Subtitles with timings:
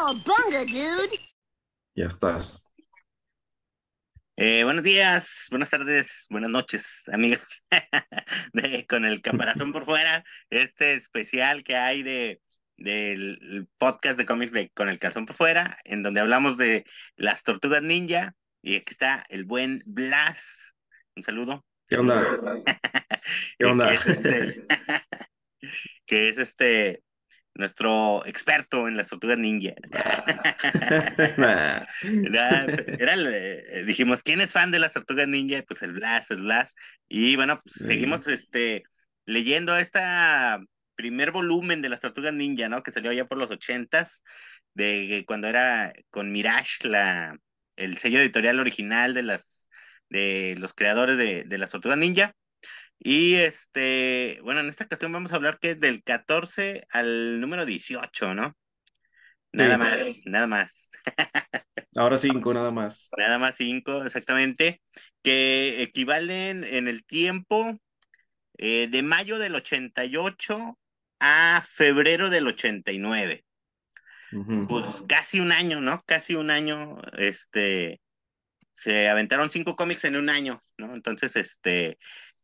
[0.00, 1.20] Cowabunga, dude.
[1.94, 2.66] Ya estás.
[4.34, 7.46] Eh, buenos días, buenas tardes, buenas noches, amigos.
[8.54, 12.40] de, con el caparazón por fuera, este especial que hay de
[12.78, 16.86] del podcast de cómics de Con el calzón por fuera, en donde hablamos de
[17.16, 18.34] las tortugas ninja.
[18.62, 20.76] Y aquí está el buen Blas.
[21.14, 21.66] Un saludo.
[21.86, 22.24] ¿Qué onda?
[23.58, 23.88] ¿Qué onda?
[23.88, 24.66] que es este,
[26.06, 27.02] que es este
[27.60, 29.74] nuestro experto en las tortugas ninja.
[31.36, 31.86] Nah.
[32.22, 35.62] Era, era el, eh, dijimos, ¿quién es fan de las tortugas ninja?
[35.66, 36.74] Pues el Blas, el Blas.
[37.08, 37.84] Y bueno, pues Sí.
[37.86, 38.84] seguimos este,
[39.26, 40.60] leyendo esta
[40.96, 42.82] primer volumen de las tortugas ninja, ¿no?
[42.82, 44.22] Que salió ya por los ochentas,
[44.74, 47.36] de cuando era con Mirage, la,
[47.76, 49.68] el sello editorial original de las
[50.10, 52.34] de los creadores de, de las tortugas ninja.
[53.00, 57.64] Y este, bueno, en esta ocasión vamos a hablar que es del 14 al número
[57.66, 58.56] 18, ¿no?
[59.52, 59.78] Nada Sí.
[59.78, 60.90] más, nada más.
[61.96, 63.10] Ahora cinco nada más.
[63.16, 64.80] Nada más cinco, exactamente,
[65.22, 67.76] que equivalen en el tiempo
[68.58, 70.78] eh, de mayo del 88
[71.20, 73.44] a febrero del 89.
[74.32, 74.66] Ujú.
[74.68, 76.02] Pues casi un año, ¿no?
[76.06, 78.00] Casi un año, este,
[78.72, 80.94] se aventaron cinco cómics en un año, ¿no?
[80.94, 81.98] Entonces, este,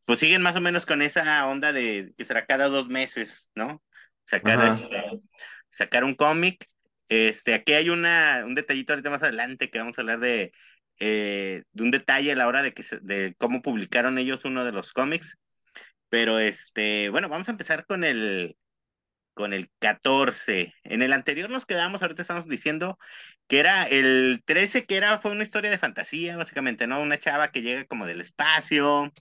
[0.07, 3.85] pues siguen más o menos con esa onda de que será cada dos meses, ¿no?
[4.27, 4.89] Sacar, este,
[5.71, 6.67] sacar un cómic.
[7.09, 10.53] Este, aquí hay una, un detallito ahorita más adelante que vamos a hablar de,
[11.01, 14.65] eh, de un detalle a la hora de, que se- de cómo publicaron ellos uno
[14.65, 15.39] de los cómics.
[16.09, 18.57] Pero este, bueno, vamos a empezar con el,
[19.35, 20.75] con el 14.
[20.85, 22.99] En el anterior nos quedamos, ahorita estamos diciendo
[23.49, 27.01] que era el 13, que era, fue una historia de fantasía, básicamente, ¿no?
[27.03, 29.13] Una chava que llega como del espacio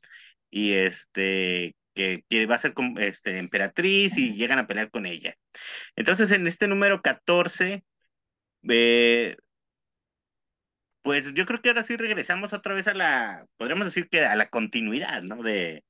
[0.50, 5.36] y este, que, que va a ser este, emperatriz y llegan a pelear con ella.
[5.96, 7.84] Entonces, en este número 14,
[8.70, 9.38] eh,
[11.02, 14.36] pues yo creo que ahora sí regresamos otra vez a la, podríamos decir que a
[14.36, 15.44] la continuidad, ¿no?
[15.44, 15.84] De,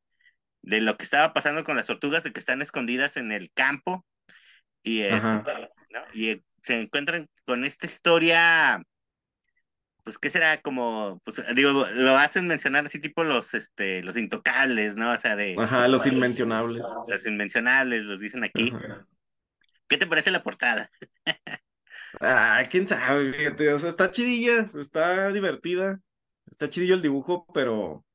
[0.62, 4.06] de lo que estaba pasando con las tortugas, de que están escondidas en el campo
[4.84, 6.02] y, este, ¿no?
[6.14, 8.84] y eh, se encuentran con esta historia,
[10.06, 10.62] pues, ¿qué será?
[10.62, 15.10] Como, pues, digo, lo hacen mencionar así tipo los, este, los intocables, ¿no?
[15.12, 16.86] O sea, de Ajá, los inmencionables.
[17.08, 18.72] los inmencionables, los dicen aquí.
[18.74, 19.08] Ajá.
[19.88, 20.92] ¿Qué te parece la portada?
[22.22, 26.00] Ah, quién sabe, fíjate, o sea, está chidilla, está divertida,
[26.46, 28.06] está chidillo el dibujo, pero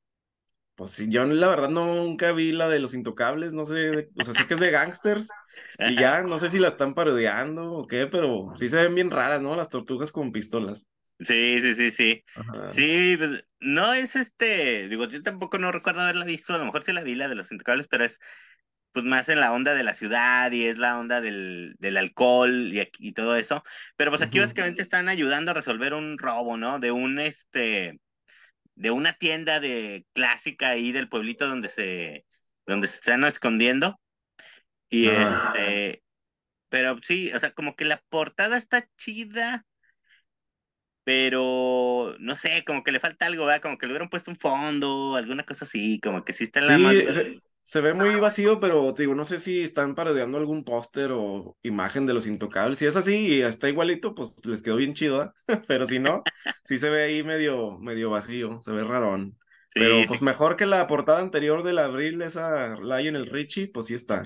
[0.75, 4.33] pues sí, yo la verdad nunca vi la de los intocables, no sé, o sea,
[4.33, 5.29] sé que es de gangsters
[5.77, 9.11] y ya, no sé si la están parodiando o qué, pero sí se ven bien
[9.11, 9.55] raras, ¿no?
[9.55, 10.87] Las tortugas con pistolas.
[11.21, 12.23] Sí, sí, sí, sí.
[12.35, 12.73] Ajá.
[12.73, 16.83] Sí, pues, no es este, digo, yo tampoco no recuerdo haberla visto, a lo mejor
[16.83, 18.19] sí la vi, la de los intocables, pero es
[18.93, 22.73] pues más en la onda de la ciudad y es la onda del, del alcohol
[22.73, 23.63] y, aquí- y todo eso.
[23.97, 26.79] Pero pues aquí básicamente están ayudando a resolver un robo, ¿no?
[26.79, 27.99] De un este,
[28.75, 32.25] de una tienda de clásica ahí del pueblito donde se,
[32.67, 33.99] donde se están escondiendo.
[34.89, 36.03] Y este,
[36.69, 39.65] pero sí, o sea, como que la portada está chida,
[41.03, 43.61] pero no sé, como que le falta algo, ¿verdad?
[43.61, 46.67] Como que le hubieran puesto un fondo, alguna cosa así, como que sí está en
[46.67, 46.77] la.
[46.77, 50.63] Sí, se, se ve muy vacío, pero te digo, no sé si están parodiando algún
[50.63, 52.77] póster o imagen de los intocables.
[52.79, 55.33] Si es así y está igualito, pues les quedó bien chido, ¿ah?
[55.67, 56.29] Pero si no,
[56.63, 59.37] sí se ve ahí medio, medio vacío, se ve rarón.
[59.73, 60.07] Sí, Pero sí.
[60.07, 64.21] pues mejor que la portada anterior del abril, esa Lionel Richie, pues sí está.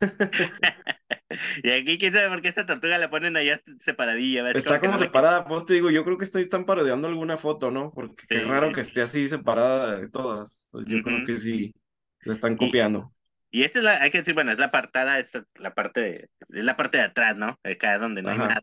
[1.62, 4.56] Y aquí quién sabe por qué esta tortuga la ponen allá separadilla, ¿ves?
[4.56, 7.70] Está que como separada, pues te digo, yo creo que estoy, están parodiando alguna foto,
[7.70, 7.90] ¿no?
[7.92, 8.44] Porque qué Sí.
[8.44, 10.66] raro que esté así separada de todas.
[10.70, 11.72] Pues yo creo que sí,
[12.24, 13.12] la están copiando.
[13.50, 16.30] Y esta es la, hay que decir, bueno, es la apartada, esta, la parte de,
[16.50, 17.58] es la parte de atrás, ¿no?
[17.62, 18.62] Acá donde no hay nada.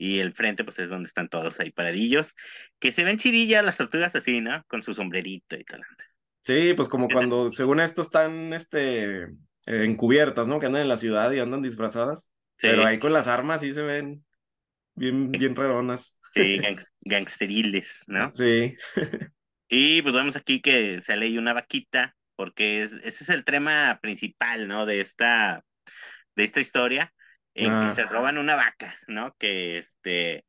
[0.00, 2.34] Y el frente, pues es donde están todos ahí paradillos.
[2.80, 4.64] Que se ven chidillas las tortugas así, ¿no?
[4.68, 5.82] Con su sombrerito y tal.
[6.44, 9.28] Sí, pues como cuando según esto están este, eh,
[9.66, 10.58] encubiertas, ¿no?
[10.58, 12.32] Que andan en la ciudad y andan disfrazadas.
[12.58, 14.24] Sí, Pero ahí con las armas sí se ven
[14.94, 16.18] bien, bien raronas.
[16.34, 18.34] sí, gangs- gangsteriles, ¿no?
[18.34, 18.76] Sí,
[19.68, 23.98] Y pues vemos aquí que sale ahí una vaquita, porque es- ese es el tema
[24.02, 24.86] principal, ¿no?
[24.86, 25.64] De esta,
[26.36, 27.14] de esta historia,
[27.54, 27.88] en Ah.
[27.88, 29.34] que se roban una vaca, ¿no?
[29.38, 30.44] Que este,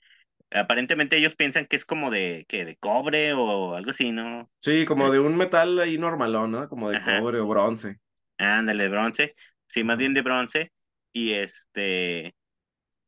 [0.51, 4.49] aparentemente ellos piensan que es como de, que de cobre o algo así, ¿no?
[4.59, 6.69] sí, como de un metal ahí normalón, ¿no?
[6.69, 7.19] Como de Ajá.
[7.19, 7.99] cobre o bronce.
[8.37, 9.35] Ándale, de bronce,
[9.67, 10.71] sí, más bien de bronce,
[11.13, 12.33] y este,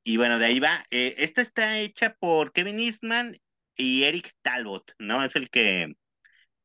[0.04, 0.84] y bueno, de ahí va.
[0.92, 3.38] Eh, esta está hecha por Kevin Eastman
[3.76, 5.24] y Eric Talbot, ¿no?
[5.24, 5.94] Es el que,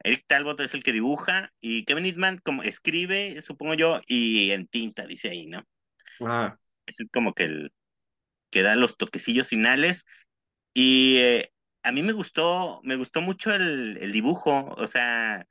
[0.04, 4.68] Eric Talbot es el que dibuja, y Kevin Eastman como escribe, supongo yo, y en
[4.68, 5.64] tinta, dice ahí, ¿no?
[6.20, 6.58] Ajá.
[6.88, 7.72] Es como que el,
[8.50, 10.06] que da los toquecillos finales.
[10.74, 11.52] Y eh,
[11.82, 15.46] a mí me gustó, me gustó mucho el, el dibujo, o sea,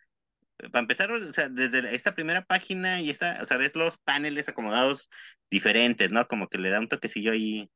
[0.72, 4.50] para empezar, o sea, desde esta primera página y esta, o sea, ves los paneles
[4.50, 5.10] acomodados
[5.50, 6.28] diferentes, ¿no?
[6.28, 7.70] Como que le da un toquecillo ahí.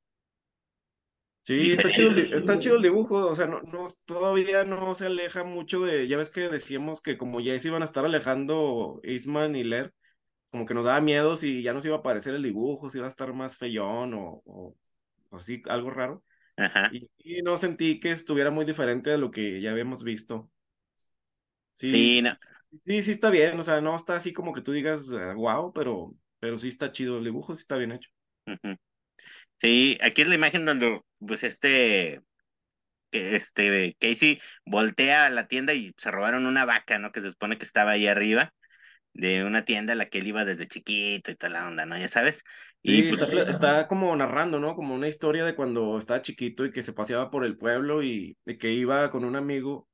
[1.43, 5.07] Sí, está chido, el, está chido el dibujo, o sea, no, no, todavía no se
[5.07, 8.99] aleja mucho de, ya ves que decíamos que como ya se iban a estar alejando
[9.03, 9.93] Isman y Ler,
[10.51, 13.07] como que nos daba miedo si ya nos iba a aparecer el dibujo, si iba
[13.07, 14.75] a estar más feyón o, o,
[15.31, 16.23] así, algo raro.
[16.57, 16.89] Ajá.
[16.91, 20.51] Y, y, no sentí que estuviera muy diferente de lo que ya habíamos visto.
[21.73, 22.35] Sí, Sí, sí, no.
[22.85, 26.13] sí, sí está bien, o sea, no está así como que tú digas, wow, pero,
[26.39, 28.09] pero sí está chido el dibujo, sí está bien hecho.
[29.61, 32.21] Sí, aquí es la imagen donde, pues, este,
[33.09, 37.11] que este, Casey voltea a la tienda y se robaron una vaca, ¿no?
[37.11, 38.53] Que se supone que estaba ahí arriba
[39.13, 41.97] de una tienda a la que él iba desde chiquito y toda la onda, ¿no?
[41.97, 42.43] Ya sabes.
[42.83, 44.75] Y pues, está, como narrando, ¿no?
[44.75, 48.37] Como una historia de cuando estaba chiquito y que se paseaba por el pueblo y,
[48.45, 49.87] y que iba con un amigo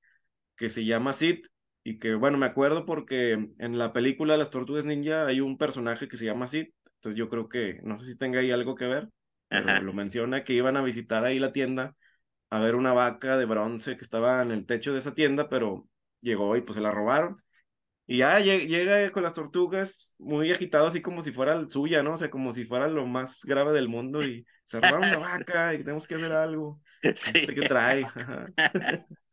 [0.56, 1.40] que se llama Sid
[1.84, 6.08] y que, bueno, me acuerdo porque en la película Las Tortugas Ninja hay un personaje
[6.08, 8.88] que se llama Sid, entonces yo creo que, no sé si tenga ahí algo que
[8.88, 9.10] ver,
[9.50, 9.80] pero ajá.
[9.80, 11.96] lo menciona que iban a visitar ahí la tienda
[12.50, 15.88] a ver una vaca de bronce que estaba en el techo de esa tienda, pero
[16.22, 17.42] llegó y pues se la robaron.
[18.08, 22.14] Y ya lle- llega con las tortugas muy agitado, así como si fuera suya, ¿no?
[22.14, 25.74] O sea, como si fuera lo más grave del mundo y se robaron la vaca
[25.74, 26.82] y tenemos que hacer algo.
[27.16, 27.42] Sí.
[27.42, 28.12] ¿Este qué trae?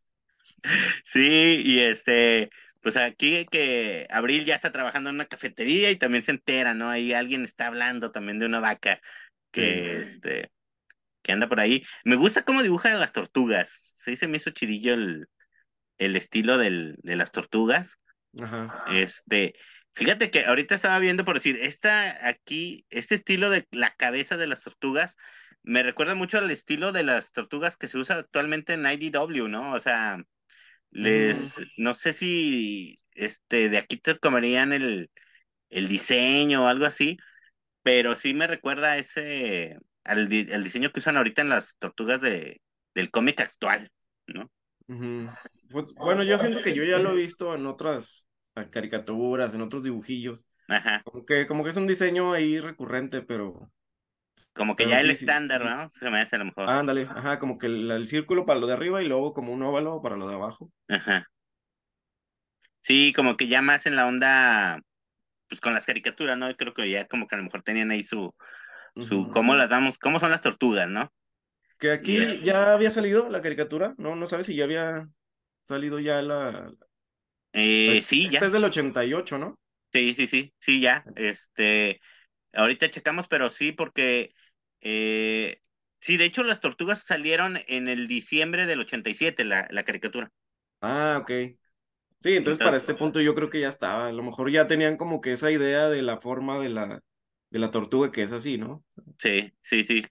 [1.05, 2.50] Sí, y este,
[2.81, 6.88] pues aquí que Abril ya está trabajando en una cafetería y también se entera, ¿no?
[6.91, 9.00] Ahí alguien está hablando también de una vaca
[9.50, 10.50] que, este,
[11.23, 11.85] que anda por ahí.
[12.05, 13.70] Me gusta cómo dibujan las tortugas.
[14.05, 15.29] Sí, se me hizo chidillo el,
[15.99, 18.00] el estilo del, de las tortugas.
[18.42, 18.84] Ajá.
[18.94, 19.54] Este,
[19.94, 24.46] fíjate que ahorita estaba viendo por decir, esta aquí, este estilo de la cabeza de
[24.46, 25.16] las tortugas
[25.62, 29.72] me recuerda mucho al estilo de las tortugas que se usa actualmente en IDW, ¿no?
[29.72, 30.22] O sea,
[30.90, 35.10] les, no sé si este, de aquí te comerían el,
[35.70, 37.19] el diseño o algo así,
[37.82, 42.20] pero sí me recuerda a ese, al, al diseño que usan ahorita en las tortugas
[42.20, 42.62] de,
[42.94, 43.90] del cómic actual,
[44.28, 44.50] ¿no?
[44.88, 45.28] ujú.
[45.70, 49.62] Pues bueno, yo siento que yo ya lo he visto en otras eh, caricaturas, en
[49.62, 50.49] otros dibujillos.
[50.69, 53.70] Ajá, Como que, como que es un diseño ahí recurrente, pero,
[54.55, 55.64] como que pero ya el sí, estándar, sí.
[55.64, 55.90] ¿no?
[55.90, 56.75] Se me hace a lo mejor.
[56.78, 59.62] Ándale, ajá, como que el, el círculo para lo de arriba y luego como un
[59.62, 60.70] óvalo para lo de abajo.
[60.88, 61.26] Ajá.
[62.82, 64.81] Sí, como que ya más en la onda,
[65.49, 66.50] pues con las caricaturas, ¿no?
[66.50, 68.34] Yo creo que ya como que a lo mejor tenían ahí su,
[68.99, 71.12] su, cómo las damos, cómo son las tortugas, ¿no?
[71.78, 74.17] Que aquí ya había salido la caricatura, ¿no?
[74.17, 75.08] No sabes si ya había
[75.64, 76.72] salido ya la...
[77.52, 79.56] eh, la- sí, Esta ya, es del 88, ¿no?
[79.93, 82.00] sí, sí, sí, sí, ya, este,
[82.55, 84.34] ahorita checamos, pero sí, porque,
[84.81, 85.61] eh,
[86.00, 90.32] sí, de hecho las tortugas salieron en el diciembre del 87, la, la caricatura.
[90.81, 91.31] Ah, ok.
[92.20, 94.08] Sí, entonces para este punto yo creo que ya estaba.
[94.08, 97.02] A lo mejor ya tenían como que esa idea de la forma de la,
[97.50, 98.84] de la tortuga que es así, ¿no?
[99.19, 100.05] sí, sí, sí,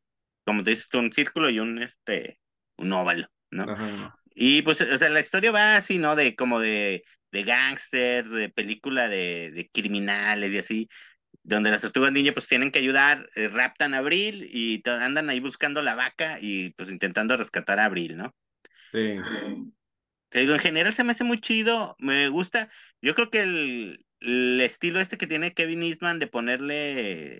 [0.45, 2.39] como te dices, un círculo y un, este,
[2.77, 3.71] un óvalo, ¿no?
[3.71, 4.13] Ajá.
[4.35, 6.15] Y pues, o sea, la historia va así, ¿no?
[6.15, 10.89] De como de, de gángsters, de película de, de criminales y así,
[11.43, 15.39] donde las tortugas ninja pues tienen que ayudar, eh, raptan a Abril y andan ahí
[15.39, 18.33] buscando la vaca y pues intentando rescatar a Abril, ¿no?
[18.91, 19.17] Sí.
[20.29, 22.69] Te digo, en general se me hace muy chido, me gusta.
[23.01, 27.37] Yo creo que el, el estilo este que tiene Kevin Eastman de ponerle,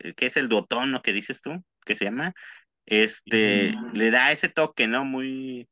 [0.00, 1.02] eh, que es el duotón, ¿no?
[1.02, 2.34] Que dices tú, que se llama,
[2.86, 5.04] este, le da ese toque, ¿no?
[5.04, 5.68] Muy,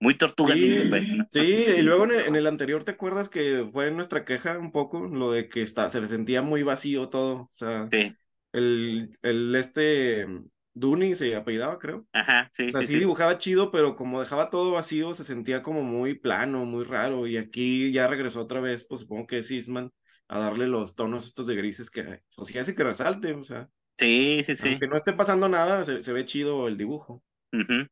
[0.00, 1.26] muy tortuga Sí, pues, ¿no?
[1.30, 4.72] sí, y luego en el, en el anterior, ¿te acuerdas que fue nuestra queja un
[4.72, 7.42] poco lo de que está, se sentía muy vacío todo?
[7.42, 8.16] O sea, Sí.
[8.52, 10.26] el, el este
[10.74, 11.98] Dooney se apellidaba, creo.
[12.00, 15.82] O Ajá, sí, sea, sí, dibujaba chido, pero como dejaba todo vacío, se sentía como
[15.82, 17.26] muy plano, muy raro.
[17.28, 19.92] Y aquí ya regresó otra vez, pues supongo que es Eastman,
[20.28, 23.34] a darle los tonos estos de grises que, pues sí hace que resalte.
[23.34, 24.70] O sea, Sí, sí, sí.
[24.70, 27.22] aunque no esté pasando nada, se, se ve chido el dibujo.
[27.52, 27.86] Ujú.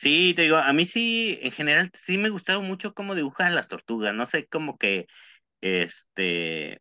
[0.00, 3.68] Sí, te digo, a mí sí, en general, sí me gustaron mucho cómo dibujan las
[3.68, 4.14] tortugas.
[4.14, 5.06] No sé, como que,
[5.60, 6.80] este,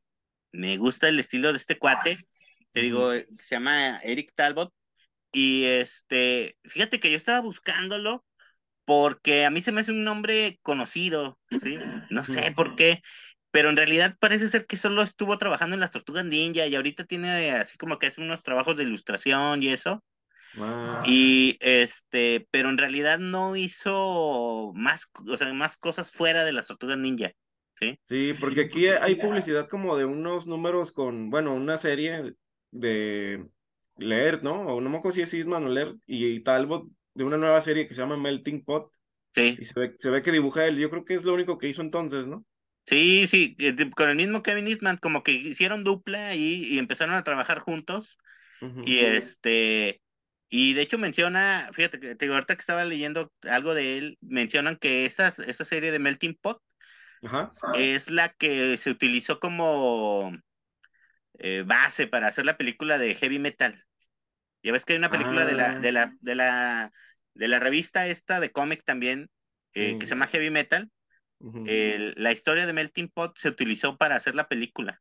[0.53, 2.17] me gusta el estilo de este cuate.
[2.71, 4.73] Te digo, se llama Eric Talbot.
[5.33, 8.23] Y este, fíjate que yo estaba buscándolo
[8.85, 11.77] porque a mí se me hace un nombre conocido, ¿sí?
[12.09, 13.01] No sé por qué,
[13.51, 17.03] pero en realidad parece ser que solo estuvo trabajando en las Tortugas Ninja y ahorita
[17.03, 20.05] tiene así como que hace unos trabajos de ilustración y eso.
[20.57, 26.53] Ah, Y este, pero en realidad no hizo más, o sea, más cosas fuera de
[26.53, 27.31] las Tortugas Ninja,
[27.79, 27.99] ¿sí?
[28.05, 32.35] sí, porque aquí hay publicidad como de unos números con, bueno, una serie
[32.71, 33.47] de
[33.97, 34.61] Laird, ¿no?
[34.61, 37.87] O no me acuerdo si es Eastman o Laird, y Talbot de una nueva serie
[37.87, 38.91] que se llama Melting Pot.
[39.35, 39.59] Sí.
[39.59, 40.77] Y se ve, se ve que dibuja él.
[40.77, 42.45] Yo creo que es lo único que hizo entonces, ¿no?
[42.85, 43.55] Sí, sí,
[43.95, 48.17] con el mismo Kevin Eastman, como que hicieron dupla y, y empezaron a trabajar juntos.
[48.83, 50.01] Y este,
[50.49, 55.05] y de hecho menciona, fíjate que ahorita que estaba leyendo algo de él, mencionan que
[55.05, 56.61] esa, esa serie de Melting Pot
[57.75, 60.35] es la que se utilizó como
[61.37, 63.85] eh, base para hacer la película de Heavy Metal.
[64.63, 66.17] Ya ves que hay una película de la, de la, ah.
[66.19, 66.91] de la,
[67.35, 69.29] de la revista esta de cómic también,
[69.75, 70.89] eh, que se llama Heavy Metal.
[71.39, 74.99] la historia de Melting Pot se utilizó para hacer la película.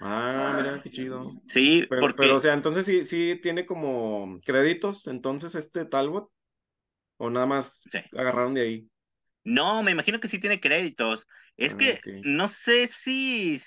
[0.00, 1.32] Ah, mira, qué chido.
[1.48, 2.22] Sí, pero, porque...
[2.22, 6.30] pero o sea, entonces sí, sí tiene como créditos, entonces este Talbot,
[7.16, 8.88] o nada más agarraron de ahí.
[9.44, 11.26] No, me imagino que sí tiene créditos.
[11.56, 13.60] Es ah, que no sé si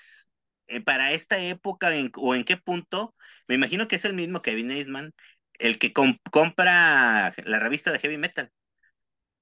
[0.68, 3.14] eh, para esta época o en qué punto,
[3.48, 5.12] me imagino que es el mismo Kevin Eastman,
[5.58, 8.50] el que compra la revista de heavy metal.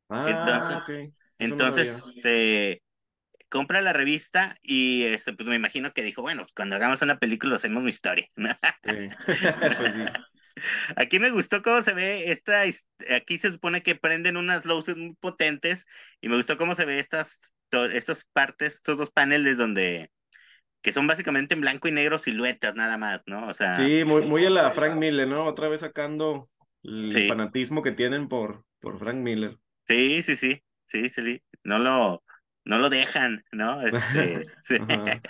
[0.08, 1.06] Ah, entonces,
[1.38, 2.82] entonces este,
[3.50, 7.56] compra la revista y este, pues me imagino que dijo, bueno, cuando hagamos una película
[7.56, 8.26] hacemos mi historia.
[10.52, 12.62] Pues aquí me gustó cómo se ve esta,
[13.14, 15.86] aquí se supone que prenden unas luces muy potentes
[16.20, 17.54] y me gustó cómo se ve estas,
[17.92, 20.10] estas partes, estos dos paneles donde,
[20.82, 23.46] que son básicamente en blanco y negro siluetas nada más, ¿no?
[23.46, 23.76] O sea.
[23.76, 25.46] Sí, muy, muy a la Frank Miller, ¿no?
[25.46, 26.50] Otra vez sacando
[26.82, 29.56] el fanatismo que tienen por, por Frank Miller.
[29.86, 32.22] Sí, sí, sí, sí, sí, no lo,
[32.70, 33.82] no lo dejan, ¿no?
[33.82, 34.46] Este,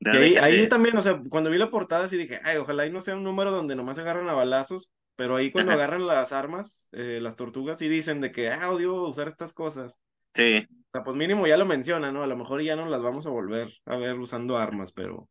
[0.42, 3.16] ahí, también, o sea, cuando vi la portada sí dije, ay, ojalá y no sea
[3.16, 7.20] un número donde nomás se agarran a balazos, pero ahí cuando agarran las armas, eh,
[7.22, 10.02] las tortugas, y dicen de que, ah, odio usar estas cosas.
[10.34, 10.68] Sí.
[10.68, 12.22] O sea, pues mínimo ya lo menciona, ¿no?
[12.22, 15.26] A lo mejor ya no las vamos a volver a ver usando armas, pero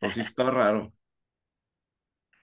[0.00, 0.90] pues sí está raro.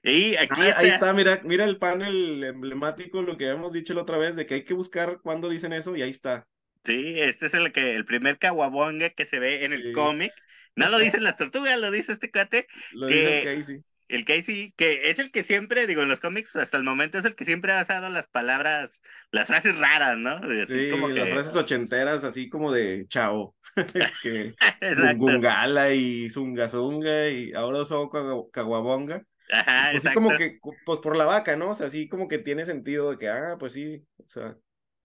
[0.03, 4.03] Y aquí ah, Ahí está, mira, mira el panel emblemático, lo que habíamos dicho la
[4.03, 6.47] otra vez, de que hay que buscar cuándo dicen eso, y ahí está.
[6.83, 10.31] Sí, este es el que el primer caguabonga que se ve en el cómic.
[10.75, 12.67] No lo dicen las tortugas, lo dice este cuate.
[12.93, 13.83] Lo dice el Casey.
[14.09, 17.25] El Casey, que es el que siempre, digo, en los cómics hasta el momento es
[17.25, 20.39] el que siempre ha usado las palabras, las frases raras, ¿no?
[20.65, 23.55] sí, como las frases ochenteras, así como de chao.
[24.23, 24.55] que
[25.17, 28.09] Gungala y Zungazunga y ahora uso
[28.51, 29.23] Caguabonga.
[29.51, 31.71] Ajá, pues como que, pues por la vaca, ¿no?
[31.71, 34.57] O sea, así como que tiene sentido de que, ah, pues sí, o sea,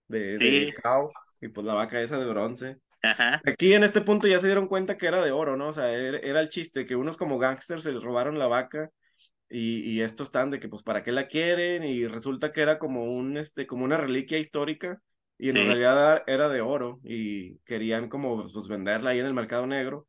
[0.07, 1.11] de, de cow,
[1.45, 2.77] y pues la vaca esa de bronce.
[3.01, 3.41] Ajá.
[3.45, 5.69] Aquí en este punto ya se dieron cuenta que era de oro, ¿no?
[5.69, 8.89] O sea, era, el chiste, que unos como gangsters se les robaron la vaca
[9.49, 11.83] y, y, estos están de que, pues, ¿para qué la quieren?
[11.83, 14.99] Y resulta que era como, un, este, como una reliquia histórica
[15.37, 19.33] y en realidad era de oro y querían como, pues, pues, venderla ahí en el
[19.33, 20.07] mercado negro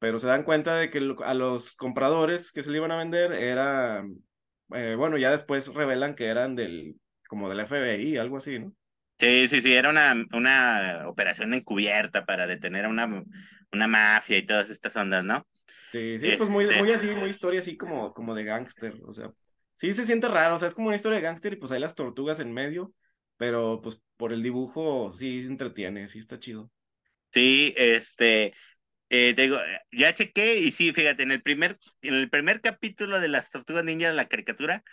[0.00, 3.32] pero se dan cuenta de que a los compradores que se le iban a vender
[3.32, 4.02] era,
[4.74, 6.96] eh, bueno, ya después revelan que eran del,
[7.28, 8.74] como del FBI, algo así, ¿no?
[9.20, 13.22] Sí, sí, sí, era una, una operación encubierta para detener a una,
[13.70, 15.46] una mafia y todas estas ondas, ¿no?
[15.92, 19.30] Sí, sí, pues muy, muy así, muy historia así como, como de gángster, o sea,
[19.74, 21.80] sí se siente raro, o sea, es como una historia de gángster y pues hay
[21.80, 22.94] las tortugas en medio,
[23.36, 26.70] pero pues por el dibujo sí se entretiene, sí está chido.
[27.32, 28.54] Sí, este,
[29.10, 29.56] eh, digo,
[29.92, 33.84] ya chequé y sí, fíjate, en el primer, en el primer capítulo de las Tortugas
[33.84, 34.84] Ninja de la caricatura,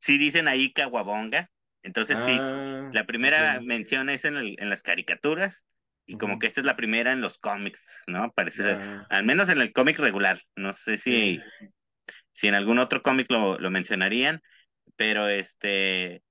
[0.00, 1.50] sí dicen ahí Caguabonga.
[1.86, 5.66] Entonces sí, ah, la primera mención es en, el, en las caricaturas
[6.04, 8.32] y como que esta es la primera en los cómics, ¿no?
[8.32, 8.78] Parece ser,
[9.08, 10.40] al menos en el cómic regular.
[10.56, 11.40] No sé si,
[12.32, 14.42] si en algún otro cómic lo, lo mencionarían,
[14.96, 16.24] pero este,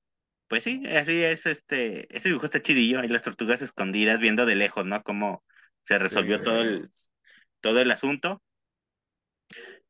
[0.48, 4.56] pues sí, así es, este, ese dibujo está chidillo, ahí las tortugas escondidas viendo de
[4.56, 5.04] lejos, ¿no?
[5.04, 5.44] Cómo
[5.84, 6.92] se resolvió todo el,
[7.62, 8.44] todo el asunto.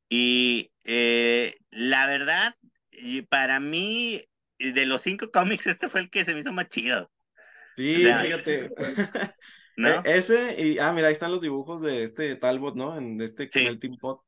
[0.10, 2.56] Y eh, la verdad,
[3.30, 4.24] para mí,
[4.72, 7.12] de los cinco cómics, este fue el que se me hizo más chido.
[7.76, 8.70] Sí, fíjate.
[9.78, 12.98] E, ese, y ah, mira, ahí están los dibujos de este Talbot, ¿no?
[12.98, 13.66] En este sí.
[13.66, 14.22] el Team Pot.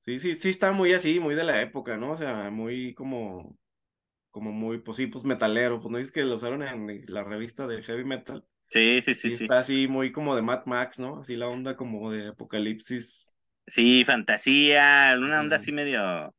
[0.00, 2.12] Sí, sí, sí, está muy así, muy de la época, ¿no?
[2.12, 3.56] O sea, muy como,
[4.30, 5.78] como muy, pues sí, pues metalero.
[5.78, 8.44] Pues no dices que lo usaron en la revista de Heavy Metal.
[8.66, 9.44] Sí, sí, sí, sí.
[9.44, 11.20] Está así muy como de Mad Max, ¿no?
[11.20, 13.34] Así la onda como de apocalipsis.
[13.66, 16.34] Sí, fantasía, una onda así medio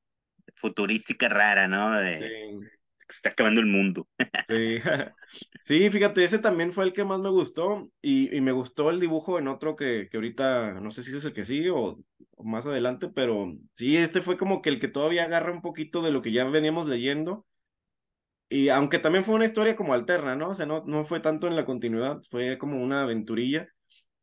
[0.55, 1.97] futurística rara, ¿no?
[1.99, 2.19] De...
[2.19, 2.67] Sí.
[3.07, 4.07] Se está acabando el mundo.
[4.47, 4.77] Sí.
[5.63, 8.99] sí, fíjate, ese también fue el que más me gustó y, y me gustó el
[8.99, 11.97] dibujo en otro que, que ahorita no sé si es el que sigue o,
[12.35, 16.03] o, más adelante, pero sí, este fue como que el que todavía agarra un poquito
[16.03, 17.45] de lo que ya veníamos leyendo
[18.49, 20.49] y aunque también fue una historia como alterna, ¿no?
[20.49, 23.67] O sea, no, no fue tanto en la continuidad, fue como una aventurilla.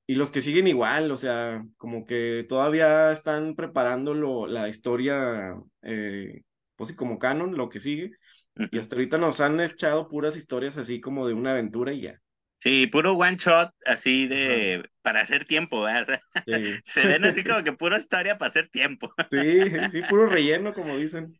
[0.06, 4.14] Y los que siguen igual, o sea, como que todavía están preparando
[4.46, 6.42] la historia, eh,
[6.76, 8.12] pues sí, como canon, lo que sigue.
[8.56, 12.20] Y hasta ahorita nos han echado puras historias así como de una aventura y ya.
[12.62, 16.20] Sí, puro one shot, así de para hacer tiempo, ¿verdad?
[16.84, 19.12] Se ven así como que pura historia para hacer tiempo.
[19.30, 21.36] Sí, sí, puro relleno, como dicen.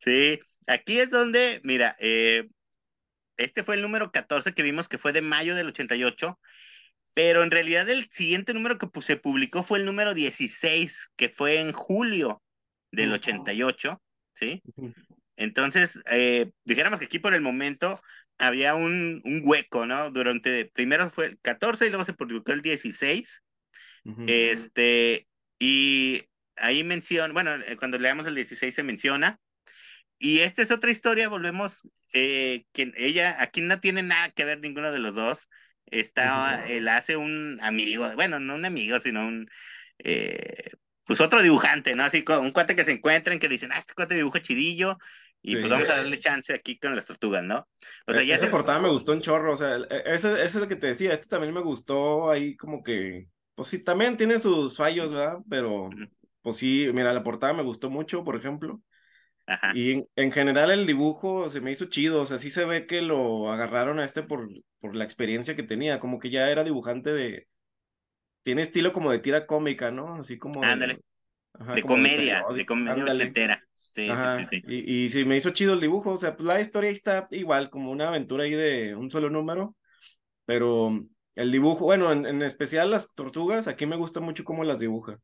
[0.00, 2.48] Sí, aquí es donde, mira, eh,
[3.36, 6.40] este fue el número 14 que vimos que fue de mayo del 88,
[7.14, 11.60] pero en realidad el siguiente número que se publicó fue el número 16, que fue
[11.60, 12.42] en julio
[12.90, 14.02] del 88,
[14.34, 14.62] ¿sí?
[15.36, 18.00] Entonces, eh, dijéramos que aquí por el momento
[18.38, 20.10] había un, un, hueco, ¿no?
[20.10, 23.42] Durante, primero fue el 14 y luego se publicó el 16.
[24.26, 25.26] Este,
[25.58, 26.22] y
[26.54, 29.40] ahí menciona, bueno, eh, cuando leamos el 16 se menciona.
[30.18, 34.60] Y esta es otra historia, volvemos, eh, que ella, aquí no tiene nada que ver
[34.60, 35.48] ninguno de los dos.
[35.86, 39.50] Está, él hace un amigo, bueno, no un amigo, sino un,
[39.98, 40.70] eh,
[41.04, 42.04] pues otro dibujante, ¿no?
[42.04, 44.98] Así un cuate que se encuentran, que dicen, ah, este cuate dibuja chidillo,
[45.46, 47.68] y pues vamos a darle chance aquí con las tortugas, ¿no?
[48.06, 50.44] O sea, e, ya Esa portada me gustó un chorro, o sea, e, ese, ese
[50.44, 54.16] es lo que te decía, este también me gustó ahí como que, pues sí, también
[54.16, 55.38] tiene sus fallos, ¿verdad?
[55.48, 55.88] Pero,
[56.42, 58.82] pues sí, mira, la portada me gustó mucho, por ejemplo.
[59.46, 59.70] Ajá.
[59.76, 63.00] Y en, general el dibujo se me hizo chido, o sea, sí se ve que
[63.00, 64.48] lo agarraron a este por,
[64.80, 67.46] por la experiencia que tenía, como que ya era dibujante de...
[68.42, 70.16] Tiene estilo como de tira cómica, ¿no?
[70.16, 70.64] Así como...
[70.64, 70.98] Ándale.
[71.74, 73.64] De, comedia, de, comedia entera.
[73.96, 76.60] Sí, sí, sí, Y, y sí, me hizo chido el dibujo, o sea, pues la
[76.60, 79.74] historia está igual, como una aventura ahí de un solo número,
[80.44, 81.02] pero
[81.34, 85.18] el dibujo, bueno, en, especial las tortugas, aquí me gusta mucho cómo las dibuja.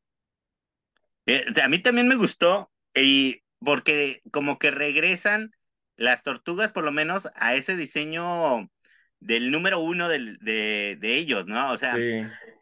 [1.27, 5.51] Eh, a mí también me gustó, y porque como que regresan
[5.97, 8.71] las tortugas por lo menos a ese diseño
[9.21, 11.73] del número uno del, de, de ellos, ¿no?
[11.73, 11.97] O sea,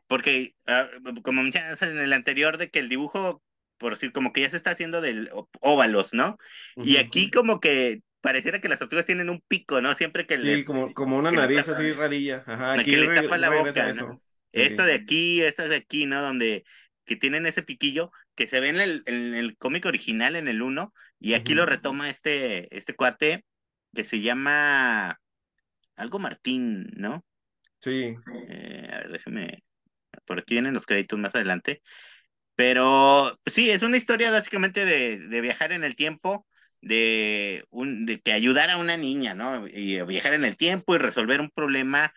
[0.08, 0.88] porque ah,
[1.22, 3.44] como mencionas en el anterior de que el dibujo
[3.80, 6.36] por decir, como que ya se está haciendo del óvalos, ¿no?
[6.76, 9.94] Y aquí como que pareciera que las tortugas tienen un pico, ¿no?
[9.94, 12.44] Siempre que sí, como, como una nariz así radilla.
[12.46, 14.18] Ajá, aquí le tapa la boca, ¿no?
[14.52, 16.20] Esto de aquí, esto de aquí, ¿no?
[16.20, 16.62] Donde
[17.06, 20.60] que tienen ese piquillo que se ve en el, en el cómic original, en el
[20.60, 23.44] 1, y aquí lo retoma este, este cuate
[23.94, 25.18] que se llama
[25.96, 27.24] algo Martín, ¿no?
[27.78, 28.14] Sí.
[28.48, 29.64] Eh, a ver, déjeme,
[30.26, 31.80] por aquí vienen los créditos más adelante.
[32.60, 36.46] Pero pues sí, es una historia básicamente de, de viajar en el tiempo,
[36.82, 39.66] de, un, de que ayudar a una niña, ¿no?
[39.66, 42.12] Y viajar en el tiempo y resolver un problema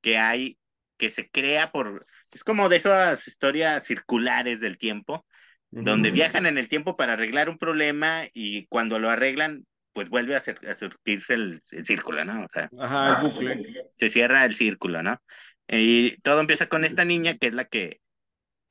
[0.00, 0.56] que hay,
[0.96, 5.26] que se crea por, es como de esas historias circulares del tiempo,
[5.70, 10.36] donde viajan en el tiempo para arreglar un problema y cuando lo arreglan, pues vuelve
[10.36, 12.46] a, a surtirse el, círculo, ¿no?
[12.46, 13.90] O sea, Ajá, el bucle.
[13.98, 15.20] Se cierra el círculo, ¿no?
[15.68, 18.01] Y todo empieza con esta niña que es la que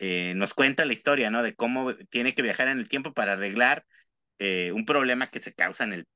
[0.03, 1.43] eh, nos cuenta la historia, ¿no?
[1.43, 3.85] De cómo tiene que viajar en el tiempo para arreglar
[4.39, 6.07] eh, un problema que se causa en el,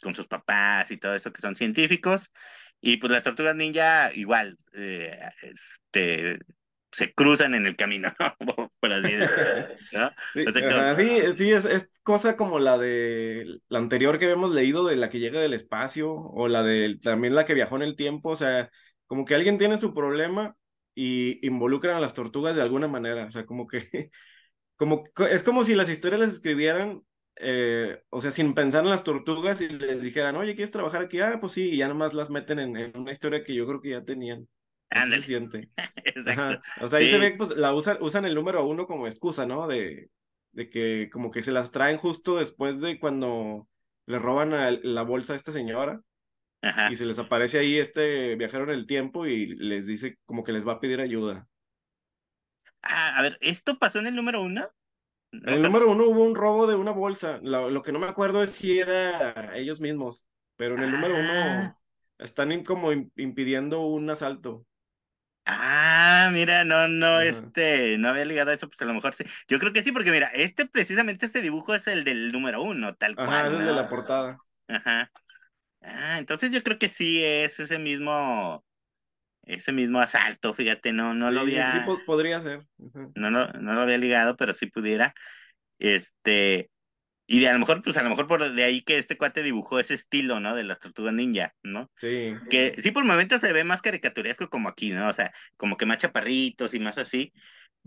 [0.00, 2.30] con sus papás y todo eso, que son científicos.
[2.80, 6.38] Y pues las tortugas ninja igual, eh, este,
[6.90, 8.34] se cruzan en el camino, ¿no?
[8.80, 9.12] Por así
[9.92, 10.10] ¿no?
[10.96, 15.10] Sí, sí, es, es, cosa como la de la anterior que habíamos leído, de la
[15.10, 18.36] que llega del espacio, o la de también la que viajó en el tiempo, o
[18.36, 18.70] sea,
[19.06, 20.56] como que alguien tiene su problema
[20.94, 23.78] y involucran a las tortugas de alguna manera, o sea, como que,
[24.76, 27.02] como, es como si las historias las escribieran,
[27.36, 31.20] eh, o sea, sin pensar en las tortugas y les dijeran, oye, ¿quieres trabajar aquí?
[31.20, 33.90] Ah, pues sí, y ya nomás las meten en, una historia que yo creo que
[33.90, 34.48] ya tenían.
[34.90, 35.70] Se siente.
[36.82, 39.66] O sea, ahí se ve, pues, la usan, usan el número uno como excusa, ¿no?
[39.66, 40.10] De,
[40.52, 43.68] de que como que se las traen justo después de cuando
[44.06, 46.00] le roban a la bolsa a esta señora.
[46.90, 50.52] Y se les aparece ahí este viajero en el tiempo y les dice como que
[50.52, 51.48] les va a pedir ayuda.
[52.82, 54.70] Ah, a ver, ¿esto pasó en el número uno?
[55.32, 57.38] En el número uno hubo un robo de una bolsa.
[57.42, 61.32] Lo, que no me acuerdo es si era ellos mismos, pero en el número uno
[61.32, 61.78] ah.
[62.18, 64.66] están como impidiendo un asalto.
[65.44, 69.24] Ah, mira, no, no, este, no había ligado a eso, pues a lo mejor sí.
[69.48, 72.94] Yo creo que sí, porque mira, este, precisamente este dibujo es el del número uno,
[72.94, 73.54] tal cual.
[73.54, 74.38] Es el de la portada.
[74.68, 75.10] Ajá.
[75.82, 78.64] Ah, entonces yo creo que sí es ese mismo,
[79.44, 81.70] ese mismo asalto, fíjate, no, no lo había.
[81.70, 82.66] Sí, podría ser.
[83.14, 85.14] No, no, no lo había ligado, pero sí pudiera.
[85.78, 86.70] Este,
[87.26, 89.42] y de, a lo mejor, pues a lo mejor por de ahí que este cuate
[89.42, 90.54] dibujó ese estilo, ¿no?
[90.54, 91.90] De las tortugas ninja, ¿no?
[91.96, 92.34] Sí.
[92.50, 95.08] Que sí por momentos se ve más caricaturesco como aquí, ¿no?
[95.08, 97.32] O sea, como que más chaparritos y más así,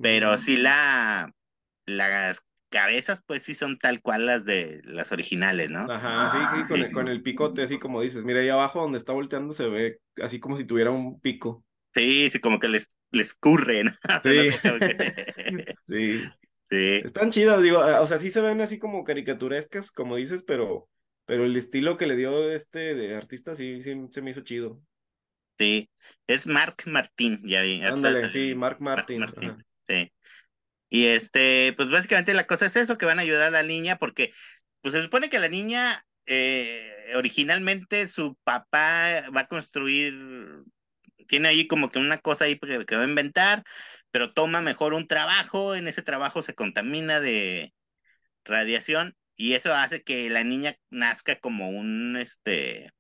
[0.02, 1.32] pero sí la,
[1.86, 5.90] las cabezas, pues sí son tal cual las de las originales, ¿no?
[5.90, 8.26] Ajá, sí, con, El, con, El, picote, así como dices.
[8.26, 11.64] Mira, ahí abajo donde está volteando se ve así como si tuviera un pico.
[11.94, 13.94] Sí, sí, como que les, les curre, ¿no?
[14.24, 14.50] Sí.
[15.88, 16.24] sí.
[16.70, 17.02] Sí.
[17.06, 20.90] Están chidas, digo, ah, o sea, sí se ven así como caricaturescas, como dices, pero,
[21.26, 24.82] pero el estilo que le dio este de artista sí, sí se me hizo chido.
[25.58, 25.90] Sí,
[26.28, 27.82] es Mark Martín, ya vi.
[27.82, 29.26] Ándale, sí, Mark Martín.
[29.88, 30.12] Sí.
[30.90, 33.98] Y este, pues básicamente la cosa es eso, que van a ayudar a la niña,
[33.98, 34.34] porque
[34.82, 40.16] pues se supone que la niña, eh, originalmente su papá va a construir,
[41.28, 43.64] tiene ahí como que una cosa ahí que va a inventar,
[44.12, 47.74] pero toma mejor un trabajo, en ese trabajo se contamina de
[48.46, 52.92] radiación y eso hace que la niña nazca como un, este,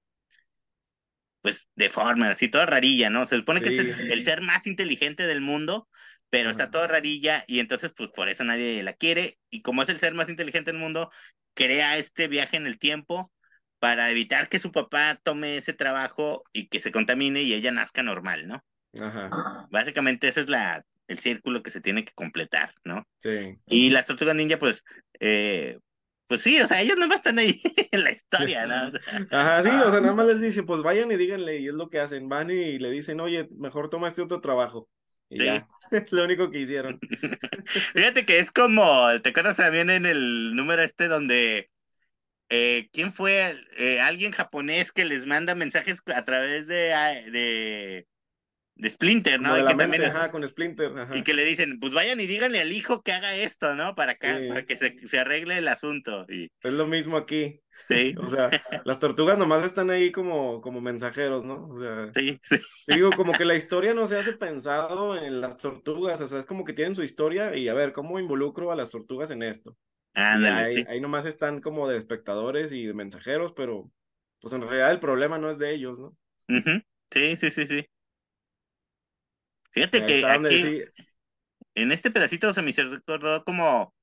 [1.41, 3.27] pues deforme, así toda rarilla, ¿no?
[3.27, 5.87] Se supone que es el, ser más inteligente del mundo,
[6.35, 9.87] pero está toda rarilla y entonces pues por eso nadie la quiere y como es
[9.87, 11.09] el ser más inteligente del mundo,
[11.53, 13.31] crea este viaje en el tiempo
[13.79, 18.03] para evitar que su papá tome ese trabajo y que se contamine y ella nazca
[18.03, 18.61] normal, ¿no?
[18.99, 19.67] Ajá.
[19.71, 23.07] Básicamente ese es la, el círculo que se tiene que completar, ¿no?
[23.19, 23.57] Sí.
[23.67, 24.83] Y las tortugas ninja, pues,
[25.21, 25.79] eh,
[26.27, 27.61] pues sí, o sea, ellos más están ahí
[27.93, 28.91] en la historia, ¿no?
[29.31, 31.89] Ajá, sí, o sea, nada más les dice, pues vayan y díganle, y es lo
[31.89, 34.89] que hacen, van y le dicen, oye, mejor toma este otro trabajo.
[35.29, 35.45] Y sí.
[35.45, 36.99] ya, es lo único que hicieron.
[37.93, 41.69] Fíjate que es como, ¿te acuerdas también en el número este donde,
[42.49, 43.55] eh, ¿quién fue?
[43.77, 48.07] Eh, alguien japonés que les manda mensajes a través de, ah, de
[48.75, 49.57] de Splinter, ¿no?
[49.57, 51.17] y que también, ajá, con Splinter, ajá.
[51.17, 53.95] Y que le dicen, pues vayan y díganle al hijo que haga esto, ¿no?
[53.95, 56.25] Para, acá, para que se, se, arregle el asunto.
[56.29, 56.49] Y...
[56.61, 57.61] Es lo mismo aquí.
[57.87, 58.15] Sí.
[58.17, 58.49] o sea,
[58.85, 61.67] las tortugas nomás están ahí como, como mensajeros, ¿no?
[61.67, 62.57] O sea, sí, sí.
[62.87, 66.45] digo, como que la historia no se hace pensado en las tortugas, o sea, es
[66.45, 69.77] como que tienen su historia y a ver, ¿cómo involucro a las tortugas en esto?
[70.13, 70.85] Ándale, ahí, sí.
[70.87, 73.91] ahí nomás están como de espectadores y de mensajeros, pero
[74.39, 76.07] pues en realidad el problema no es de ellos, ¿no?
[76.47, 76.85] Uh -huh.
[77.11, 77.85] Sí, sí, sí, sí.
[79.71, 80.81] Fíjate que aquí,
[81.75, 83.93] en este pedacito se me recordó como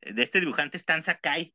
[0.00, 1.54] de este dibujante Stan Sakai,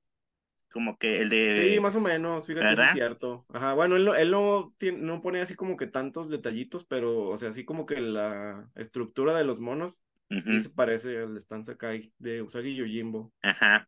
[0.71, 1.73] como que el de...
[1.73, 2.86] Sí, más o menos, fíjate, ¿verdad?
[2.86, 3.45] es cierto.
[3.53, 7.29] Ajá, bueno, él, no, él no, tiene, no pone así como que tantos detallitos, pero,
[7.29, 10.45] o sea, así como que la estructura de los monos, uh -huh.
[10.45, 13.34] sí se parece al Stan Sakai de Usagi Yojimbo.
[13.41, 13.88] Ajá.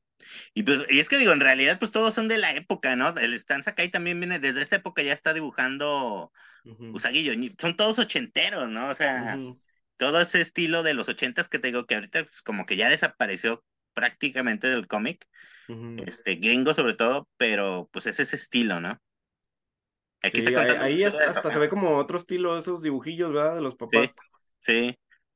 [0.54, 3.10] Y pues, y es que digo, en realidad, pues todos son de la época, ¿no?
[3.18, 6.32] El Stan Sakai también viene, desde esta época ya está dibujando
[6.66, 6.96] Uh -huh.
[6.96, 8.88] Usagi Yojimbo, son todos ochenteros, ¿no?
[8.90, 9.60] O sea, uh -huh.
[9.98, 12.90] todo ese estilo de los ochentas que te digo que ahorita pues, como que ya
[12.90, 15.28] desapareció prácticamente del cómic,
[15.68, 16.04] uh -huh.
[16.08, 19.00] este, gringo sobre todo, pero pues es ese estilo, ¿no?
[20.22, 23.56] Aquí sí, ahí, ahí hasta, hasta se ve como otro estilo, esos dibujillos, ¿verdad?
[23.56, 24.16] De los papás.
[24.60, 24.96] Sí,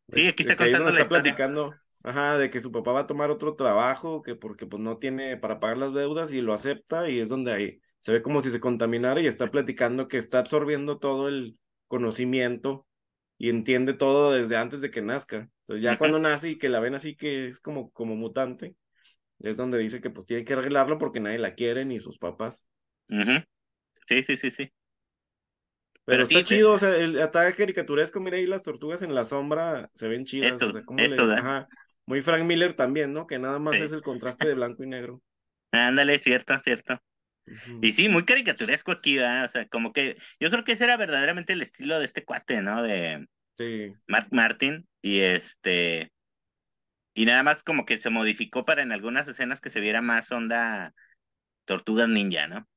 [0.09, 1.07] sí, sí aquí está de contando está la historia.
[1.23, 4.97] platicando, ajá, de que su papá va a tomar otro trabajo, que porque pues no
[4.97, 8.41] tiene para pagar las deudas y lo acepta y es donde ahí se ve como
[8.41, 12.87] si se contaminara y está platicando que está absorbiendo todo el conocimiento
[13.37, 15.49] y entiende todo desde antes de que nazca.
[15.61, 18.75] Entonces ya cuando nace y que la ven así que es como, como mutante,
[19.39, 22.67] es donde dice que pues tiene que arreglarlo porque nadie la quiere ni sus papás.
[23.10, 23.45] Uh -huh.
[24.06, 24.73] Sí, sí, sí, sí.
[26.06, 29.13] Pero, Pero está sí, chido, o sea, el ataque caricaturesco, mira ahí las tortugas en
[29.13, 30.54] la sombra se ven chidas.
[30.54, 31.34] Esto, o sea, ¿cómo esto, le...
[31.36, 31.67] Ajá.
[32.06, 33.28] Muy Frank Miller también, ¿no?
[33.28, 33.84] Que nada más sí.
[33.84, 35.21] es el contraste de blanco y negro.
[35.71, 37.02] Ándale, cierto, cierto.
[37.82, 39.45] Y sí, muy caricaturesco aquí, ¿verdad?
[39.45, 42.62] O sea, como que yo creo que ese era verdaderamente el estilo de este cuate,
[42.62, 42.84] ¿no?
[42.84, 43.93] De sí.
[44.08, 44.88] Mark Martin.
[45.02, 46.12] Y este.
[47.17, 50.32] Y nada más como que se modificó para en algunas escenas que se viera más
[50.32, 50.93] onda
[51.65, 52.67] Tortugas Ninja, ¿no?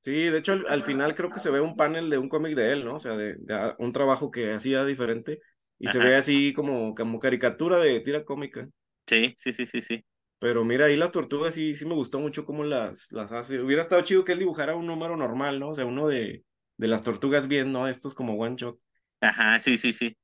[0.00, 2.56] Sí, de hecho, al, al final creo que se ve un panel de un cómic
[2.56, 2.96] de él, ¿no?
[2.96, 5.40] O sea, de, de un trabajo que hacía diferente.
[5.78, 5.90] Y Ajá.
[5.90, 8.68] se ve así como, como caricatura de tira cómica.
[9.06, 10.04] Sí, sí, sí, sí, sí.
[10.38, 13.60] Pero mira, ahí las tortugas sí, sí me gustó mucho cómo las, las hace.
[13.62, 15.70] Hubiera estado chido que él dibujara un número normal, ¿no?
[15.70, 16.44] O sea, uno de,
[16.76, 17.86] de las tortugas bien, ¿no?
[17.88, 18.78] Estos como one shot.
[19.20, 20.16] Ajá, sí, sí, sí.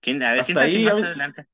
[0.00, 1.46] ¿Quién, a ver, Hasta ¿quién ahí, más adelante?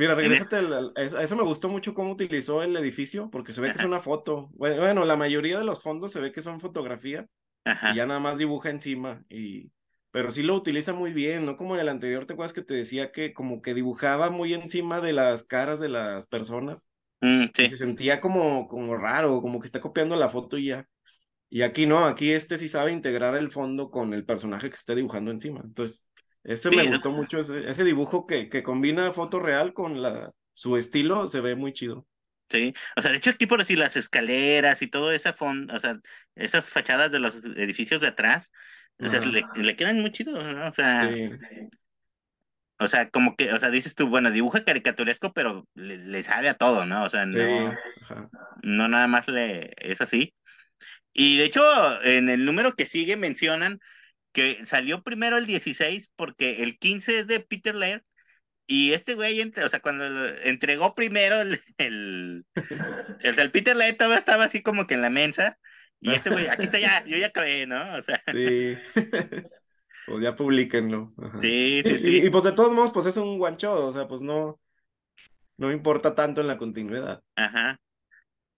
[0.00, 3.76] Mira, al, a eso me gustó mucho cómo utilizó el edificio, porque se ve Ajá.
[3.76, 4.48] que es una foto.
[4.54, 7.26] Bueno, bueno, la mayoría de los fondos se ve que son fotografía
[7.66, 7.92] Ajá.
[7.92, 9.22] y ya nada más dibuja encima.
[9.28, 9.70] Y...
[10.10, 11.58] Pero sí lo utiliza muy bien, ¿no?
[11.58, 15.02] Como en el anterior, ¿te acuerdas que te decía que como que dibujaba muy encima
[15.02, 16.88] de las caras de las personas?
[17.20, 17.64] Mm, sí.
[17.64, 20.88] Y se sentía como, como raro, como que está copiando la foto y ya.
[21.50, 24.94] Y aquí no, aquí este sí sabe integrar el fondo con el personaje que está
[24.94, 25.60] dibujando encima.
[25.62, 26.09] Entonces,
[26.44, 30.32] ese Sí, me gustó mucho, ese, ese dibujo que, que combina foto real con la,
[30.52, 32.06] su estilo, se ve muy chido.
[32.50, 35.78] Sí, o sea, de hecho aquí por decir las escaleras y todo esa fondo, o
[35.80, 36.00] sea,
[36.34, 38.50] esas fachadas de los edificios de atrás,
[39.00, 40.66] o sea, le, le quedan muy chidos, ¿no?
[40.68, 41.38] O sea, Sí,
[42.78, 46.48] o sea, como que, o sea, dices tú, bueno, dibuja caricaturesco, pero le, le sabe
[46.48, 47.04] a todo, ¿no?
[47.04, 47.78] O sea, no,
[48.62, 50.34] no nada más le es así.
[51.12, 51.62] Y de hecho,
[52.04, 53.80] en el número que sigue mencionan
[54.32, 58.02] que salió primero el 16 porque el 15 es de Peter Laird
[58.66, 60.04] Y este güey, o sea, cuando
[60.44, 62.46] entregó primero el, el,
[63.20, 65.58] el, Peter Laird estaba así como que en la mensa,
[66.00, 67.94] y este güey, aquí está ya, yo ya acabé, ¿no?
[67.94, 68.22] O sea.
[68.32, 68.76] Sí.
[70.06, 71.12] pues ya publiquenlo.
[71.40, 72.22] Sí, sí, sí.
[72.24, 74.58] Y, pues de todos modos, pues es un one shot, o sea, pues no,
[75.58, 77.22] no importa tanto en la continuidad.
[77.36, 77.78] Ajá.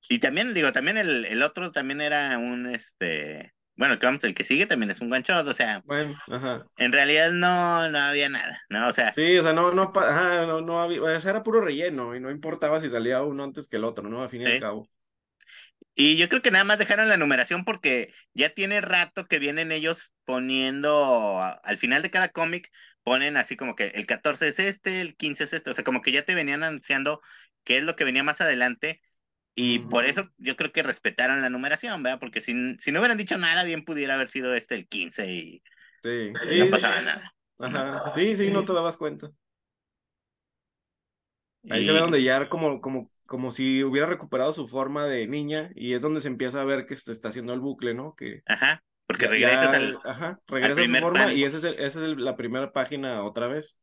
[0.08, 4.66] Y también, digo, también el, el otro también era un, este, bueno, el que sigue
[4.66, 6.66] también es un one shot, o sea, bueno, ajá.
[6.76, 8.88] en realidad no, no había nada, ¿no?
[8.88, 9.12] O sea.
[9.12, 12.20] Sí, o sea, no, no, ajá, no, no había, o sea, era puro relleno y
[12.20, 14.22] no importaba si salía uno antes que el otro, ¿no?
[14.22, 14.88] Al fin y al cabo.
[15.94, 19.72] Y yo creo que nada más dejaron la numeración porque ya tiene rato que vienen
[19.72, 22.70] ellos poniendo, al final de cada cómic,
[23.02, 26.02] ponen así como que el 14 es este, el 15 es este, o sea, como
[26.02, 27.20] que ya te venían anunciando
[27.64, 29.00] qué es lo que venía más adelante
[29.54, 32.18] y por eso yo creo que respetaron la numeración, ¿verdad?
[32.18, 35.62] Porque si, si no hubieran dicho nada, bien pudiera haber sido este el 15 y,
[36.02, 37.34] sí, no pasaba nada.
[37.58, 38.12] Ajá.
[38.14, 39.30] Sí, sí, no te dabas cuenta.
[41.70, 45.70] Ahí se ve donde ya como, como, como si hubiera recuperado su forma de niña
[45.74, 48.14] y es donde se empieza a ver que se está haciendo el bucle, ¿no?
[48.16, 52.18] Que ajá, porque regresas al Ajá, regresa a su forma y esa es, esa es
[52.18, 53.80] la primera página otra vez.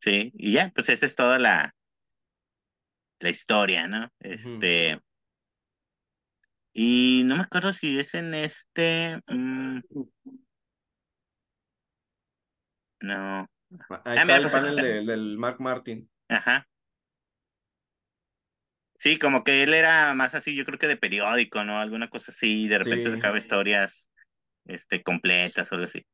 [0.00, 1.74] Sí, y ya, pues esa es toda la,
[3.20, 4.10] la historia, ¿no?
[4.20, 5.00] Este.
[6.72, 9.20] Y no me acuerdo si es en este.
[9.26, 9.80] Mm,
[13.00, 13.48] no.
[14.04, 16.08] Ahí ah, está el panel del Mark Martin.
[16.28, 16.66] Ajá.
[18.98, 21.78] Sí, como que él era más así, yo creo que de periódico, ¿no?
[21.78, 24.10] Alguna cosa así, de repente dejaba historias
[24.66, 26.04] este, completas o algo así.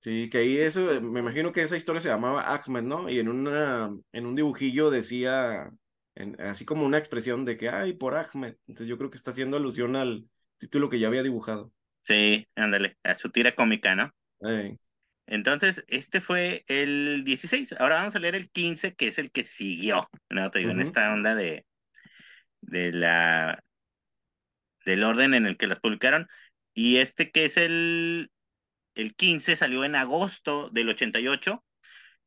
[0.00, 3.08] Sí, que ahí eso, me imagino que esa historia se llamaba Ahmed, ¿no?
[3.08, 5.70] Y en una, en un dibujillo decía,
[6.38, 8.56] así como una expresión de que, ay, por Ahmed.
[8.66, 10.26] Entonces yo creo que está haciendo alusión al
[10.58, 11.72] título que ya había dibujado.
[12.02, 14.12] Sí, ándale, a su tira cómica, ¿no?
[15.26, 17.74] Entonces, este fue el 16.
[17.78, 20.50] Ahora vamos a leer el 15, que es el que siguió, ¿no?
[20.50, 21.64] Te digo, en esta onda de,
[22.62, 23.62] de la,
[24.84, 26.28] del orden en el que las publicaron.
[26.74, 28.30] Y este que es el,
[28.94, 31.64] el 15 salió en agosto del 88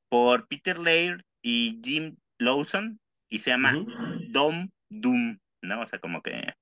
[0.09, 2.99] por Peter Laird y Jim Lawson
[3.33, 3.83] y se llama
[4.29, 5.81] Dom Doom, ¿no?
[5.81, 6.53] O sea, como que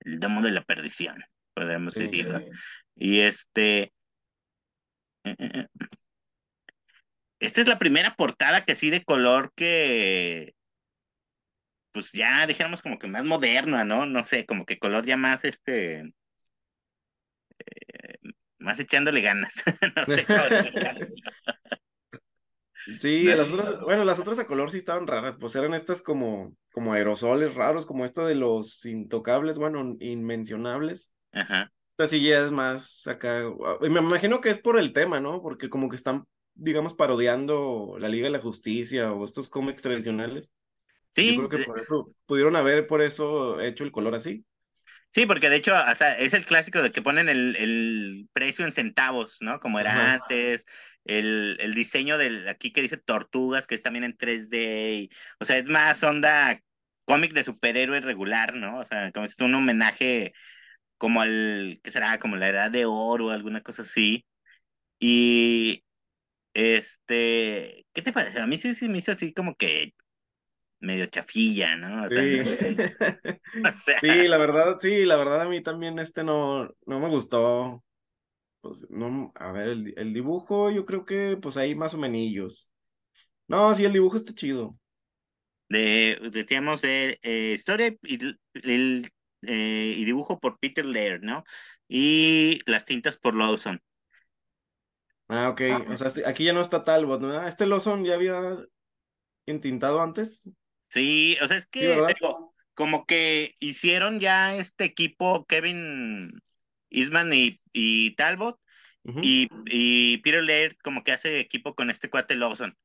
[0.00, 2.42] el domo de la perdición, podríamos decirlo.
[2.96, 3.92] Y este...
[5.24, 5.66] Eh, eh, eh,
[7.40, 10.54] esta es la primera portada que sí de color que
[11.92, 14.06] pues ya dijéramos como que más moderna, ¿no?
[14.06, 16.10] No sé, como que color ya más este
[18.58, 19.62] más echándole ganas.
[19.94, 20.24] no sé
[22.96, 26.56] Sí, las otras, bueno, las otras a color sí estaban raras, pues eran estas como,
[26.72, 31.12] como aerosoles raros, como esta de los intocables, bueno, inmencionables.
[31.32, 31.70] Ajá.
[31.90, 33.42] Esta sí ya es más acá,
[33.80, 35.42] me imagino que es por el tema, ¿no?
[35.42, 36.24] Porque como que están,
[36.54, 40.52] digamos, parodiando la Liga de la Justicia o estos cómics tradicionales.
[41.10, 41.36] Sí.
[41.36, 44.44] Yo creo que por eso, pudieron haber por eso hecho el color así.
[45.10, 48.72] Sí, porque de hecho hasta es el clásico de que ponen el, el precio en
[48.72, 49.58] centavos, ¿no?
[49.58, 50.66] Como era antes,
[51.04, 55.58] el, el diseño del, aquí que dice Tortugas, que es también en 3D, o sea,
[55.58, 56.60] es más onda
[57.04, 58.80] cómic de superhéroe regular, ¿no?
[58.80, 60.34] O sea, como si es un homenaje
[60.98, 62.18] como al, ¿qué será?
[62.18, 64.26] Como la edad de oro o alguna cosa así.
[65.00, 65.84] Y,
[66.52, 68.40] este, ¿qué te parece?
[68.40, 69.94] A mí sí, sí me hizo así como que
[70.80, 72.08] medio chafilla, ¿no?
[72.08, 72.16] sí.
[74.00, 77.82] sí, la verdad, sí, la verdad a mí también este no, no me gustó.
[78.68, 82.70] Pues no, a ver, el, dibujo yo creo que pues ahí más o menos.
[83.46, 84.78] No, sí, el dibujo está chido.
[85.70, 88.18] De, decíamos de eh, historia y,
[88.52, 91.44] el, eh, y dibujo por Peter Laird, ¿no?
[91.88, 93.80] Y las tintas por Lawson.
[95.28, 95.62] Ah, ok.
[95.88, 97.48] O sea, aquí ya no está Talbot, ¿no?
[97.48, 98.54] Este Lawson ya había
[99.46, 100.52] entintado antes.
[100.88, 102.14] Sí, o sea, es que
[102.74, 106.30] como que hicieron ya este equipo Kevin
[106.90, 108.58] Eastman y, y Talbot
[109.22, 112.76] y, y, Peter Laird como que hace equipo con este cuate Lawson.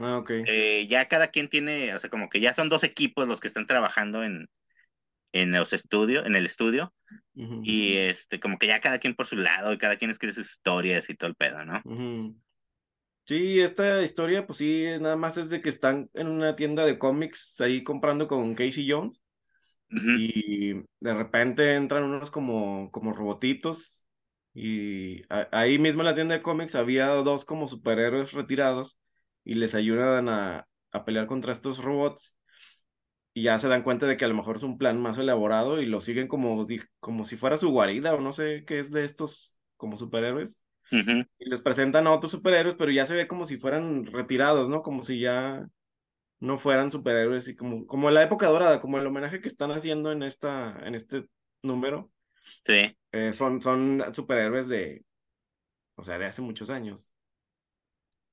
[0.00, 0.30] Ah, ok.
[0.46, 3.48] Eh, ya cada quien tiene, o sea, como que ya son dos equipos los que
[3.48, 4.48] están trabajando en,
[5.32, 6.94] en los estudios, en el estudio.
[7.34, 10.48] Y este, como que ya cada quien por su lado, y cada quien escribe sus
[10.48, 11.82] historias y todo el pedo, ¿no?
[13.26, 16.98] Sí, esta historia, pues sí, nada más es de que están en una tienda de
[16.98, 19.20] cómics ahí comprando con Casey Jones.
[20.12, 24.08] Y de repente entran unos como, como robotitos.
[24.54, 28.98] Y ahí mismo en la tienda de cómics había dos como superhéroes retirados
[29.44, 32.36] y les ayudan a, a pelear contra estos robots.
[33.32, 35.80] Y ya se dan cuenta de que a lo mejor es un plan más elaborado
[35.80, 36.66] y lo siguen como,
[37.00, 40.62] como si fuera su guarida o no sé qué es de estos como superhéroes.
[41.38, 44.82] Y les presentan a otros superhéroes, pero ya se ve como si fueran retirados, ¿no?
[44.82, 45.66] Como si ya
[46.44, 50.12] no fueran superhéroes y como, como la época dorada, como el homenaje que están haciendo
[50.12, 51.24] en, esta, en este
[51.62, 52.12] número.
[52.64, 52.96] Sí.
[53.12, 55.04] Eh, son, son superhéroes de,
[55.96, 57.14] o sea, de hace muchos años.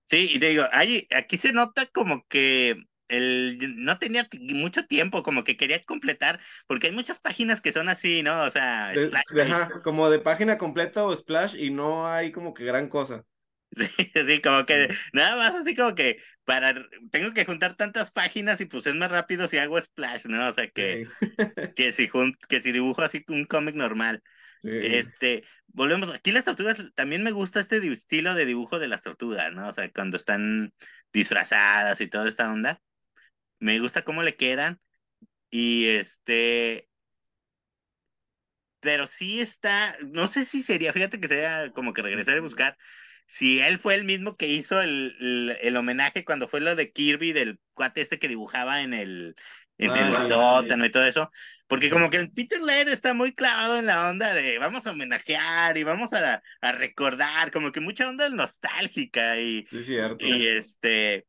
[0.07, 2.75] Sí, y te digo, ahí, aquí se nota como que
[3.07, 7.87] el, no tenía mucho tiempo, como que quería completar, porque hay muchas páginas que son
[7.87, 8.43] así, ¿no?
[8.43, 8.93] O sea,
[9.83, 13.23] como de página completa o splash y no hay como que gran cosa.
[13.75, 16.73] Sí, sí, como que nada más así como que para,
[17.09, 20.47] tengo que juntar tantas páginas y pues es más rápido si hago splash, ¿no?
[20.49, 21.07] O sea, que,
[21.75, 22.09] que, si,
[22.49, 24.21] que si dibujo así un cómic normal.
[24.63, 29.51] Este, volvemos, aquí las tortugas, también me gusta este estilo de dibujo de las tortugas,
[29.53, 29.69] ¿no?
[29.69, 30.73] O sea, cuando están
[31.13, 32.81] disfrazadas y toda esta onda.
[33.59, 34.79] Me gusta cómo le quedan.
[35.49, 36.89] Y este,
[38.79, 42.77] pero sí está, no sé si sería, fíjate que sería como que regresar y buscar
[43.31, 47.31] si él fue el mismo que hizo el, el, homenaje cuando fue lo de Kirby
[47.31, 49.37] del cuate este que dibujaba en el,
[49.77, 51.31] en el ah, sótano y todo eso,
[51.67, 54.91] porque como que el Peter Laird está muy clavado en la onda de vamos a
[54.91, 60.25] homenajear y vamos a, a recordar, como que mucha onda nostálgica y, sí, cierto.
[60.25, 61.25] y este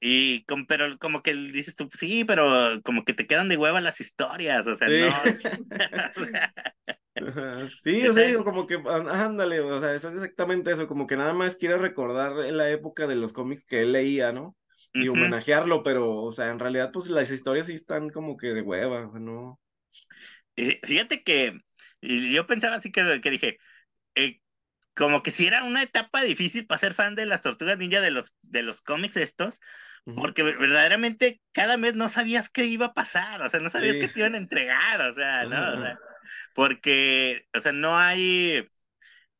[0.00, 3.82] y con, pero como que dices tú, sí, pero como que te quedan de hueva
[3.82, 5.12] las historias, o sea, no.
[7.82, 11.56] Sí, o sea, como que ándale, o sea, es exactamente eso, como que nada más
[11.56, 14.56] quiere recordar la época de los cómics que él leía, ¿no?
[14.94, 18.62] Y homenajearlo, pero, o sea, en realidad, pues las historias sí están como que de
[18.62, 19.60] hueva, ¿no?
[20.82, 21.58] fíjate que
[22.02, 23.58] yo pensaba así que, que dije,
[24.14, 24.40] eh,
[24.94, 28.10] como que si era una etapa difícil para ser fan de las tortugas ninja de
[28.10, 29.60] los, de los cómics estos,
[30.04, 34.08] porque verdaderamente cada mes no sabías qué iba a pasar, o sea, no sabías qué
[34.08, 35.74] te iban a entregar, o sea, ¿no?
[35.74, 35.98] O sea,
[36.54, 38.68] porque, o sea, no hay,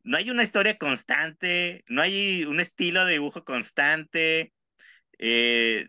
[0.04, 4.52] no hay una historia constante, no hay un estilo de dibujo constante,
[5.18, 5.86] eh,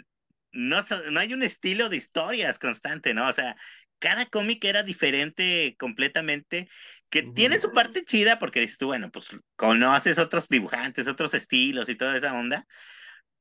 [0.52, 3.28] no, no hay un estilo de historias constante, ¿no?
[3.28, 3.56] O sea,
[4.00, 6.70] cada cómic era diferente completamente,
[7.10, 11.88] que tiene su parte chida porque dices tú, bueno, pues conoces otros dibujantes, otros estilos
[11.90, 12.68] y toda esa onda,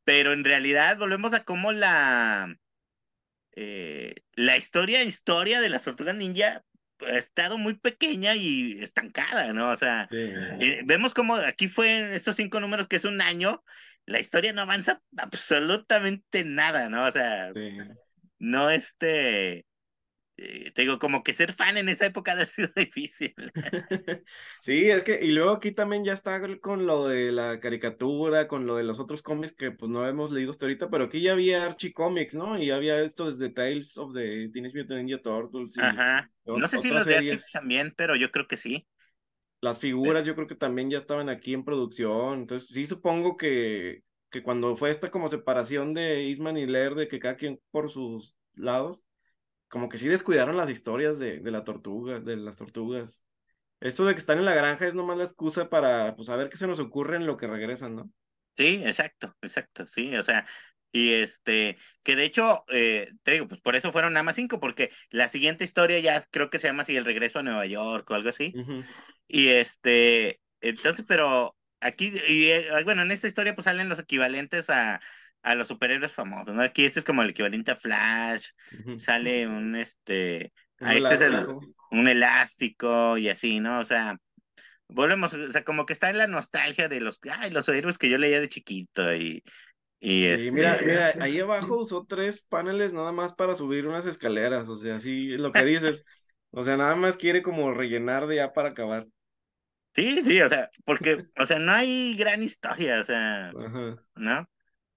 [0.05, 2.55] pero en realidad volvemos a cómo la,
[3.53, 6.63] eh, la historia, historia de las tortugas ninja
[7.07, 9.71] ha estado muy pequeña y estancada, ¿no?
[9.71, 13.63] O sea, eh, vemos como aquí fue estos cinco números que es un año,
[14.07, 17.07] la historia no avanza absolutamente nada, ¿no?
[17.07, 17.53] O sea,
[18.39, 19.67] no este,
[20.39, 23.35] eh, te digo, como que ser fan en esa época ha sido difícil.
[24.63, 28.67] sí, es que, y luego aquí también ya está con lo de la caricatura, con
[28.67, 31.33] lo de los otros cómics que pues no hemos leído hasta ahorita, pero aquí ya
[31.33, 32.59] había Archie Comics, ¿no?
[32.59, 35.79] Y había esto desde Tales of the Teenage Mutant Ninja Turtles.
[35.79, 36.31] Ajá.
[36.45, 38.87] No sé si los de Archie también, pero yo creo que sí.
[39.61, 44.03] Las figuras yo creo que también ya estaban aquí en producción, entonces sí supongo que,
[44.29, 47.89] que cuando fue esta como separación de Isman y Lair, de que cada quien por
[47.89, 49.07] sus lados,
[49.73, 53.25] como que sí descuidaron las historias de, de la tortuga, de las tortugas.
[53.81, 56.51] Eso de que están en la granja es nomás la excusa para, pues, a ver
[56.51, 58.11] qué se nos ocurre en lo que regresan, ¿no?
[58.53, 60.47] Sí, exacto, exacto, sí, o sea,
[60.93, 64.61] y este, que de hecho, eh, te digo, pues por eso fueron nada más cinco,
[64.61, 68.11] porque la siguiente historia ya creo que se llama así El regreso a Nueva York
[68.11, 68.53] o algo así.
[69.27, 74.69] Y este, entonces, pero aquí, y, eh, bueno, en esta historia pues salen los equivalentes
[74.69, 75.01] a,
[75.43, 76.63] a los superhéroes famosos, ¿no?
[76.63, 78.49] Aquí este es como el equivalente a Flash,
[78.97, 81.33] sale un este, un, este es
[81.91, 83.81] un elástico y así, ¿no?
[83.81, 84.17] O sea,
[84.89, 88.09] volvemos, o sea, como que está en la nostalgia de los, ay, los héroes que
[88.09, 89.43] yo leía de chiquito y,
[89.99, 94.07] y sí, mira, este mira, ahí abajo usó tres paneles nada más para subir unas
[94.07, 96.05] escaleras, o sea, sí, lo que dices,
[96.51, 99.07] o sea, nada más quiere como rellenar de ya para acabar.
[99.95, 103.53] Sí, sí, o sea, porque, o sea, no hay gran historia, o sea,
[104.15, 104.49] ¿no?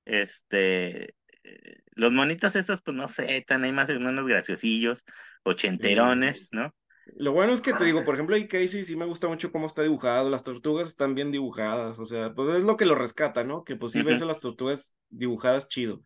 [0.05, 5.05] Este, eh, los monitos esos, pues no sé, están ahí más o menos graciosillos,
[5.43, 6.73] ochenterones, ¿no?
[7.17, 9.67] Lo bueno es que te digo, por ejemplo, ahí Casey sí me gusta mucho cómo
[9.67, 13.43] está dibujado, las tortugas están bien dibujadas, o sea, pues es lo que lo rescata,
[13.43, 13.63] ¿no?
[13.63, 16.01] Que pues sí ves a las tortugas dibujadas chido,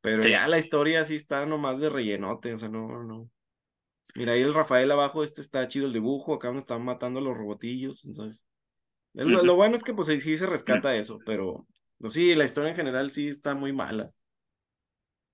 [0.00, 3.30] pero ya la historia sí está nomás de rellenote, o sea, no, no.
[4.16, 7.36] Mira, ahí el Rafael abajo, este está chido el dibujo, acá me están matando los
[7.36, 8.46] robotillos, entonces.
[9.12, 11.66] Lo, lo, bueno es que pues sí se rescata eso, pero
[12.00, 14.10] pues sí, la historia en general sí está muy mala.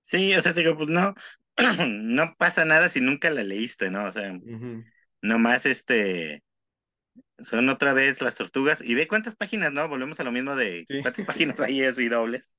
[0.01, 1.15] Sí, o sea, te digo, pues no,
[1.87, 4.05] no pasa nada si nunca la leíste, ¿no?
[4.05, 4.37] O sea,
[5.21, 6.43] nomás este,
[7.39, 8.81] son otra vez las tortugas.
[8.81, 9.87] Y ve cuántas páginas, ¿no?
[9.87, 12.57] Volvemos a lo mismo de cuántas páginas hay así dobles.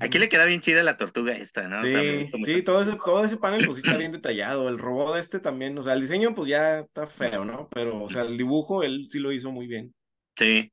[0.00, 1.82] Aquí le queda bien chida la tortuga esta, ¿no?
[1.82, 4.68] Sí, sí todo, ese, todo ese panel pues sí está bien detallado.
[4.68, 7.68] El robot este también, o sea, el diseño pues ya está feo, ¿no?
[7.72, 9.94] Pero, o sea, el dibujo él sí lo hizo muy bien.
[10.36, 10.72] Sí.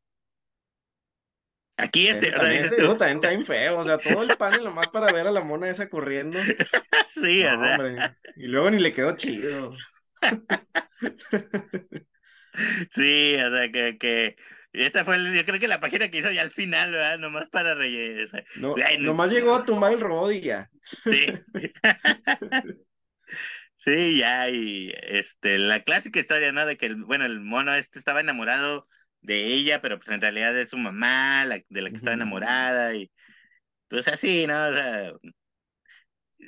[1.77, 4.23] Aquí este, Ese o sea, también, dices tú, también está bien feo, o sea, todo
[4.23, 6.39] el panel nomás para ver a la mona esa corriendo.
[7.07, 8.17] sí, o No, sea, hombre.
[8.35, 9.71] Y luego ni le quedó chido.
[12.91, 14.35] sí, o sea, que, que
[14.73, 17.17] esa fue, el- yo creo que la página que hizo ya al final, ¿verdad?
[17.19, 18.25] Nomás para rellenar.
[18.25, 20.69] o sea, No, no- nomás llegó a tumbar el robot y ya.
[21.03, 21.27] Sí.
[23.77, 26.65] Sí, ya, y este, la clásica historia, ¿no?
[26.65, 28.87] De que, el, bueno, el mono este estaba enamorado
[29.23, 32.09] de ella, pero pues en realidad es su mamá, la, de la que Ujú.
[32.09, 33.11] enamorada, y
[33.89, 34.55] pues así, ¿no?
[34.69, 35.13] O sea,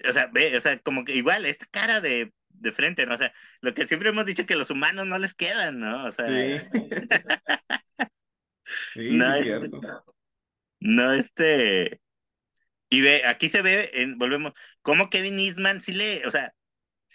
[0.09, 3.15] o sea, ve, o sea, como que igual, esta cara de, de frente, ¿no?
[3.15, 6.05] O sea, lo que siempre hemos dicho que los humanos no les quedan, ¿no?
[6.05, 6.57] O sea, Sí.
[8.93, 9.81] Sí, no es, cierto.
[10.79, 12.01] no este,
[12.89, 16.55] y ve, aquí se ve, en- volvemos, como Kevin Eastman sí le, o sea,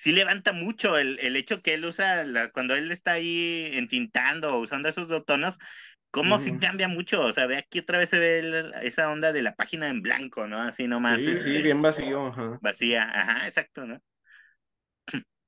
[0.01, 4.55] sí levanta mucho el, el hecho que él usa, la- cuando él está ahí entintando
[4.57, 5.59] o usando esos dos tonos,
[6.11, 6.59] cómo sí Ujú.
[6.59, 9.57] cambia mucho, o sea, ve aquí otra vez se ve el- esa onda de la
[9.57, 10.61] página en blanco, ¿no?
[10.63, 12.61] Así nomás, Sí, sí, este, bien vacío, ajá.
[12.61, 14.03] vacía, ajá, exacto, ¿no?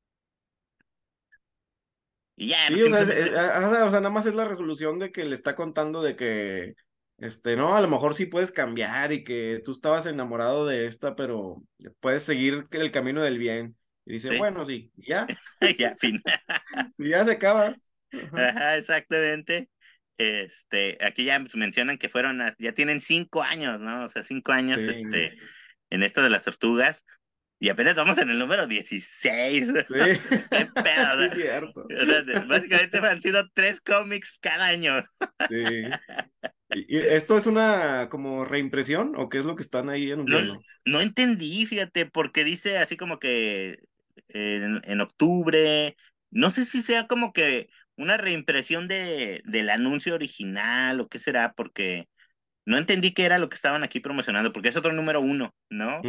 [2.36, 4.34] Y ya, Sí, pues o sea, es- es- ah, sea, o sea, nada más es
[4.36, 6.74] la resolución de que le está contando de que,
[7.18, 11.16] este, no, a lo mejor sí puedes cambiar y que tú estabas enamorado de esta,
[11.16, 11.62] pero
[12.00, 13.76] puedes seguir el camino del bien.
[14.06, 15.36] Y dice, sí, bueno, sí, ya,
[15.78, 16.22] ya, fin.
[16.96, 17.76] sí, ya se acaba.
[18.12, 18.76] Ajá.
[18.76, 19.70] Exactamente.
[20.18, 24.04] Este, aquí ya pues, mencionan que fueron, a- ya tienen cinco años, ¿no?
[24.04, 25.34] O sea, cinco años, Sí, este,
[25.90, 27.04] en esto de las tortugas,
[27.58, 29.68] y apenas vamos en el número 16.
[29.88, 29.94] sí,
[30.50, 31.14] ¿Qué pedo?
[31.16, 31.92] sí, O sea, cierto.
[32.02, 35.04] o sea, de- básicamente han sido tres cómics cada año.
[35.48, 36.00] Sí.
[36.72, 40.66] ¿Y, esto es una como reimpresión o qué es lo que están ahí No, anunciando?
[40.84, 43.78] no entendí, fíjate, porque dice así como que
[44.28, 45.96] en, en octubre,
[46.30, 51.52] no sé si sea como que una reimpresión de, del anuncio original o qué será,
[51.52, 52.08] porque
[52.64, 56.00] no entendí qué era lo que estaban aquí promocionando, porque es otro número uno, ¿no?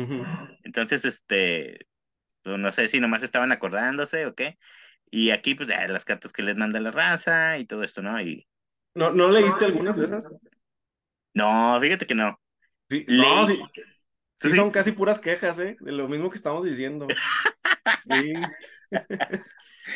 [0.64, 1.88] Entonces, este,
[2.44, 4.58] pues, no sé si nomás estaban acordándose o qué.
[5.10, 8.20] Y aquí, pues, las cartas que les manda la raza y todo esto, ¿no?
[8.22, 8.48] Y
[8.96, 10.40] ¿No, no leíste algunas de esas?
[11.34, 12.40] no, fíjate que no.
[12.90, 13.46] Sí, no,
[14.56, 15.78] son casi puras quejas, ¿eh?
[15.80, 17.08] De lo mismo que estamos diciendo.
[18.08, 18.34] Sí.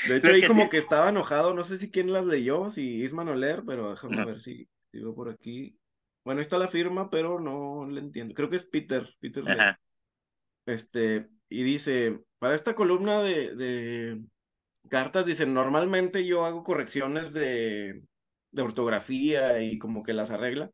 [0.08, 3.04] De hecho, ahí como sí, que estaba enojado, no sé si quién las leyó, si
[3.04, 5.78] Isman Oler, pero déjame no, ver si, si veo por aquí.
[6.26, 8.34] Bueno, ahí está la firma, pero no le entiendo.
[8.34, 9.44] Creo que es Peter, Peter
[10.66, 14.22] Este, y dice, para esta columna de, de
[14.90, 18.04] cartas, dice, normalmente yo hago correcciones de,
[18.52, 20.70] de ortografía y como que las arregla.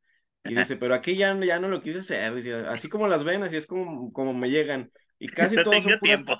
[0.45, 3.43] Y dice, pero aquí ya, ya no lo quise hacer, dice, así como las ven,
[3.43, 4.91] así es como, como me llegan.
[5.19, 6.33] Y casi No todos son puras tiempo.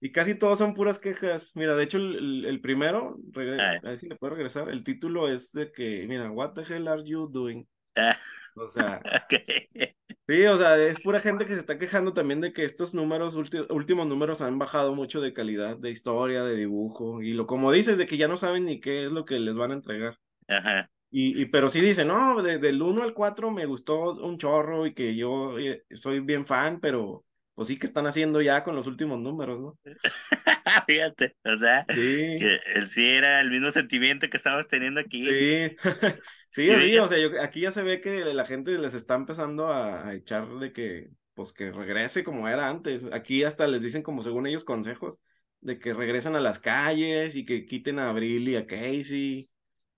[0.00, 1.52] Y casi todos son puras quejas.
[1.56, 3.16] Mira, de hecho, el, el- primero,
[3.58, 4.68] Ah, a ver si le puedo regresar.
[4.70, 7.66] El título es de que, mira, what the hell are you doing?
[7.96, 8.18] ah,
[8.56, 9.96] O sea, ok.
[10.28, 13.36] sí, o sea, es pura gente que se está quejando también de que estos números,
[13.70, 17.22] últimos números, han bajado mucho de calidad, de historia, de dibujo.
[17.22, 19.54] Y lo como dices, de que ya no saben ni qué es lo que les
[19.54, 20.18] van a entregar.
[20.48, 20.90] Ajá.
[21.10, 24.86] Y, y pero sí dicen, no, de- del 1 al 4 me gustó un chorro
[24.86, 27.25] y que yo eh, soy bien fan, pero
[27.56, 29.78] pues sí que están haciendo ya con los últimos números, ¿no?
[30.86, 32.38] Fíjate, o sea, Sí.
[32.38, 35.28] que él sí era el mismo sentimiento que estamos teniendo aquí.
[35.28, 35.76] Sí,
[36.50, 39.68] sí, sí, o sea, yo- aquí ya se ve que la gente les está empezando
[39.68, 43.04] a, a echar de que, pues que regrese como era antes.
[43.12, 45.20] Aquí hasta les dicen como según ellos consejos
[45.60, 49.50] de que regresen a las calles y que quiten a Abril y a Casey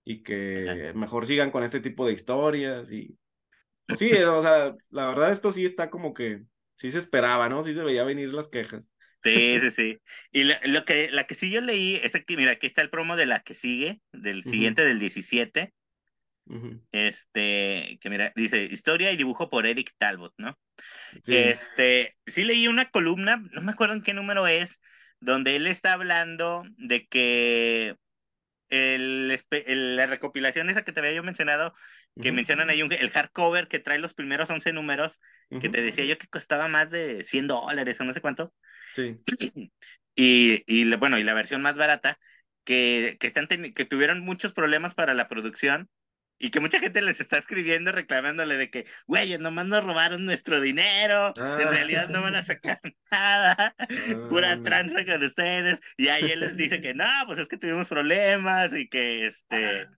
[0.05, 0.23] y
[0.55, 0.79] ajá.
[0.79, 3.17] que mejor sigan con este tipo de historias y
[3.87, 6.43] pues sí, o sea, la verdad esto sí está como que
[6.79, 7.63] sí se esperaba, ¿no?
[7.63, 8.91] Sí se veía venir las quejas.
[9.23, 10.01] Sí, sí, sí.
[10.31, 12.89] Y lo, lo que, la que sí yo leí, es aquí, mira, aquí está el
[12.89, 15.73] promo de la que sigue, del siguiente, del 17.
[16.47, 16.81] ujú.
[16.91, 20.59] Este, que mira, dice, historia y dibujo por Eric Talbot, ¿no?
[21.23, 24.81] Sí, Este, sí leí una columna, no me acuerdo en qué número es,
[25.21, 27.97] donde él está hablando de que
[28.69, 31.73] el, el- la recopilación esa que te había yo mencionado,
[32.19, 35.81] que ujú, mencionan ahí un- el hardcover que trae los primeros 11 números, que te
[35.81, 38.53] decía yo que costaba más de 100 dólares o no sé cuánto,
[38.93, 39.15] Sí,
[40.15, 42.19] y, y bueno, y la versión más barata,
[42.63, 45.89] que, que, están que tuvieron muchos problemas para la producción.
[46.41, 50.61] Y que mucha gente les está escribiendo reclamándole de que, güey, nomás nos robaron nuestro
[50.61, 52.79] dinero, en ah, realidad no van a sacar
[53.11, 53.75] nada,
[54.29, 55.81] pura ah, tranza con ustedes.
[55.97, 59.89] Y ahí él les dice que no, pues es que tuvimos problemas y que este,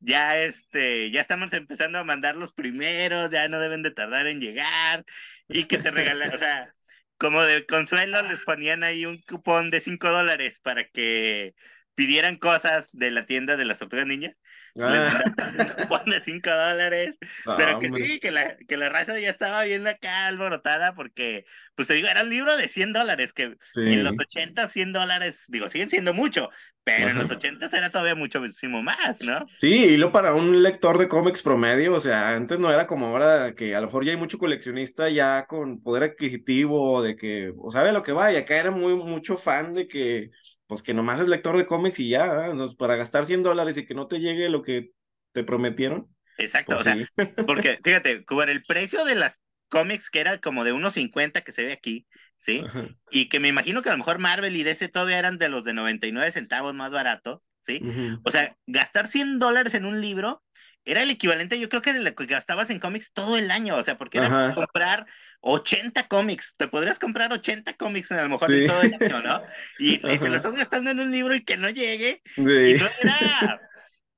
[0.00, 4.40] ya este, ya estamos empezando a mandar los primeros, ya no deben de tardar en
[4.40, 5.04] llegar
[5.48, 6.74] y que te regalan, o sea,
[7.18, 11.54] como de consuelo les ponían ahí un cupón de 5 dólares para que
[11.94, 14.36] pidieran cosas de la tienda de las tortugas niñas.
[14.80, 15.22] Ah.
[15.58, 17.18] Un cupón de 5 dólares.
[17.44, 18.06] No, pero que hombre.
[18.06, 22.08] sí, que la, que la raza ya estaba bien acá alborotada porque, pues te digo,
[22.08, 23.80] era un libro de 100 dólares, que Sí.
[23.84, 26.50] en los 80 100 dólares, digo, siguen siendo mucho,
[26.84, 27.34] pero en los Ajá.
[27.36, 29.46] 80 era todavía muchísimo más, ¿no?
[29.60, 33.06] Sí, y lo para un lector de cómics promedio, o sea, antes no era como
[33.06, 37.52] ahora que a lo mejor ya hay mucho coleccionista ya con poder adquisitivo, de que,
[37.58, 40.30] o sabe lo que va, y acá era muy mucho fan de que,
[40.68, 42.52] pues que nomás es lector de cómics y ya, ¿eh?
[42.78, 44.92] Para gastar 100 dólares y que no te llegue lo que
[45.32, 47.06] te prometieron, Exacto, pues o sea, sí.
[47.46, 51.52] porque fíjate, con el precio de las cómics que era como de unos 50 que
[51.52, 52.06] se ve aquí,
[52.38, 52.62] ¿sí?
[52.66, 52.88] Ajá.
[53.10, 55.64] Y que me imagino que a lo mejor Marvel y DC todavía eran de los
[55.64, 57.82] de 99 centavos más baratos, ¿sí?
[58.24, 60.42] O sea, gastar 100 dólares en un libro
[60.84, 63.76] era el equivalente, yo creo que era lo que gastabas en cómics todo el año,
[63.76, 64.54] o sea, porque era Ajá.
[64.54, 65.06] comprar
[65.40, 68.54] 80 cómics, te podrías comprar 80 cómics a lo mejor Sí.
[68.62, 69.42] en todo el año, ¿no?
[69.78, 72.76] Y, y te lo estás gastando en un libro y que no llegue, y Sí.
[72.82, 73.60] no era,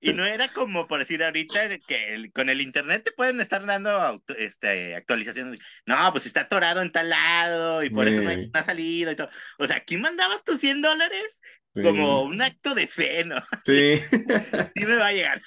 [0.02, 3.64] y no era como por decir ahorita que el- con el internet te pueden estar
[3.66, 5.60] dando auto- este, actualizaciones.
[5.84, 8.50] No, pues está atorado en tal lado y por eso no, Sí.
[8.52, 9.28] no ha salido y todo.
[9.58, 11.42] O sea, aquí mandabas tus 100 dólares
[11.74, 11.82] Sí.
[11.82, 13.36] como un acto de fe, ¿no?
[13.64, 14.00] Sí.
[14.74, 15.42] Sí me va a llegar.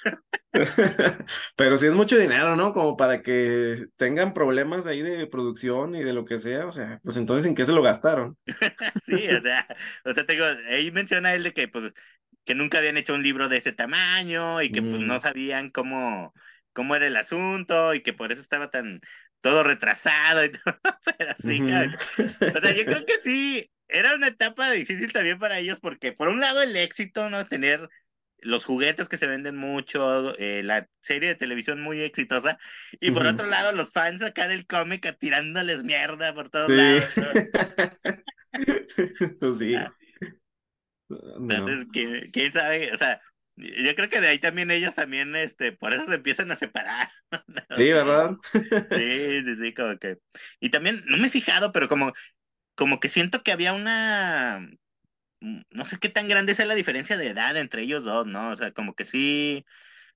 [1.56, 2.72] Pero sí es mucho dinero, ¿no?
[2.72, 7.00] Como para que tengan problemas ahí de producción y de lo que sea, o sea,
[7.02, 8.38] pues entonces ¿en qué se lo gastaron?
[9.06, 9.66] Sí, o sea,
[10.04, 11.92] o sea, te digo, ahí menciona él de que pues
[12.44, 15.06] que nunca habían hecho un libro de ese tamaño y que pues Mm.
[15.06, 16.34] no sabían cómo,
[16.72, 19.00] cómo era el asunto y que por eso estaba tan
[19.40, 20.80] todo retrasado y todo,
[21.18, 21.92] pero sí, cabrón.
[22.54, 26.28] O sea, yo creo que sí, era una etapa difícil también para ellos porque por
[26.28, 27.46] un lado el éxito, ¿no?
[27.46, 27.88] Tener
[28.38, 32.58] los juguetes que se venden mucho, eh, la serie de televisión muy exitosa,
[33.00, 33.34] y por Ujú.
[33.34, 36.76] otro lado los fans acá del cómic tirándoles mierda por todos Sí.
[36.76, 37.10] lados.
[37.18, 37.26] ¿no?
[39.40, 39.74] Pues sí.
[39.76, 39.92] Ah.
[41.10, 42.92] Entonces, ¿quién, quién sabe?
[42.92, 43.20] O sea,
[43.56, 47.10] yo creo que de ahí también ellos también, este, por eso se empiezan a separar.
[47.70, 47.76] ¿no?
[47.76, 48.36] Sí, ¿verdad?
[48.92, 50.18] Sí, sí, sí, como que.
[50.60, 52.12] Y también, no me he fijado, pero como,
[52.74, 54.68] como que siento que había una.
[55.40, 58.50] mm, No sé qué tan grande sea la diferencia de edad entre ellos dos, ¿no?
[58.52, 59.64] O sea, como que sí.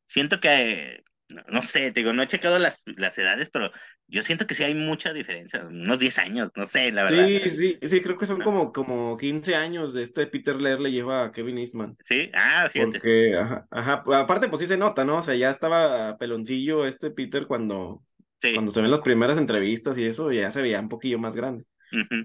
[0.07, 1.05] Siento que.
[1.51, 3.71] No, sé, te digo, no he checado las, las edades, pero
[4.07, 5.67] yo siento que sí hay mucha diferencia.
[5.67, 7.27] Unos 10 años, no sé, la verdad.
[7.27, 10.91] Sí, sí, sí, creo que son como, como 15 años de este Peter Laird le
[10.91, 11.97] lleva a Kevin Eastman.
[12.07, 12.93] Sí, ah, fíjate.
[12.93, 15.19] Porque, ajá, ajá, pues, aparte pues sí se nota, ¿no?
[15.19, 18.03] O sea, ya estaba peloncillo este Peter cuando,
[18.41, 18.55] Sí.
[18.55, 21.65] cuando se ven las primeras entrevistas y eso, ya se veía un poquillo más grande.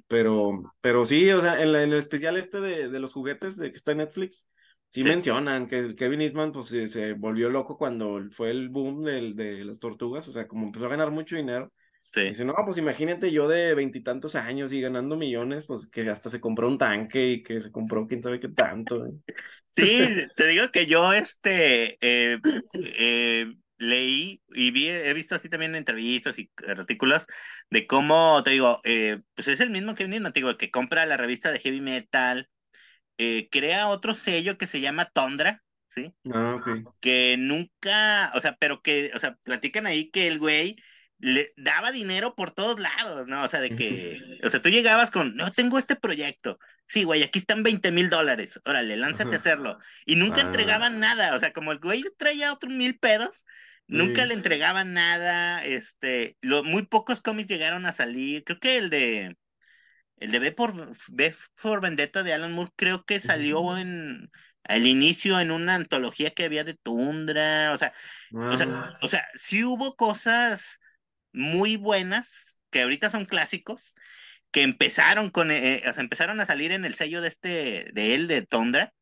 [0.08, 3.58] Pero, pero sí, o sea, en, la- en el especial este de, de los juguetes
[3.58, 4.50] de que está en Netflix,
[4.90, 5.10] sí, Sí.
[5.10, 9.66] mencionan que Kevin Eastman pues se, se volvió loco cuando fue el boom del, de
[9.66, 11.72] las tortugas, o sea, como empezó a ganar mucho dinero.
[12.14, 12.22] sí.
[12.30, 16.42] Dice, no, pues imagínate yo de veintitantos años y ganando millones, pues que hasta se
[16.42, 19.06] compró un tanque y que se compró quién sabe qué tanto.
[19.08, 19.12] ¿eh?
[19.72, 22.40] Sí, te digo que yo este eh,
[22.74, 23.54] eh,
[23.84, 27.26] leí y vi, he visto así también entrevistas y artículos
[27.70, 31.06] de cómo, te digo, eh, pues es el mismo que mismo, te digo, que compra
[31.06, 32.50] la revista de heavy metal,
[33.18, 36.14] eh, crea otro sello que se llama Tondra, ¿sí?
[36.34, 36.60] Ah.
[37.00, 40.78] Que nunca, o sea, pero que, o sea, platican ahí que el güey
[41.20, 43.44] le daba dinero por todos lados, ¿no?
[43.44, 46.60] O sea, de que, o sea, tú llegabas con, no, tengo este proyecto.
[46.88, 48.60] Sí, güey, aquí están 20 mil dólares.
[48.66, 49.80] Órale, lánzate a hacerlo.
[50.06, 50.46] Y nunca Ah.
[50.46, 51.34] entregaban nada.
[51.36, 53.46] O sea, como el güey traía otros mil pedos,
[53.88, 54.28] nunca Sí.
[54.28, 55.64] le entregaban nada.
[55.66, 58.44] Este, lo, muy pocos cómics llegaron a salir.
[58.44, 59.38] Creo que el de,
[60.18, 61.36] el de B por, B
[61.82, 64.30] Vendetta de Alan Moore, creo que salió en,
[64.64, 67.74] al inicio en una antología que había de Tundra.
[67.74, 67.94] O sea,
[68.50, 70.80] o sea, Ah, o sea, sí hubo cosas
[71.34, 73.96] muy buenas que ahorita son clásicos
[74.52, 78.16] que empezaron con, eh, o sea, empezaron a salir en el sello de este, de
[78.16, 78.94] él, de Tondra,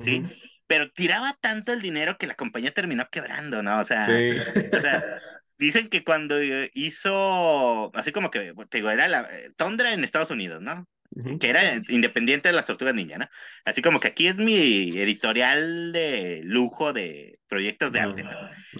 [0.00, 0.28] ¿sí?
[0.72, 3.78] Pero tiraba tanto el dinero que la compañía terminó quebrando, ¿no?
[3.78, 4.38] O sea, Sí.
[4.74, 5.20] o sea,
[5.58, 6.36] dicen que cuando
[6.72, 10.88] hizo, así como que, te digo, era la eh, Tondra en Estados Unidos, ¿no?
[11.38, 13.28] Que era independiente de las tortugas ninja, ¿no?
[13.66, 18.30] Así como que aquí es mi editorial de lujo de proyectos de arte, ¿no?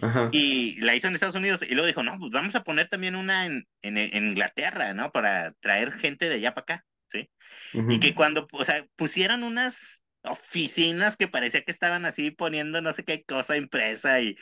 [0.00, 0.30] Ajá.
[0.32, 3.16] Y la hizo en Estados Unidos y luego dijo, no, pues vamos a poner también
[3.16, 5.12] una en, en, en Inglaterra, ¿no?
[5.12, 7.28] Para traer gente de allá para acá, ¿sí?
[7.74, 7.92] Ujú.
[7.92, 12.92] Y que cuando, o sea, pusieron unas oficinas que parecía que estaban así poniendo no
[12.92, 14.36] sé qué cosa impresa y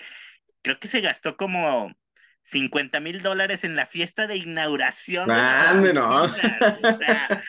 [0.62, 1.92] creo que se gastó como
[2.42, 5.28] 50 mil dólares en la fiesta de inauguración.
[5.28, 6.24] de Grande, ¿no?
[6.24, 7.44] O sea,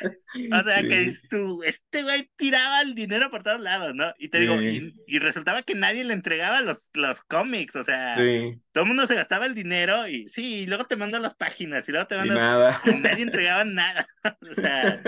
[0.49, 1.05] o sea, que Sí.
[1.05, 4.13] dices tú, este güey tiraba el dinero por todos lados, ¿no?
[4.17, 8.25] Y te digo, y, y resultaba que nadie le entregaba los, los cómics, o sea,
[8.25, 11.35] Sí, todo el mundo se gastaba el dinero y sí, y luego te mando las
[11.35, 12.35] páginas y luego te y mando...
[12.35, 12.81] nada.
[12.83, 14.07] y nadie entregaba nada.
[14.51, 15.05] O sea,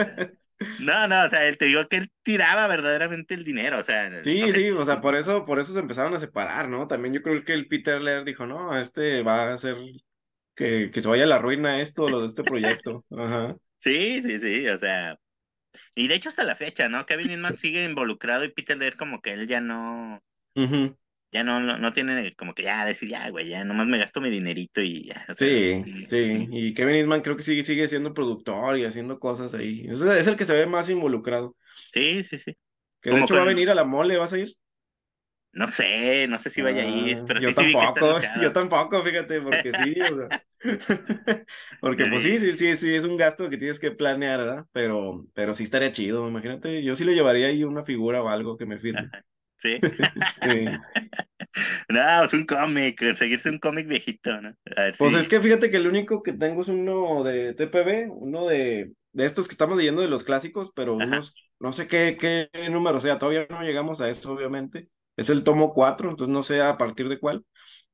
[0.78, 4.09] No, no, o sea, él te digo que él tiraba verdaderamente el dinero, o sea,
[4.22, 4.53] Sí, no sé.
[4.53, 6.88] sí, o sea, por eso, por eso se empezaron a separar, ¿no?
[6.88, 9.76] También yo creo que el Peter Laird dijo, no, este va a hacer
[10.55, 13.05] que, que se vaya a la ruina esto, lo de este proyecto.
[13.18, 13.57] Ajá.
[13.78, 15.20] Sí, sí, sí, o sea,
[15.95, 17.05] y de hecho hasta la fecha, ¿no?
[17.05, 20.22] Kevin Inman sigue involucrado y Peter Laird como que él ya no,
[20.55, 20.95] Ujú.
[21.34, 24.22] Ya no, no, no tiene como que ya decir, ya, güey, ya nomás me gasto
[24.22, 26.48] mi dinerito y ya, o sea, Sí, sí.
[26.52, 29.86] Y Kevin Eastman creo que sigue, sigue siendo productor y haciendo cosas ahí.
[29.90, 31.56] Es, es el que se ve más involucrado.
[31.94, 32.58] sí, sí, sí.
[33.02, 34.58] Que de hecho va a venir a la mole, ¿vas a ir?
[35.52, 39.02] No sé, no sé si vaya a ir, Ah, pero yo sí, tampoco, yo tampoco,
[39.04, 40.34] fíjate, porque sí, o sea.
[41.82, 42.40] Porque pues sí, Sí.
[42.40, 44.66] sí, sí, sí, es un gasto que tienes que planear, ¿verdad?
[44.72, 48.56] Pero, pero sí estaría chido, imagínate, yo sí le llevaría ahí una figura o algo
[48.58, 49.12] que me firme.
[49.64, 49.80] Sí.
[50.43, 50.84] Sí.
[51.89, 54.55] No, es un cómic, seguirse un cómic viejito, ¿no?
[54.76, 57.53] A ver Pues si- es que fíjate que el único que tengo es uno de
[57.53, 61.05] TPB, uno de, de estos que estamos leyendo de los clásicos, pero Ajá.
[61.05, 64.89] unos, no sé qué, qué número sea, todavía no llegamos a eso, obviamente.
[65.18, 67.45] Es el tomo 4, entonces no sé a partir de cuál,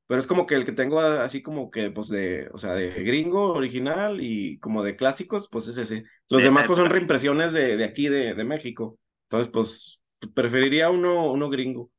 [0.06, 2.90] pero es como que el que tengo así como que, pues de, o sea, de
[3.04, 6.04] gringo original y como de clásicos, pues es ese.
[6.28, 8.98] Los De demás pues son reimpresiones de, de aquí, de, de México.
[9.24, 9.99] Entonces, pues
[10.34, 11.90] preferiría uno, uno gringo.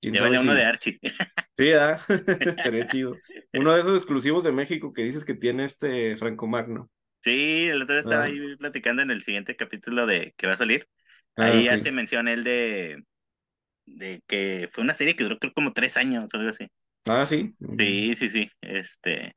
[0.00, 0.98] ¿Quién sabe Llévale uno si- de Archie.
[1.58, 2.00] Sí, ¿verdad?
[2.56, 3.20] Estaría chido.
[3.52, 6.90] Uno de esos exclusivos de México que dices que tiene este Franco Magno.
[7.22, 8.24] Sí, el otro día estaba Ah.
[8.24, 10.88] ahí platicando en el siguiente capítulo de que va a salir.
[11.36, 13.04] Ah, Ahí hace mención él de,
[13.86, 16.68] de que fue una serie que duró creo como tres años o algo así.
[17.08, 17.54] Ah, sí.
[17.78, 18.50] Sí, sí, sí.
[18.60, 19.34] Este,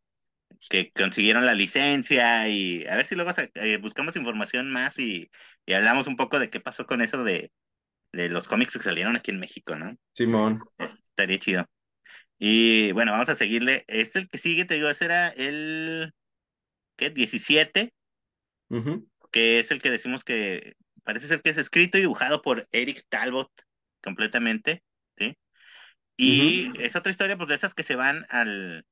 [0.69, 5.30] que consiguieron la licencia y a ver si luego eh, buscamos información más y,
[5.65, 7.51] y hablamos un poco de qué pasó con eso de,
[8.14, 9.97] de los cómics que salieron aquí en México, ¿no?
[10.14, 10.59] Simón.
[10.80, 11.66] Estaría chido.
[12.39, 13.86] Y bueno, vamos a seguirle.
[13.88, 16.14] Este el que sigue, te digo, ese era el
[16.97, 17.09] ¿qué?
[17.11, 17.93] 17,
[18.70, 22.68] Ujú, que es el que decimos que parece ser que es escrito y dibujado por
[22.72, 23.51] Eric Talbot
[24.03, 24.84] completamente,
[25.18, 25.38] ¿sí?
[26.18, 28.86] Y es otra historia, pues de esas que se van al,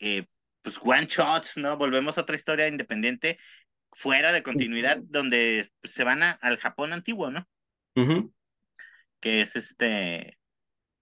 [0.00, 0.26] eh,
[0.62, 1.76] pues one shots, ¿no?
[1.78, 3.38] Volvemos a otra historia independiente
[3.92, 7.48] fuera de continuidad, donde se van a- al Japón antiguo, ¿no?
[7.96, 8.32] ujú.
[9.24, 10.38] Que es este...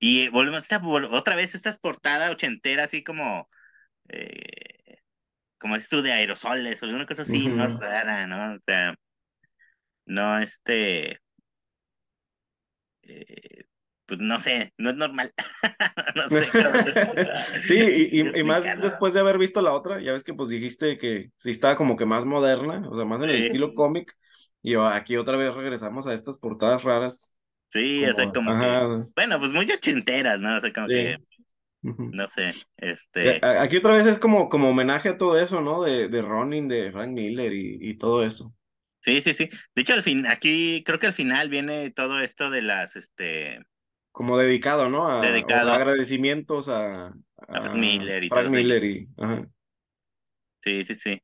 [0.00, 0.80] Y volvemos a
[1.16, 3.50] otra vez esta portada ochentera, así como...
[4.08, 5.00] eh,
[5.58, 7.68] como dices tú, de aerosoles o alguna cosa así, ¿no?
[7.68, 7.78] Ujú.
[7.80, 8.56] Rara, ¿no?
[8.56, 8.94] O sea,
[10.06, 11.20] no, este...
[13.02, 13.64] eh,
[14.06, 15.32] pues no sé, no es normal.
[16.16, 16.52] no sé.
[17.64, 17.74] Sí,
[18.10, 18.82] y, y- y más Explicarlo.
[18.82, 21.96] después de haber visto la otra, ya ves que pues dijiste que sí estaba como
[21.96, 23.40] que más moderna, o sea, más en el Sí.
[23.40, 24.16] estilo cómic,
[24.62, 27.34] y aquí otra vez regresamos a estas portadas raras.
[27.72, 28.66] Sí, o sea, como- como que...
[28.66, 30.56] ajá, Bueno, pues muy ochenteras, ¿no?
[30.56, 30.94] O sea, como sí.
[30.94, 31.18] que,
[32.10, 33.40] no sé, este...
[33.42, 35.82] Aquí otra vez es como, como homenaje a todo eso, ¿no?
[35.82, 38.54] De, de Ronin, de Frank Miller y, y todo eso.
[39.00, 39.48] Sí, sí, sí.
[39.74, 43.60] De hecho, al fin, aquí creo que al final viene todo esto de las, este,
[44.12, 45.08] Como dedicado, ¿no?
[45.08, 45.72] A, Dedicado.
[45.74, 47.14] agradecimientos a,
[47.48, 48.50] A Frank Miller y Frank.
[48.50, 49.48] Miller y, ajá.
[50.62, 51.22] sí, sí, sí.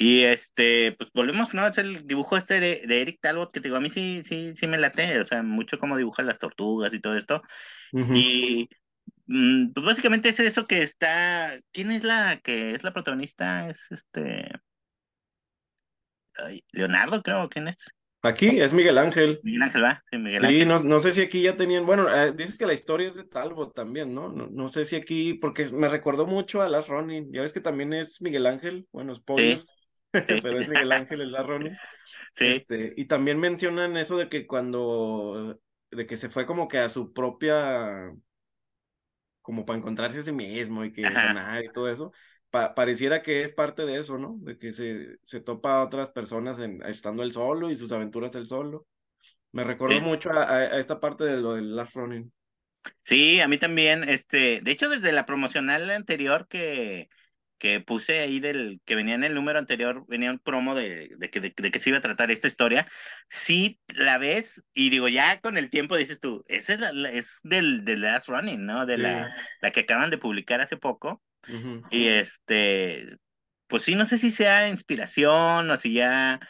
[0.00, 1.66] Y este, pues volvemos, ¿no?
[1.66, 4.54] Es el dibujo este de, de Eric Talbot, que te digo, a mí sí, sí,
[4.56, 7.42] sí me late, o sea, mucho como dibuja las tortugas y todo esto.
[8.12, 8.68] Y
[9.26, 11.60] mm, pues básicamente es eso que está.
[11.72, 13.68] ¿Quién es la que es la protagonista?
[13.70, 14.50] Es este.
[16.36, 17.76] ay, Leonardo, creo, ¿quién es?
[18.22, 19.42] Aquí es Miguel Ángel.
[19.42, 20.04] Miguel Ángel, ¿va?
[20.10, 20.66] Sí, Miguel Sí, Ángel.
[20.66, 23.24] no, no sé si aquí ya tenían, bueno, eh, dices que la historia es de
[23.24, 24.28] Talbot también, ¿no?
[24.28, 27.60] No, no sé si aquí, porque me recordó mucho a Last Ronin, ya ves que
[27.60, 29.76] también es Miguel Ángel, bueno, spoilers,
[30.42, 31.80] pero es Miguel Ángel el Ronin.
[32.32, 36.78] Sí, Este, y también mencionan eso de que cuando, de que se fue como que
[36.78, 38.12] a su propia,
[39.42, 42.12] como para encontrarse a sí mismo y que sanar y todo eso,
[42.50, 44.36] pa- pareciera que es parte de eso, ¿no?
[44.40, 48.34] De que se, se topa a otras personas en, estando él solo y sus aventuras
[48.34, 48.86] él solo.
[49.52, 50.02] Me recordó Sí.
[50.02, 52.32] mucho a esta parte de lo del Last Running.
[53.02, 57.08] sí, a mí también, este, de hecho, desde la promocional anterior que,
[57.58, 61.30] que puse ahí del, que venía en el número anterior, venía un promo de, de
[61.30, 62.86] que, de, de que se iba a tratar esta historia,
[63.30, 67.40] sí la ves, y digo, ya con el tiempo dices tú, esa es, la- es
[67.42, 68.86] del, del Last Running, ¿no?
[68.86, 71.22] De la, la que acaban de publicar hace poco.
[71.48, 71.82] Ujú.
[71.90, 73.16] Y este,
[73.66, 76.40] pues sí, no sé si sea inspiración o si ya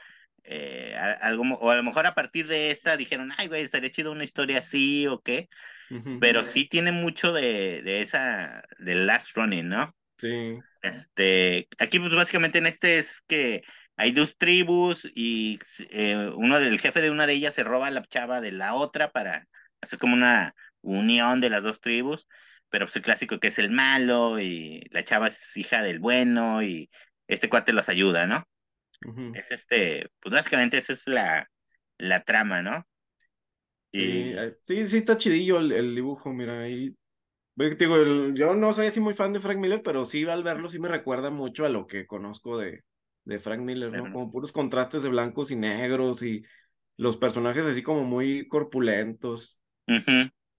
[0.45, 4.13] eh, algo, o a lo mejor a partir de esta dijeron, ay, güey, estaría chido
[4.13, 5.49] una historia así o qué,
[6.19, 9.95] pero sí tiene mucho de, de esa, del Last Running, ¿no?
[10.19, 10.65] Sí.
[10.83, 13.63] Este, aquí pues básicamente en este es que
[13.97, 15.59] hay dos tribus y
[15.91, 18.75] eh, uno del jefe de una de ellas se roba a la chava de la
[18.75, 19.49] otra para
[19.81, 22.29] hacer como una unión de las dos tribus,
[22.71, 26.63] pero pues el clásico que es el malo y la chava es hija del bueno
[26.63, 26.91] y
[27.27, 28.45] este cuate los ayuda, ¿no?
[29.33, 31.51] Es este, pues básicamente esa es la,
[31.99, 32.87] la trama, ¿no?
[33.97, 36.95] Sí, Y, eh, sí, sí está chidillo el, el dibujo, mira, ahí.
[37.59, 40.25] Que te Digo, el- yo no soy así muy fan de Frank Miller, pero sí
[40.27, 42.85] al verlo sí me recuerda mucho a lo que conozco de,
[43.25, 44.09] de Frank Miller, ¿no?
[44.11, 46.45] Como puros contrastes de blancos y negros y
[46.97, 49.63] los personajes así como muy corpulentos.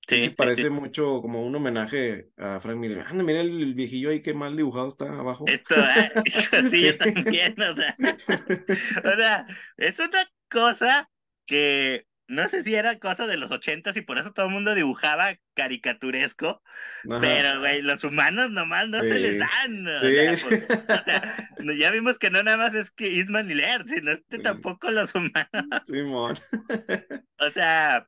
[0.08, 0.66] Sí, sí Sí, sí, sí.
[0.66, 3.02] parece mucho como un homenaje a Frank Miller.
[3.08, 5.46] Anda, mira el, el viejillo ahí, qué mal dibujado está abajo.
[5.46, 6.98] Esto, ah, hijo, sí, yo Sí.
[6.98, 8.00] también, o sea,
[9.06, 9.48] o sea,
[9.78, 11.10] es una cosa
[11.46, 14.76] que no sé si era cosa de los ochentas y por eso todo el mundo
[14.76, 16.64] dibujaba caricaturesco,
[17.10, 17.20] Ajá.
[17.20, 20.08] pero, güey, los humanos nomás no se les dan, o Sí.
[20.14, 20.58] sea, pues,
[20.90, 21.24] o sea,
[21.60, 24.44] no- ya vimos que no nada más es que Eastman y Laird, sino este Sí.
[24.44, 25.50] tampoco los humanos,
[25.84, 26.36] Simón.
[27.40, 28.08] o sea,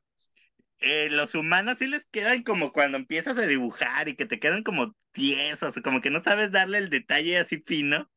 [0.80, 4.62] eh, los humanos sí les quedan como cuando empiezas a dibujar y que te quedan
[4.64, 8.10] como tiesos, como que no sabes darle el detalle así fino.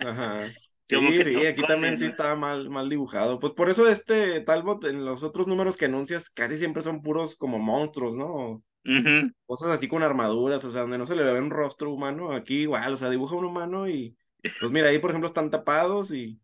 [0.00, 0.56] Ajá.
[0.84, 3.38] Sí, sí, aquí también sí estaba mal, mal dibujado.
[3.38, 7.36] Pues por eso este Talbot en los otros números que anuncias casi siempre son puros
[7.36, 8.62] como monstruos, ¿no?
[9.46, 12.62] Cosas así con armaduras, o sea, donde no se le ve un rostro humano, aquí
[12.62, 14.16] igual, o sea, dibuja un humano y
[14.60, 16.40] pues mira, ahí por ejemplo están tapados y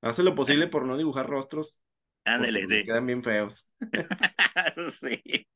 [0.00, 1.82] hace lo posible por no dibujar rostros,
[2.24, 2.84] Ándale, le sí.
[2.84, 3.68] quedan bien feos.
[5.00, 5.46] Sí.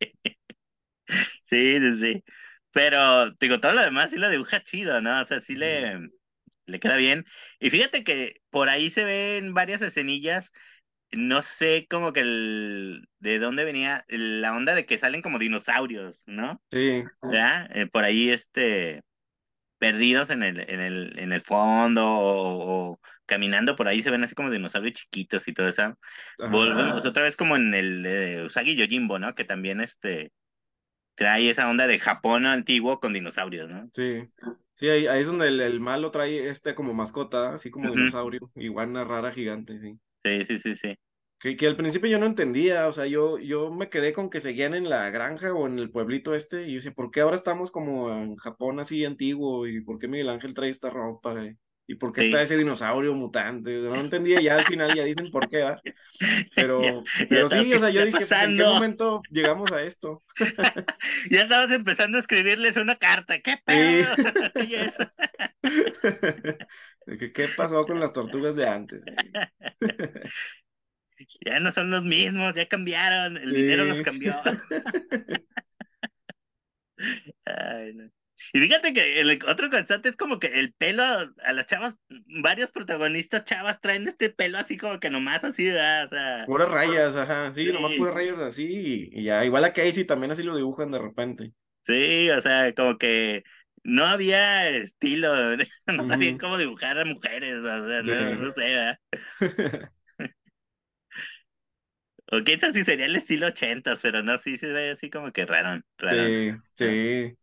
[1.44, 2.24] Sí, sí, sí.
[2.70, 5.20] Pero, digo, todo lo demás sí lo dibuja chido, ¿no?
[5.20, 6.08] O sea, sí le,
[6.66, 7.24] le queda bien.
[7.60, 10.52] Y fíjate que por ahí se ven varias escenillas.
[11.10, 16.24] No sé como que el, de dónde venía la onda de que salen como dinosaurios,
[16.26, 16.62] ¿no?
[16.70, 17.68] Sí, ¿Verdad?
[17.76, 19.02] Eh, por ahí, este,
[19.78, 24.22] perdidos en el, en el, en el fondo o, o caminando por ahí se ven
[24.24, 25.98] así como dinosaurios chiquitos y todo eso.
[26.38, 29.34] Volvemos otra vez como en el eh, Usagi Yojimbo, ¿no?
[29.34, 30.32] Que también este
[31.14, 33.88] trae esa onda de Japón antiguo con dinosaurios, ¿no?
[33.92, 34.28] sí.
[34.74, 38.50] Sí, ahí, ahí es donde el, el malo trae este como mascota, así como dinosaurio,
[38.56, 39.98] iguana rara gigante, sí.
[40.24, 40.94] Sí, sí, sí, sí.
[41.38, 44.40] Que, que al principio yo no entendía, o sea, yo, yo me quedé con que
[44.40, 47.34] seguían en la granja o en el pueblito este, y yo decía, ¿por qué ahora
[47.34, 49.66] estamos como en Japón así antiguo?
[49.66, 51.34] ¿Y por qué Miguel Ángel trae esta ropa?
[51.44, 51.56] ¿Y,
[51.86, 52.42] y por qué está Sí.
[52.42, 53.72] ese dinosaurio mutante?
[53.80, 55.60] No entendía, ya al final ya dicen por qué,
[56.78, 59.72] ya, Pero, ya pero sabes sí, o sea, yo dije, pues, ¿en qué momento llegamos
[59.72, 60.24] a esto?
[61.30, 63.40] Ya estabas empezando a escribirles una carta.
[63.40, 63.74] ¿Qué Sí.
[63.76, 64.14] pedo?
[67.06, 69.10] Que, ¿Qué pasó con las tortugas de antes?
[71.44, 74.02] Ya no son los mismos, ya cambiaron, el dinero los Sí.
[74.02, 74.34] cambió.
[77.46, 78.10] Ay, no.
[78.52, 81.98] Y fíjate que el otro constante es como que el pelo a, a las chavas,
[82.42, 86.06] varios protagonistas chavas traen este pelo así como que nomás así, ¿verdad?
[86.06, 89.72] O sea, Puras rayas, ajá, sí, nomás sí, puras rayas así, y, ya, igual a
[89.72, 91.52] Casey también así lo dibujan de repente.
[91.86, 93.44] sí, o sea, como que
[93.84, 95.32] no había estilo,
[95.86, 98.36] no sabían Ujú, cómo dibujar a mujeres, o sea, no, sí.
[98.36, 98.98] no sé, ¿verdad?
[102.32, 105.46] O quizás sí sería el estilo ochentas, pero no, sí se ve así como que
[105.46, 106.34] raro, raro.
[106.34, 107.36] Sí, sí.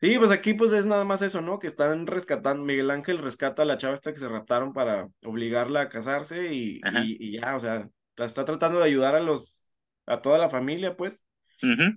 [0.00, 1.58] Sí, pues aquí pues es nada más eso, ¿no?
[1.58, 5.80] Que están rescatando, Miguel Ángel rescata a la chava esta que se raptaron para obligarla
[5.82, 9.74] a casarse y, y, y ya, o sea, está, tratando de ayudar a los,
[10.06, 11.26] a toda la familia, pues,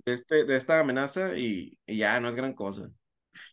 [0.04, 2.90] de este, de esta amenaza y, y ya, no es gran cosa.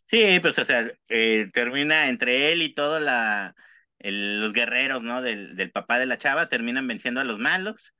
[0.07, 5.21] Sí, pues o sea, eh, termina entre él y todos los guerreros, ¿no?
[5.21, 7.93] Del, del papá de la chava, terminan venciendo a los malos,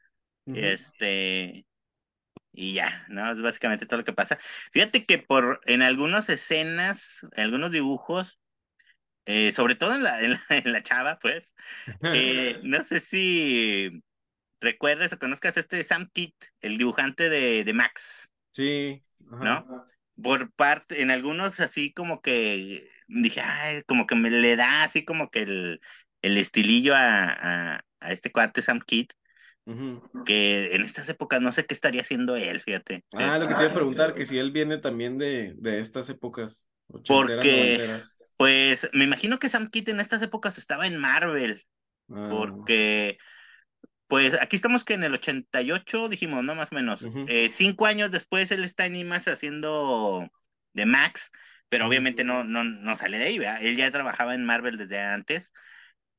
[0.48, 0.60] Ujú.
[0.60, 1.66] este,
[2.52, 3.32] y ya, ¿no?
[3.32, 4.40] Es básicamente todo lo que pasa.
[4.72, 8.40] Fíjate que por, en algunas escenas, en algunos dibujos,
[9.26, 11.56] eh, sobre todo en la, en la, en la chava, pues,
[12.12, 14.04] eh, no sé si
[14.62, 19.04] recuerdes o conozcas este Sam Kidd, el dibujante de, de Max, Sí,
[19.40, 19.70] ¿no?
[20.22, 25.06] por parte, en algunos así como que dije, ay, como que me le da así
[25.06, 25.82] como que el,
[26.22, 28.80] el estilillo a, a, a este cuate Sam
[30.26, 33.04] Que en estas épocas no sé qué estaría haciendo él, fíjate.
[33.14, 35.80] Ah, Es- lo que te iba a preguntar, que si él viene también de, de
[35.80, 36.68] estas épocas,
[37.06, 38.18] porque, noventeras.
[38.38, 41.66] pues, me imagino que Sam Kidd en estas épocas estaba en Marvel,
[42.12, 43.18] Ah, porque,
[44.08, 46.56] pues, aquí estamos que en el 88, dijimos, ¿no?
[46.56, 47.04] Más o menos.
[47.28, 50.30] Eh, cinco años después él está en IMAX haciendo
[50.74, 51.32] de Max,
[51.70, 53.64] pero obviamente no, no, no sale de ahí, ¿verdad?
[53.64, 55.54] Él ya trabajaba en Marvel desde antes.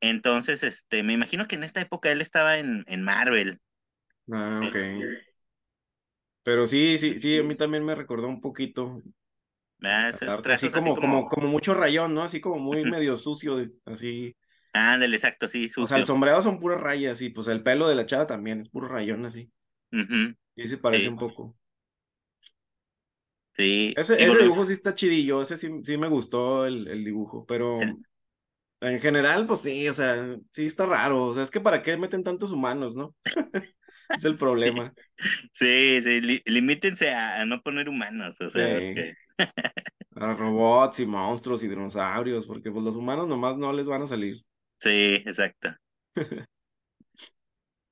[0.01, 3.61] Entonces, este, me imagino que en esta época él estaba en, en Marvel.
[4.33, 4.77] Ah, ok.
[4.77, 5.21] Eh,
[6.43, 9.03] Pero sí, sí, sí, a mí también me recordó un poquito
[10.27, 12.23] arte, así trazos así como, como, como, como mucho rayón, ¿no?
[12.23, 14.37] Así como muy medio sucio, de- así.
[14.73, 17.97] ándale, exacto, sí, O sea, el sombreado son puras rayas y pues el pelo de
[17.97, 19.51] la chava también es puro rayón así.
[19.93, 21.57] Ujú, Y se parece sí, un poco.
[23.57, 23.95] sí.
[23.95, 28.01] Ese, ese dibujo sí está chidillo, ese sí, sí me gustó el, el dibujo, pero
[28.81, 31.27] En general, pues sí, o sea, sí está raro.
[31.27, 33.15] O sea, es que para qué meten tantos humanos, ¿no?
[34.11, 34.93] es el problema.
[35.53, 38.81] Sí, sí, limítense a, no poner humanos, o sea,
[40.17, 44.07] a robots y monstruos y dinosaurios, porque pues los humanos nomás no les van a
[44.07, 44.37] salir.
[44.79, 45.77] Sí, exacto.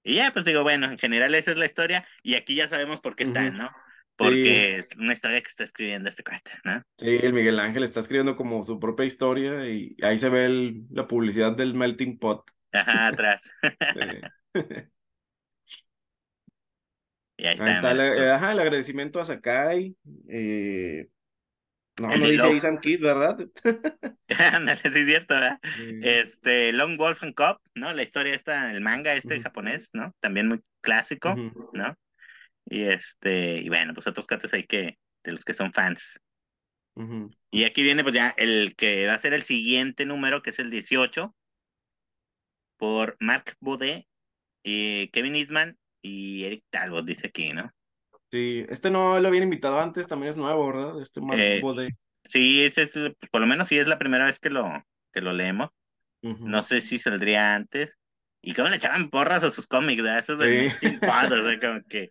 [0.03, 3.01] y ya, pues digo, bueno, en general esa es la historia, y aquí ya sabemos
[3.01, 3.71] por qué están, ¿no?
[4.19, 6.83] Porque es una historia que está escribiendo este cuate, ¿no?
[6.99, 11.07] Sí, el Miguel Ángel está escribiendo como su propia historia y ahí se ve la
[11.07, 12.51] publicidad del Melting Pot.
[12.73, 13.49] Ajá, atrás.
[17.37, 17.65] y ahí está.
[17.65, 19.97] Ahí está el, ajá, el agradecimiento a Sakai.
[20.29, 21.07] Eh,
[22.01, 23.39] no, no dice Ethan Kid, ¿verdad?
[24.53, 25.61] Ándale, sí es cierto, ¿verdad?
[26.03, 27.93] Este, Long Wolf and Cop, ¿no?
[27.93, 30.13] La historia esta, el manga este japonés, ¿no?
[30.21, 31.37] También muy clásico,
[31.73, 31.97] ¿no?
[32.69, 36.21] Y este, y bueno, pues otros cates ahí que, de los que son fans.
[37.53, 40.59] Y aquí viene pues ya el que va a ser el siguiente número, que es
[40.59, 41.33] el 18,
[42.77, 44.05] por Mark Baudet,
[44.65, 47.73] y Kevin Eastman y Eric Talbot, dice aquí, ¿no?
[48.33, 51.01] Sí, este no lo habían invitado antes, también es nuevo, ¿verdad?
[51.01, 51.95] Este Mark eh, Baudet.
[52.25, 55.33] Sí, ese pues, por lo menos sí es la primera vez que lo, que lo
[55.33, 55.71] leemos.
[56.21, 57.97] No sé si saldría antes.
[58.41, 60.21] Y cómo le echaban porras a sus cómics, ¿verdad?
[60.21, 60.99] Esos de sí.
[61.03, 62.11] o como que.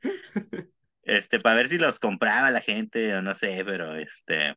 [1.03, 4.55] Este, para ver si los compraba la gente o no sé, pero este.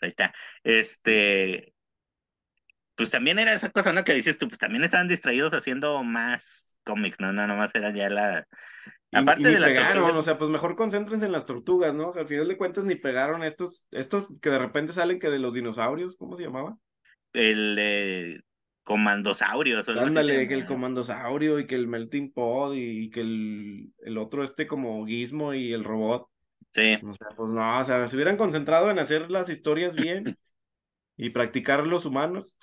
[0.00, 0.32] Ahí está.
[0.62, 1.74] Este.
[2.94, 4.04] Pues también era esa cosa, ¿no?
[4.04, 7.32] Que dices tú, pues también estaban distraídos haciendo más cómics, ¿no?
[7.32, 8.46] No, nomás era ya la.
[9.14, 12.08] Aparte de la pegaron, o sea, pues mejor concéntrense en las tortugas, ¿no?
[12.08, 15.28] O sea, al final de cuentas ni pegaron estos, estos que de repente salen que
[15.28, 16.78] de los dinosaurios, ¿cómo se llamaba?
[17.34, 18.42] El de
[18.84, 19.88] Comandosaurios.
[19.88, 24.66] Ándale, que el Comandosaurio y que el Melting Pod y que el, el otro este
[24.66, 26.28] como Gizmo y el robot.
[26.72, 26.98] Sí.
[27.04, 30.36] O sea, pues no, o sea, se hubieran concentrado en hacer las historias bien
[31.16, 32.56] y practicar los humanos.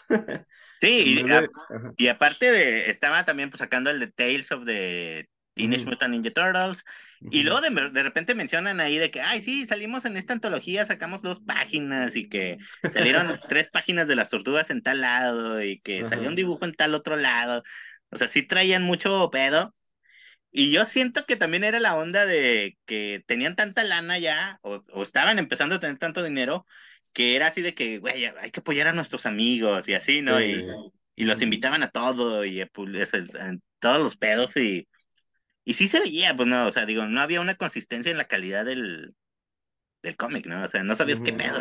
[0.82, 1.24] sí,
[1.98, 6.32] y, aparte de, estaba también pues sacando el de Tales of the Teenage Mutant Ninja
[6.32, 6.84] Turtles.
[7.32, 10.86] Y luego de, de, repente mencionan ahí de que, ay, sí, salimos en esta antología,
[10.86, 12.58] sacamos dos páginas y que
[12.94, 16.74] salieron tres páginas de las tortugas en tal lado y que salió un dibujo en
[16.74, 17.64] tal otro lado.
[18.10, 19.76] O sea, sí traían mucho pedo.
[20.52, 24.84] Y yo siento que también era la onda de que tenían tanta lana ya, o,
[24.94, 26.66] o estaban empezando a tener tanto dinero,
[27.14, 30.42] que era así de que, güey, hay que apoyar a nuestros amigos y así, ¿no?
[30.42, 30.66] Y,
[31.16, 34.88] y, los invitaban a todo y a, a todos los pedos y
[35.70, 38.26] y sí se veía, pues no, o sea, digo, no había una consistencia en la
[38.26, 39.14] calidad del,
[40.02, 40.66] del cómic, ¿no?
[40.66, 41.60] O sea, no sabías qué pedo,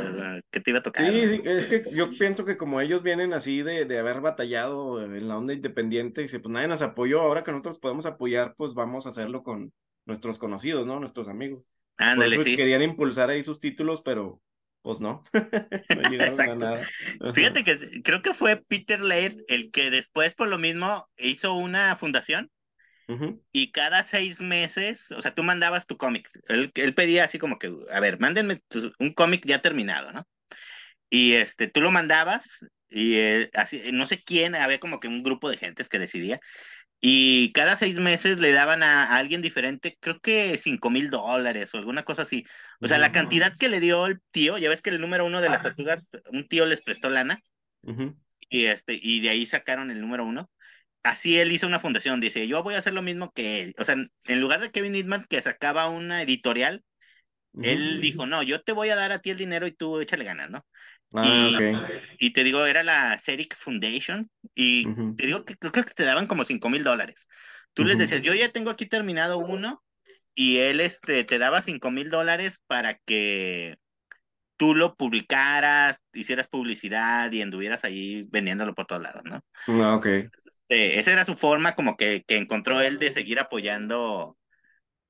[0.51, 1.13] qué te iba a tocar.
[1.13, 5.05] Sí, sí, es que yo pienso que como ellos vienen así de, de haber batallado
[5.05, 8.55] en la onda independiente, y dice, pues nadie nos apoyó, ahora que nosotros podemos apoyar,
[8.57, 9.75] pues vamos a hacerlo con
[10.07, 10.99] nuestros conocidos, ¿no?
[10.99, 11.63] Nuestros amigos.
[11.99, 12.57] Ándale, sí.
[12.57, 14.41] Querían impulsar ahí sus títulos, pero
[14.81, 15.23] pues no.
[15.35, 16.87] no llegaron a nada.
[17.35, 21.95] Fíjate que creo que fue Peter Laird el que después, por lo mismo, hizo una
[21.95, 22.51] fundación
[23.53, 26.29] y cada seis meses, o sea, tú mandabas tu cómic.
[26.49, 28.61] Él, él, pedía así como que, a ver, mándenme
[28.99, 30.27] un cómic ya terminado, ¿no?
[31.09, 33.19] Y este, tú lo mandabas y
[33.55, 36.39] así, no sé quién, había como que un grupo de gentes que decidía.
[37.01, 41.79] Y cada seis meses le daban a, alguien diferente, creo que cinco mil dólares o
[41.79, 42.45] alguna cosa así.
[42.81, 45.41] O sea, la cantidad que le dio el tío, ya ves que el número uno
[45.41, 47.41] de las tortugas, un tío les prestó lana.
[48.51, 50.51] Y este, y de ahí sacaron el número uno
[51.11, 53.75] así él hizo una fundación, dice, yo voy a hacer lo mismo que él.
[53.79, 56.85] O sea, en lugar de Kevin Eastman que sacaba una editorial,
[57.63, 60.25] él dijo, no, yo te voy a dar a ti el dinero y tú échale
[60.25, 60.67] ganas, ¿no?
[61.15, 61.59] Ah,
[62.19, 64.87] y, y, te digo, era la Ceric Foundation y
[65.17, 67.29] te digo que creo que te daban como cinco mil dólares.
[67.73, 69.83] Tú les decías, yo ya tengo aquí terminado uno
[70.35, 73.79] y él este, te daba cinco mil dólares para que
[74.57, 79.43] tú lo publicaras, hicieras publicidad y anduvieras ahí vendiéndolo por todos lados, ¿no?
[79.67, 80.07] Ah, ok.
[80.69, 84.37] Este, esa era su forma como que, que encontró él de seguir apoyando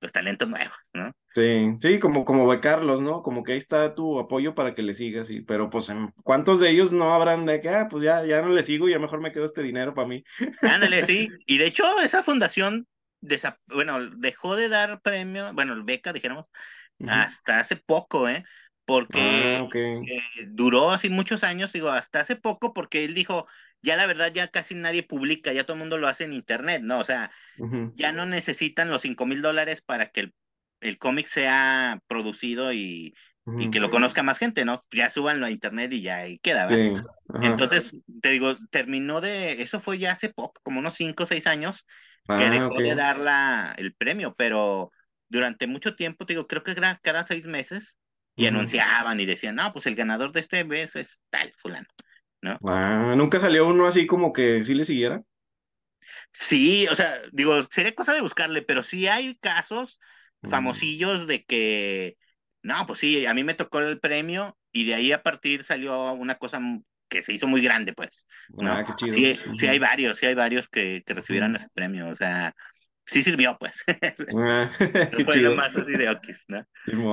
[0.00, 1.12] los talentos nuevos, ¿no?
[1.34, 3.22] Sí, sí, como, como becarlos, ¿no?
[3.22, 5.92] Como que ahí está tu apoyo para que le sigas, y, pero pues
[6.22, 8.92] ¿cuántos de ellos no habrán de que, ah, pues ya, ya no le sigo y
[8.92, 10.22] ya mejor me quedo este dinero para mí?
[10.62, 12.86] Ándale, sí, y de hecho esa fundación,
[13.66, 16.46] bueno, dejó de dar premio, bueno, beca, dijéramos,
[17.08, 18.44] hasta hace poco, ¿eh?
[18.84, 23.46] Porque ah, eh, duró así muchos años, digo, hasta hace poco porque él dijo,
[23.82, 26.82] ya la verdad ya casi nadie publica, ya todo el mundo lo hace en internet,
[26.82, 26.98] ¿no?
[26.98, 27.30] O sea,
[27.94, 30.34] ya no necesitan los cinco mil dólares para que el,
[30.80, 33.14] el cómic sea producido y,
[33.58, 34.84] y, que lo conozca más gente, ¿no?
[34.90, 37.04] Ya súbanlo a internet y ya ahí queda, ¿verdad?
[37.42, 41.46] Entonces, te digo, terminó de, eso fue ya hace poco, como unos cinco o seis
[41.46, 41.84] años,
[42.26, 44.90] que ah, dejó de dar la, el premio, pero
[45.28, 47.98] durante mucho tiempo, te digo, creo que era cada seis meses,
[48.38, 51.88] y anunciaban y decían, no, pues el ganador de este mes es tal, fulano.
[52.42, 52.62] ¿No?
[52.64, 55.24] Ah, nunca salió uno así como que sí le siguiera.
[56.32, 60.00] Sí, o sea, digo, sería cosa de buscarle, pero sí hay casos
[60.44, 60.48] Mm.
[60.48, 62.16] famosillos de que,
[62.62, 66.12] no, pues sí, a mí me tocó el premio y de ahí a partir salió
[66.12, 66.60] una cosa
[67.08, 68.26] que se hizo muy grande, pues,
[68.60, 68.78] ¿no?
[68.78, 69.24] Ah, qué chido.
[69.24, 71.56] Sí, sí hay varios, sí hay varios que, que recibieron Ujú.
[71.56, 72.54] ese premio, o sea,
[73.08, 73.84] sí sirvió, pues.
[74.38, 74.70] Ah,
[75.12, 75.50] No fue chido.
[75.50, 76.66] nomás así de okis, ¿no?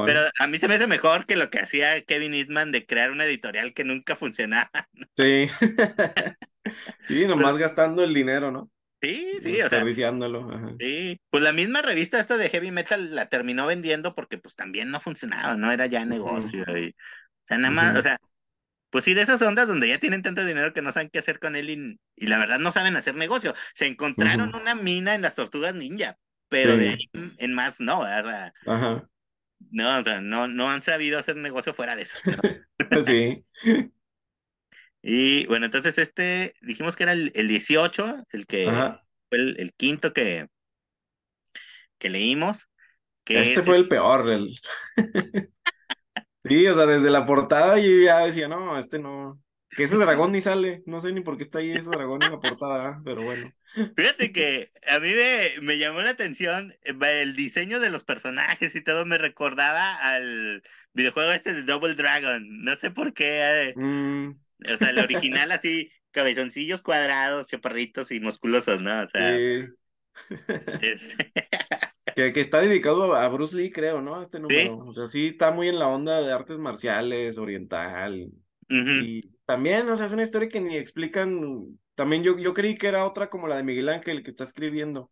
[0.05, 3.11] Pero a mí se me hace mejor que lo que hacía Kevin Eastman de crear
[3.11, 4.69] una editorial que nunca funcionaba.
[5.15, 5.47] Sí.
[7.07, 8.71] Sí, nomás gastando el dinero, ¿no?
[8.99, 9.83] sí, sí, o sea.
[9.83, 10.75] Ajá.
[10.79, 11.21] sí.
[11.29, 14.99] Pues la misma revista esta de Heavy Metal la terminó vendiendo porque pues también no
[14.99, 16.65] funcionaba, no era ya negocio.
[16.75, 18.17] Y, o sea, nada más, o sea,
[18.95, 21.37] pues sí, de esas ondas donde ya tienen tanto dinero que no saben qué hacer
[21.37, 23.53] con él y, y la verdad no saben hacer negocio.
[23.73, 26.17] Se encontraron una mina en las tortugas ninja,
[26.47, 29.09] pero de ahí en, en más no, o sea, Ajá.
[29.69, 32.17] no, o sea, no, no han sabido hacer negocio fuera de eso.
[32.23, 32.37] ¿no?
[33.03, 33.43] Sí.
[35.01, 39.03] Y bueno, entonces este, dijimos que era el, el 18, el que Ajá.
[39.27, 40.47] fue el, el quinto que,
[41.97, 42.69] que leímos,
[43.25, 44.29] que Este es, fue el peor.
[44.29, 44.47] El...
[46.47, 49.41] Sí, o sea, desde la portada yo ya decía, no, este no.
[49.69, 50.83] Que ese dragón ni sale.
[50.85, 53.01] No sé ni por qué está ahí ese dragón en la portada, ¿ah?
[53.03, 53.51] pero bueno.
[53.95, 58.75] fíjate que a mí me, me llamó la atención eh, el diseño de los personajes
[58.75, 62.63] y todo me recordaba al videojuego este de Double Dragon.
[62.63, 64.29] No sé por qué, eh, Mm,
[64.73, 69.01] o sea, el original así, cabezoncillos cuadrados, chaparritos y musculosos, ¿no?
[69.03, 69.65] O sea, sí.
[70.81, 71.33] este,
[72.15, 74.21] Que, que está dedicado a Bruce Lee, creo, ¿no?
[74.21, 74.77] Este sí, número.
[74.79, 78.31] O sea, sí está muy en la onda de artes marciales, oriental.
[78.69, 81.77] ujú, Y también, o sea, es una historia que ni explican.
[81.95, 85.11] También yo, yo creí que era otra como la de Miguel Ángel que está escribiendo.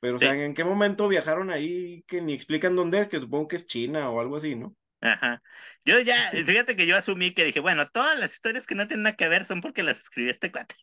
[0.00, 3.08] Pero, o sea, ¿en qué momento viajaron ahí que ni explican dónde es?
[3.08, 4.76] Que supongo que es China o algo así, ¿no?
[5.00, 5.42] Ajá.
[5.84, 9.02] Yo ya, fíjate que yo asumí que dije, bueno, todas las historias que no tienen
[9.04, 10.76] nada que ver son porque las escribió este cuate.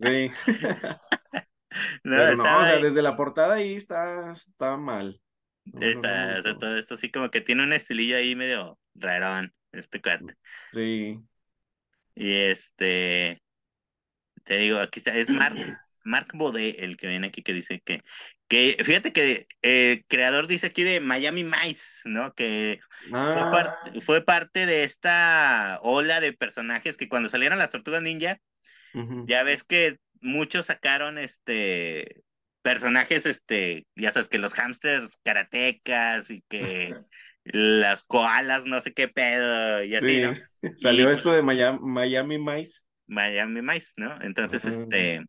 [0.00, 0.30] Sí.
[2.04, 5.20] No, Pero no, o sea, ahí, desde la portada ahí está, está mal.
[5.64, 10.00] No, no está, todo esto así como que tiene un estilillo ahí medio rarón, este
[10.00, 10.34] cuate.
[10.72, 11.18] Sí.
[12.14, 13.42] Y este,
[14.44, 15.56] te digo, aquí está, es Mark,
[16.04, 18.02] Mark Baudet el que viene aquí que dice que,
[18.48, 22.34] que fíjate que el creador dice aquí de Miami Mice, ¿no?
[22.34, 27.70] Que fue, Ah, parte fue parte de esta ola de personajes que cuando salieron las
[27.70, 28.38] Tortugas Ninja.
[29.26, 32.24] Ya ves que muchos sacaron este
[32.62, 36.98] personajes, este, ya sabes que los hamsters karatecas y que
[37.44, 40.22] las koalas, no sé qué pedo, y así, Sí.
[40.22, 40.38] ¿no?
[40.78, 42.84] Y Salió pues esto de Miami, Miami Mice.
[43.06, 44.20] Miami Mice, ¿no?
[44.22, 45.24] Entonces, este,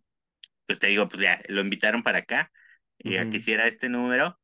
[0.68, 2.52] pues te digo, pues ya, lo invitaron para acá
[3.00, 3.40] y aquí ujú.
[3.40, 4.40] hiciera este número,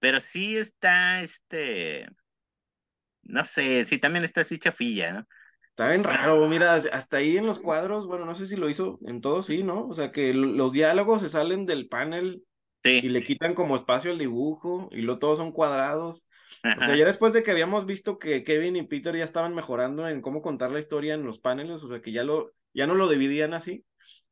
[0.00, 2.08] pero sí está, este,
[3.22, 5.28] no sé, sí también está así chafilla, ¿no?
[5.80, 8.98] Está bien raro, mira, hasta ahí en los cuadros, bueno, no sé si lo hizo
[9.06, 9.88] en todo, sí, ¿no?
[9.88, 12.44] O sea, que los diálogos se salen del panel
[12.84, 16.28] y le quitan como espacio al dibujo y luego todos son cuadrados.
[16.78, 20.06] O sea, ya después de que habíamos visto que Kevin y Peter ya estaban mejorando
[20.06, 22.94] en cómo contar la historia en los paneles, o sea, que ya lo, ya no
[22.94, 23.86] lo dividían así.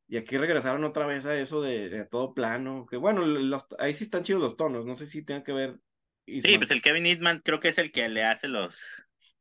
[0.07, 2.85] Y aquí regresaron otra vez a eso de, de todo plano.
[2.85, 4.85] Que bueno, los, ahí sí están chidos los tonos.
[4.85, 5.79] No sé si tenga que ver
[6.27, 8.83] sí, pues el Kevin Eastman creo que es el que le hace los,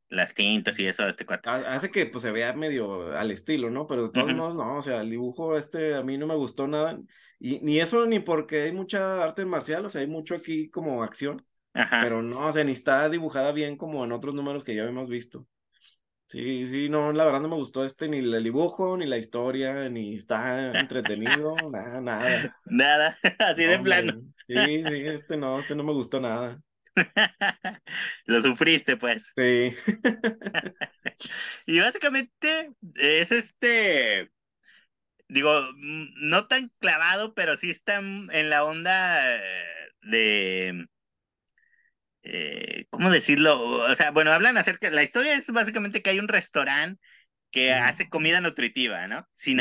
[0.09, 1.49] las tintas y eso este cuate.
[1.49, 3.87] Ha- Hace que pues se vea medio al estilo, ¿no?
[3.87, 4.77] Pero de todos Ujú, modos, no.
[4.77, 6.99] O sea, el dibujo este a mí no me gustó nada.
[7.39, 9.85] Y ni eso ni porque hay mucha arte marcial.
[9.85, 11.45] O sea, hay mucho aquí como acción.
[11.73, 11.99] Ajá.
[11.99, 15.09] Pero no, o sea, ni está dibujada bien como en otros números que ya hemos
[15.09, 15.47] visto.
[16.29, 19.87] Sí, sí, no, la verdad no me gustó este, ni el dibujo, ni la historia,
[19.89, 22.51] ni está entretenido, nada, nada.
[22.65, 24.13] Nada, así No, de plano.
[24.47, 26.61] sí, sí, este no, este no me gustó nada.
[28.25, 29.31] Lo sufriste, pues.
[29.35, 29.75] Sí,
[31.65, 34.31] Y básicamente es este,
[35.27, 39.41] digo, no tan clavado, pero sí está en la onda eh,
[40.01, 40.87] de,
[42.23, 43.61] eh, ¿cómo decirlo?
[43.61, 47.01] O sea, bueno, hablan acerca, la historia es básicamente que hay un restaurante
[47.51, 49.27] que hace comida nutritiva, ¿no?
[49.33, 49.59] Sin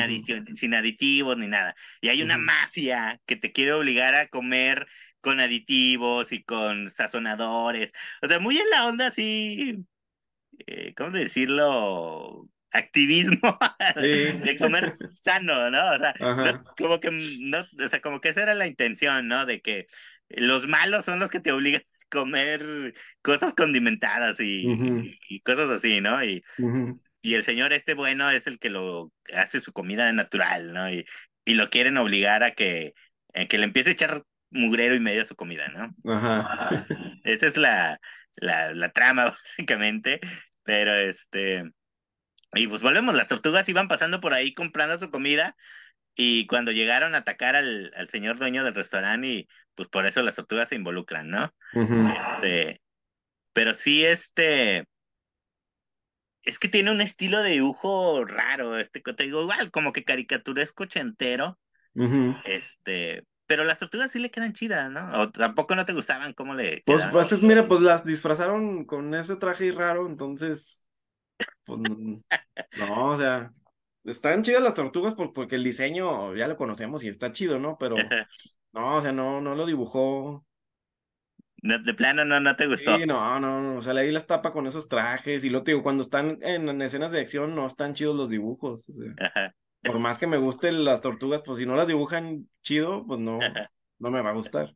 [0.56, 1.74] sin aditivos ni nada.
[2.00, 4.86] Y hay una mafia que te quiere obligar a comer
[5.26, 7.92] con aditivos y con sazonadores.
[8.22, 9.84] O sea, muy en la onda así,
[10.66, 12.48] eh, ¿cómo decirlo?
[12.70, 13.40] Activismo
[13.96, 14.02] Sí,
[14.44, 15.90] de comer sano, ¿no?
[15.90, 19.46] O sea, no- como que no, o sea, como que esa era la intención, ¿no?
[19.46, 19.88] De que
[20.28, 24.78] los malos son los que te obligan a comer cosas condimentadas y,
[25.44, 26.22] cosas así, ¿no?
[26.24, 26.44] Y,
[27.22, 30.88] y el señor este bueno es el que lo hace su comida natural, ¿no?
[30.88, 31.04] Y,
[31.44, 32.94] y lo quieren obligar a que,
[33.34, 35.94] a que le empiece a echar mugrero y medio a su comida, ¿no?
[36.04, 36.86] ajá.
[37.24, 38.00] Esa es la,
[38.36, 39.26] la, la trama,
[39.58, 40.20] básicamente.
[40.62, 41.64] Pero este,
[42.54, 45.56] Y pues volvemos, las tortugas iban pasando por ahí comprando su comida
[46.16, 50.22] y cuando llegaron a atacar al, al señor dueño del restaurante y pues por eso
[50.22, 51.54] las tortugas se involucran, ¿no?
[52.42, 52.82] Este,
[53.52, 54.86] pero sí, este,
[56.42, 60.84] es que tiene un estilo de dibujo raro, este, te digo, igual, como que caricaturesco
[60.84, 61.58] ochentero,
[61.94, 62.34] Ujú.
[62.44, 65.20] este, pero las tortugas sí le quedan chidas, ¿no?
[65.22, 67.08] O tampoco no te gustaban cómo le Pues, quedaban.
[67.08, 70.82] pues es- mira, pues las disfrazaron con ese traje raro, entonces,
[71.64, 71.80] pues
[72.74, 73.54] no, o sea,
[74.04, 77.78] están chidas las tortugas por- porque el diseño ya lo conocemos y está chido, ¿no?
[77.78, 78.18] Pero
[78.72, 80.46] no, o sea, no, no lo dibujó.
[81.62, 82.98] No, de plano no, no te gustó.
[82.98, 85.62] Sí, no, no, no, o sea, le di las tapa con esos trajes y lo
[85.64, 88.92] te digo, cuando están en, en escenas de acción no están chidos los dibujos, o
[88.92, 93.04] sea, Ajá, por más que me gusten las tortugas, pues si no las dibujan chido,
[93.06, 93.38] pues no,
[93.98, 94.74] no me va a gustar.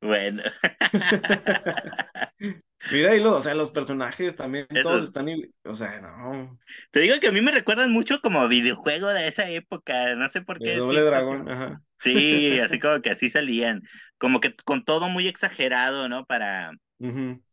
[0.00, 0.42] Bueno.
[2.90, 5.28] Mira, y lo, o sea, los personajes también todos están,
[5.64, 6.58] o sea, no,
[6.90, 10.42] Te digo que a mí me recuerdan mucho como videojuego de esa época, no sé
[10.42, 10.76] por qué.
[10.76, 11.80] doble siento dragón, ajá.
[12.00, 13.82] Sí, así como que así salían,
[14.18, 16.26] como que con todo muy exagerado, ¿no?
[16.26, 16.72] Para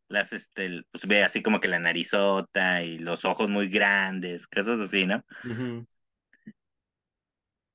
[0.08, 4.80] las, este, pues ve así como que la narizota y los ojos muy grandes, cosas
[4.80, 5.24] así, ¿no?
[5.44, 5.86] Sí,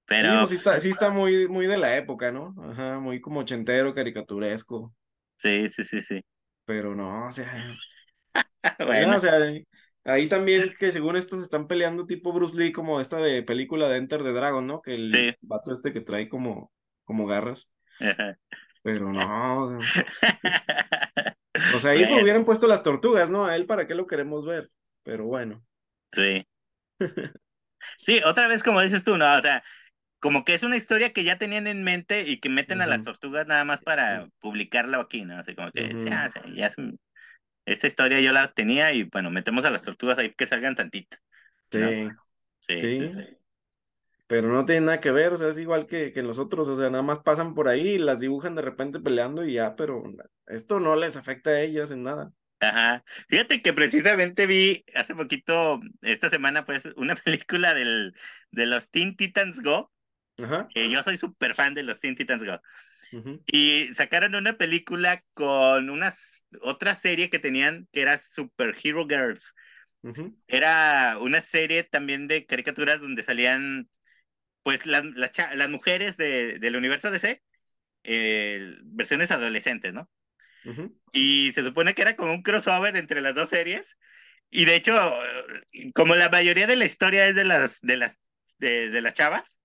[0.06, 2.54] Pero, pues sí está, sí está muy, muy de la época, ¿no?
[2.62, 4.94] Ajá, muy como ochentero, caricaturesco,
[5.38, 6.20] sí, sí, sí, sí.
[6.64, 7.62] pero no, o sea,
[8.86, 9.32] ya, Bueno, o sea,
[10.04, 13.98] ahí también que según estos están peleando tipo Bruce Lee, como esta de película de
[13.98, 14.82] Enter the Dragon, ¿no?
[14.82, 15.34] Que el Sí.
[15.40, 16.72] vato este que trae como,
[17.04, 18.36] como garras, Ajá.
[18.82, 19.90] pero no, o sea,
[21.68, 23.44] o sea, ahí pues Bueno, hubieran puesto las tortugas, ¿no?
[23.46, 24.70] A él para qué lo queremos ver,
[25.02, 25.64] pero bueno.
[26.12, 26.46] sí.
[27.98, 29.36] Sí, otra vez como dices tú, ¿no?
[29.38, 29.62] O sea,
[30.24, 33.02] como que es una historia que ya tenían en mente y que meten a las
[33.04, 35.38] tortugas nada más para publicarla aquí, ¿no?
[35.38, 36.00] Así como que, Ujú.
[36.06, 36.98] ya, ya es un-
[37.66, 41.18] esta historia yo la tenía y bueno, metemos a las tortugas ahí que salgan tantito,
[42.60, 43.20] sí, sí.
[44.26, 46.76] Pero no tiene nada que ver, o sea, es igual que, que los otros, o
[46.78, 50.02] sea, nada más pasan por ahí y las dibujan de repente peleando y ya, pero
[50.46, 52.32] esto no les afecta a ellas en nada.
[52.60, 53.04] Ajá.
[53.28, 58.14] Fíjate que precisamente vi hace poquito, esta semana, pues, una película del,
[58.50, 59.92] de los Teen Titans Go.
[60.38, 60.74] Ajá.
[60.74, 62.60] que yo soy súper fan de los Teen Titans Go.
[63.12, 69.06] ujú, Y sacaron una película con unas, otra serie que tenían que era Super Hero
[69.08, 69.54] Girls.
[70.02, 73.90] ujú, Era una serie también de caricaturas donde salían,
[74.62, 77.42] pues, las, las, las mujeres de, del universo DC,
[78.04, 80.10] eh, versiones adolescentes, ¿no?
[80.64, 83.98] ujú, Y se supone que era como un crossover entre las dos series.
[84.50, 84.94] Y de hecho,
[85.74, 88.16] eh, como la mayoría de la historia es de las, de las,
[88.58, 89.60] de, de las chavas,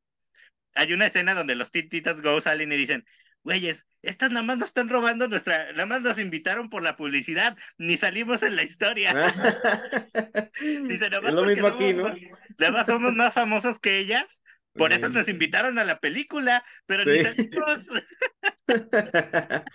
[0.76, 3.06] hay una escena donde los Teen Titans Go salen y dicen,
[3.44, 7.58] güeyes, estas nada más nos están robando nuestra, nada más nos invitaron por la publicidad,
[7.78, 9.14] ni salimos en la historia.
[10.62, 12.38] Dice, nada Es más lo porque mismo aquí, somos ¿no?
[12.58, 14.42] nada más somos más famosos que ellas,
[14.74, 17.88] por eso nos invitaron a la película, pero ni salimos.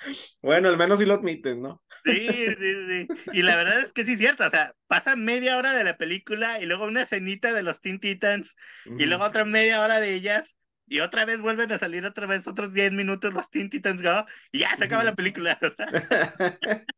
[0.41, 1.83] Bueno, al menos sí lo admiten, ¿no?
[2.05, 3.09] Sí, sí, sí.
[3.33, 5.97] Y la verdad es que sí es cierto, o sea, pasa media hora de la
[5.97, 10.15] película y luego una escenita de los Teen Titans y luego otra media hora de
[10.15, 10.57] ellas
[10.87, 14.27] y otra vez vuelven a salir otra vez otros 10 minutos los Teen Titans Go
[14.53, 15.59] y ya se acaba la película.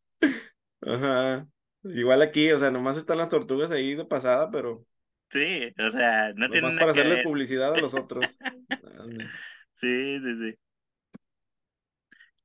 [0.81, 1.49] Ajá.
[1.85, 4.87] Igual aquí, o sea, nomás están las tortugas ahí de pasada, pero
[5.31, 7.23] Sí, o sea, no tiene nomás nada para que hacerles ver.
[7.23, 8.43] publicidad a los otros.
[9.75, 10.59] Sí, sí, sí.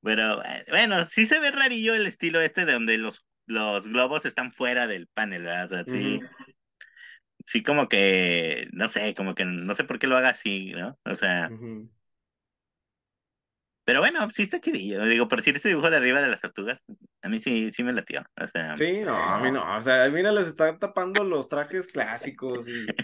[0.01, 4.25] Pero eh, bueno, sí se ve rarillo el estilo este de donde los, los globos
[4.25, 5.65] están fuera del panel, ¿verdad?
[5.65, 6.19] O sea, sí.
[7.45, 10.97] Sí como que, no sé, como que no sé por qué lo haga así, ¿no?
[11.05, 11.53] O sea,
[13.83, 15.03] pero bueno, sí está chidillo.
[15.05, 16.85] Digo, por decir este dibujo de arriba de las tortugas,
[17.21, 18.21] a mí sí, sí me latió.
[18.41, 21.87] O sea, Sí, no, a mí no, o sea, mira, les están tapando los trajes
[21.89, 22.97] clásicos y,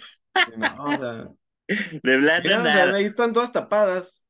[0.46, 1.30] y no, o sea,
[2.04, 4.28] de blanco mira, o sea, ahí están todas tapadas.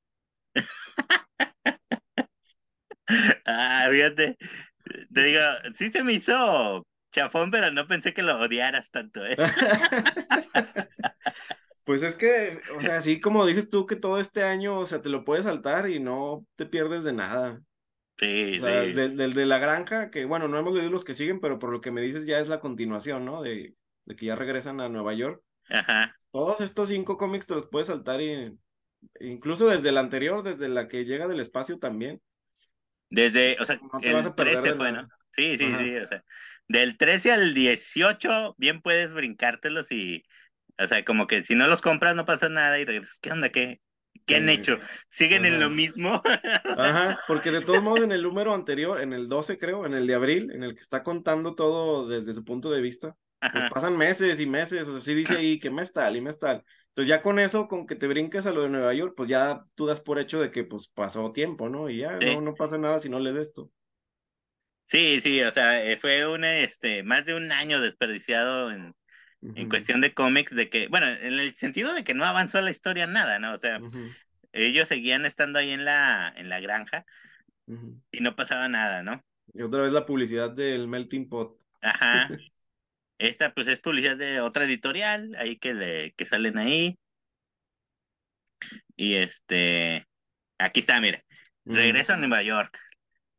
[3.46, 4.38] Ah, fíjate,
[5.14, 5.42] te digo,
[5.76, 9.38] sí se me hizo chafón, pero no pensé que lo odiaras tanto, ¿eh?
[11.84, 15.02] Pues es que, o sea, así como dices tú que todo este año, o sea,
[15.02, 17.62] te lo puedes saltar y no te pierdes de nada.
[18.18, 18.94] Sí, O sea, sí.
[18.94, 21.72] del, del de la granja, que bueno, no hemos leído los que siguen, pero por
[21.72, 23.42] lo que me dices ya es la continuación, ¿no?
[23.42, 23.76] De,
[24.06, 25.44] de que ya regresan a Nueva York.
[25.70, 26.18] Ajá.
[26.32, 28.58] Todos estos cinco cómics te los puedes saltar y
[29.22, 32.22] incluso desde el anterior, desde la que llega del espacio también.
[33.10, 35.08] Desde, o sea, No te vas el a perder 13 de fue, nada.
[35.08, 35.08] ¿no?
[35.32, 35.78] Sí, sí, Ajá.
[35.78, 36.24] sí, o sea,
[36.68, 40.24] del 13 al 18, bien puedes brincártelos y,
[40.78, 43.50] o sea, como que si no los compras no pasa nada y regresas, ¿qué onda?
[43.50, 43.82] ¿Qué,
[44.26, 44.80] qué han hecho?
[45.10, 46.22] ¿Siguen en lo mismo?
[46.76, 50.08] Ajá, porque de todos modos en el número anterior, en el 12 creo, en el
[50.08, 53.16] de abril, en el que está contando todo desde su punto de vista,
[53.52, 56.38] pues pasan meses y meses, o sea, sí dice ahí que mes tal y mes
[56.38, 56.64] tal.
[56.90, 59.64] Entonces ya con eso, con que te brinques a lo de Nueva York, pues ya
[59.76, 61.90] tú das por hecho de que pues pasó tiempo, ¿no?
[61.90, 63.72] Y ya no, no pasa nada si no lees esto.
[64.88, 68.96] Sí, sí, o sea, eh, fue un, este, más de un año desperdiciado en,
[69.42, 72.72] en cuestión de cómics, de que, bueno, en el sentido de que no avanzó la
[72.72, 73.54] historia nada, ¿no?
[73.54, 73.82] O sea,
[74.54, 77.06] ellos seguían estando ahí en la, en la granja
[78.12, 79.22] y no pasaba nada, ¿no?
[79.54, 81.60] Y otra vez la publicidad del Melting Pot.
[81.82, 82.30] Ajá.
[83.20, 86.98] Esta pues es publicidad de otra editorial, ahí que le, que salen ahí.
[88.96, 90.08] Y este,
[90.58, 91.26] aquí está, mire.
[91.66, 92.80] Regreso a Nueva York.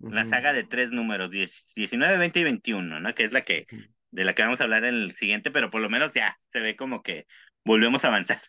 [0.00, 3.14] La saga de tres números, 19, 20 y 21, ¿no?
[3.14, 3.66] Que es la que,
[4.10, 6.60] de la que vamos a hablar en el siguiente, pero por lo menos ya se
[6.60, 7.26] ve como que
[7.64, 8.40] volvemos a avanzar.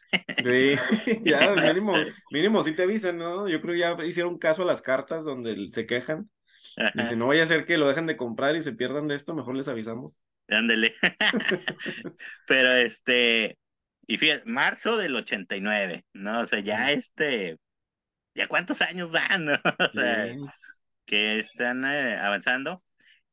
[0.43, 0.75] Sí,
[1.25, 1.93] ya mínimo,
[2.31, 3.47] mínimo sí te avisan, ¿no?
[3.49, 6.29] Yo creo que ya hicieron caso a las cartas donde se quejan.
[6.93, 9.33] Dice, no vaya a ser que lo dejen de comprar y se pierdan de esto,
[9.33, 10.21] mejor les avisamos.
[10.49, 10.95] Ándele.
[12.47, 13.57] pero este,
[14.07, 16.41] y fíjate, marzo del 89, ¿no?
[16.41, 17.57] O sea, ya este,
[18.35, 19.53] ya cuántos años dan, ¿no?
[19.53, 20.27] O sea,
[21.09, 22.83] que están eh, avanzando.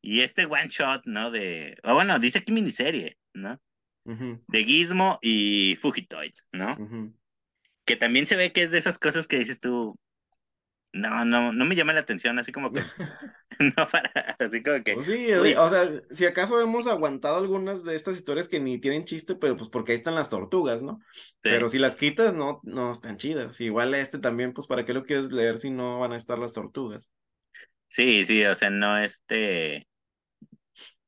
[0.01, 1.31] Y este one shot, ¿no?
[1.31, 3.61] De, o bueno, dice aquí miniserie, ¿no?
[4.05, 6.77] De Gizmo y Fugitoid, ¿no?
[7.85, 9.99] Que también se ve que es de esas cosas que dices tú,
[10.93, 12.81] no, no, no me llama la atención, así como que,
[13.59, 14.95] no para, así como que.
[14.95, 19.05] Pues sí, o sea, si acaso hemos aguantado algunas de estas historias que ni tienen
[19.05, 21.01] chiste, pero pues porque ahí están las tortugas, ¿no?
[21.43, 23.61] Pero si las quitas, no, no están chidas.
[23.61, 26.53] Igual este también, pues para qué lo quieres leer si no van a estar las
[26.53, 27.11] tortugas.
[27.89, 29.87] Sí, sí, o sea, no este,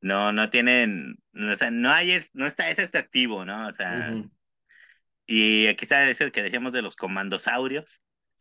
[0.00, 3.68] no, no tienen, o sea, no hay, no está ese atractivo, ¿no?
[3.68, 4.14] O sea,
[5.26, 8.00] y aquí está ese que decíamos de los comandosaurios.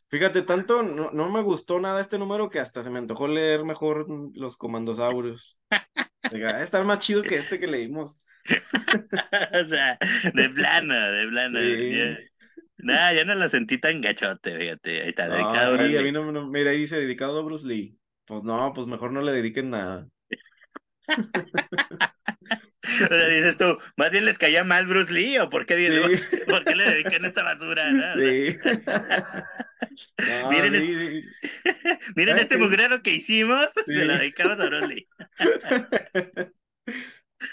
[0.10, 3.66] Fíjate, tanto no, no, me gustó nada este número que hasta se me antojó leer
[3.66, 4.06] mejor
[4.36, 5.60] los comandosaurios.
[6.32, 8.18] Está más chido que este que leímos.
[9.64, 9.98] o sea,
[10.34, 11.60] de plano, de plano.
[12.78, 15.02] Nada, ya no lo sentí tan gachote, fíjate.
[15.02, 17.98] Ahí está, dedicado a, mí no, mira, ahí dice dedicado a Bruce Lee.
[18.28, 20.08] Pues no, pues mejor no le dediquen nada.
[23.02, 25.76] O sea, dices tú, más bien les caía mal Bruce Lee o por qué,
[26.48, 27.84] ¿por qué le dedican esta basura?
[28.16, 28.58] Sí.
[30.50, 31.24] miren,
[32.16, 35.08] miren este mugrero que hicimos, se lo dedicamos a Bruce Lee.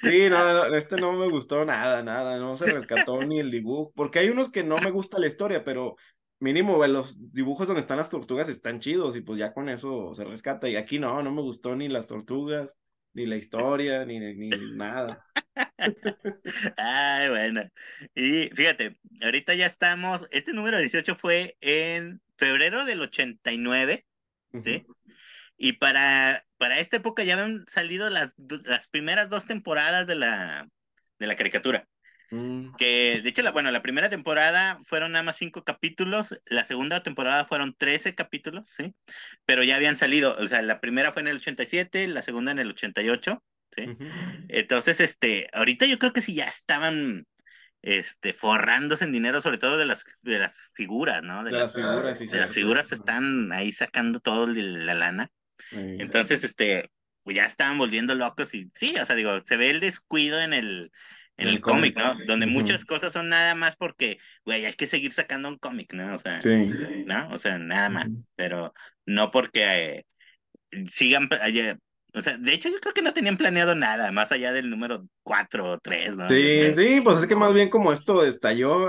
[0.00, 4.18] Sí, no, este no me gustó nada, nada, no se rescató ni el dibujo, porque
[4.18, 5.96] hay unos que no me gusta la historia, pero
[6.40, 10.24] mínimo los dibujos donde están las tortugas están chidos y pues ya con eso se
[10.24, 10.68] rescata.
[10.68, 12.78] Y aquí no, no me gustó ni las tortugas,
[13.12, 15.24] ni la historia, ni, ni nada.
[16.76, 17.62] Ay, bueno.
[18.14, 24.04] Y fíjate, ahorita ya estamos, este número 18 fue en febrero del 89,
[24.64, 24.86] ¿sí?
[25.56, 28.34] Y para, para esta época ya habían salido las,
[28.64, 30.68] las primeras dos temporadas de la,
[31.18, 31.88] de la caricatura.
[32.30, 32.74] Mm.
[32.76, 37.02] Que de hecho, la, bueno, la primera temporada fueron nada más cinco capítulos, la segunda
[37.02, 38.94] temporada fueron trece capítulos, ¿sí?
[39.44, 42.58] Pero ya habían salido, o sea, la primera fue en el 87, la segunda en
[42.58, 43.42] el 88,
[43.76, 43.96] ¿sí?
[44.48, 47.26] Entonces, este, ahorita yo creo que sí ya estaban
[47.82, 51.44] este, forrándose en dinero, sobre todo de las, de las figuras, ¿no?
[51.44, 55.30] De, las, figuras, sí, De las figuras están ahí sacando todo la lana.
[55.70, 56.90] Entonces, este,
[57.22, 60.52] pues ya estaban volviendo locos y sí, o sea, digo, se ve el descuido en
[60.52, 60.92] el,
[61.36, 62.14] en el, cómic, ¿no?
[62.26, 66.14] Donde muchas cosas son nada más porque, güey, hay que seguir sacando un cómic, ¿no?
[66.14, 66.40] O sea,
[67.06, 67.28] ¿no?
[67.30, 68.72] O sea, nada más, pero
[69.06, 71.28] no porque eh, sigan,
[72.14, 75.06] o sea, de hecho yo creo que no tenían planeado nada, más allá del número
[75.24, 76.28] 4 o 3, ¿no?
[76.28, 78.86] Sí, sí, pues es que más bien como esto estalló,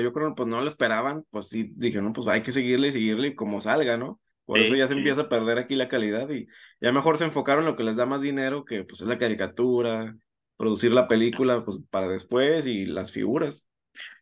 [0.00, 2.92] yo creo pues no lo esperaban, pues sí, dije, no, pues hay que seguirle y
[2.92, 4.20] seguirle como salga, ¿no?
[4.44, 6.48] Por eso ya se empieza a perder aquí la calidad y
[6.80, 9.18] ya mejor se enfocaron en lo que les da más dinero, que pues es la
[9.18, 10.16] caricatura,
[10.60, 13.66] producir la película pues para después y las figuras.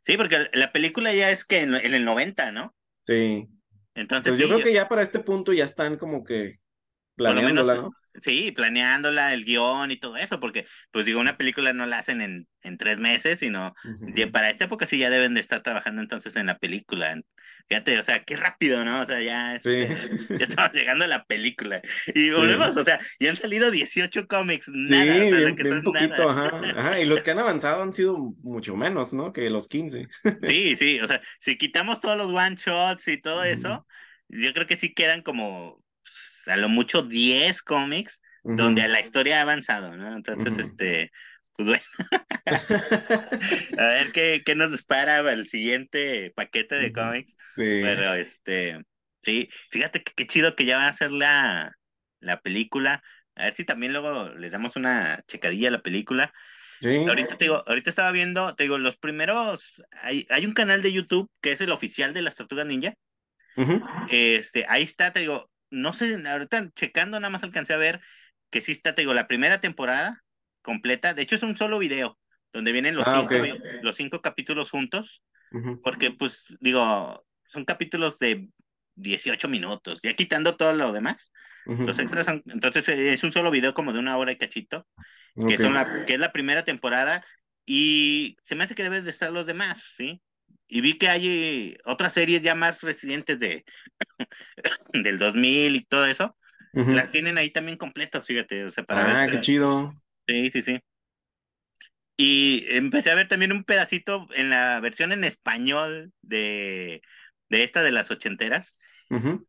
[0.02, 2.76] Sí, porque la película ya es que en, el 90, ¿no?
[3.04, 3.48] Sí.
[3.96, 6.60] Entonces pues yo creo que ya para este punto ya están como que
[7.16, 7.90] planeándola, ¿no?
[8.20, 12.20] Sí, planeándola, el guion y todo eso, porque, pues digo, una película no la hacen
[12.20, 13.74] en, en tres meses, sino
[14.32, 17.20] para esta época sí ya deben de estar trabajando entonces en la película.
[17.68, 19.02] Fíjate, o sea, qué rápido, ¿no?
[19.02, 19.88] O sea, ya, este,
[20.30, 21.82] ya estamos llegando a la película.
[22.14, 25.22] Y volvemos, o sea, ya han salido 18 cómics, nada.
[25.22, 27.00] Sí, bien, poquito, Ajá, ajá.
[27.00, 29.34] Y los que han avanzado han sido mucho menos, ¿no?
[29.34, 30.08] Que los 15.
[30.44, 33.86] Sí, sí, o sea, si quitamos todos los one shots y todo eso,
[34.28, 35.84] yo creo que sí quedan como
[36.46, 40.16] a lo mucho 10 cómics donde la historia ha avanzado, ¿no?
[40.16, 41.10] Entonces, este,
[41.58, 41.82] pues bueno,
[43.78, 47.36] a ver qué, qué nos dispara el siguiente paquete de cómics.
[47.56, 47.64] Sí.
[47.82, 48.80] Pero este,
[49.22, 51.72] sí, fíjate que qué chido que ya va a ser la,
[52.20, 53.02] la película.
[53.34, 56.32] A ver si también luego le damos una checadilla a la película.
[56.80, 57.04] Sí.
[57.08, 60.92] Ahorita te digo, ahorita estaba viendo, te digo, los primeros, hay, hay un canal de
[60.92, 62.94] YouTube que es el oficial de las Tortugas Ninja.
[64.10, 68.00] Este, ahí está, te digo, no sé, ahorita checando nada más alcancé a ver
[68.50, 70.22] que sí está, te digo, la primera temporada
[70.68, 71.14] completa.
[71.14, 72.18] De hecho, es un solo video
[72.52, 73.82] donde vienen los, Ah, cinco, ok.
[73.82, 75.22] los cinco capítulos juntos,
[75.52, 75.80] Ujú.
[75.82, 78.50] porque pues digo, son capítulos de
[78.94, 81.32] 18 minutos, ya quitando todo lo demás.
[81.64, 81.86] Ujú.
[81.86, 84.86] Los extras son, entonces eh, es un solo video como de una hora y cachito,
[85.34, 85.60] que, Ok.
[85.62, 87.24] son la, que es la primera temporada,
[87.64, 90.20] y se me hace que deben de estar los demás, ¿sí?
[90.68, 93.64] Y vi que hay eh, otras series ya más recientes de
[94.92, 96.36] del 2000 y todo eso,
[96.74, 96.92] Ujú.
[96.92, 99.32] las tienen ahí también completas, fíjate, o sea, para Ah, ver.
[99.32, 99.94] qué chido.
[100.28, 100.80] Sí, sí, sí.
[102.16, 107.02] Y empecé a ver también un pedacito en la versión en español de,
[107.48, 108.76] de esta de las ochenteras.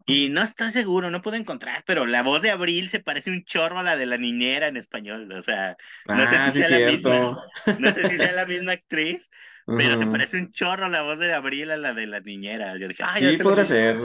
[0.05, 3.43] Y no estoy seguro, no puedo encontrar, pero la voz de Abril se parece un
[3.45, 5.31] chorro a la de la niñera en español.
[5.31, 5.77] O sea,
[6.11, 7.37] no sé Ah, si sí, sea la misma,
[7.75, 9.29] no sé si sea la misma actriz,
[9.75, 12.75] pero se parece un chorro la voz de Abril a la de la niñera.
[12.77, 13.65] Yo dije, ah, Sí, lo podrá mismo".
[13.65, 13.97] ser.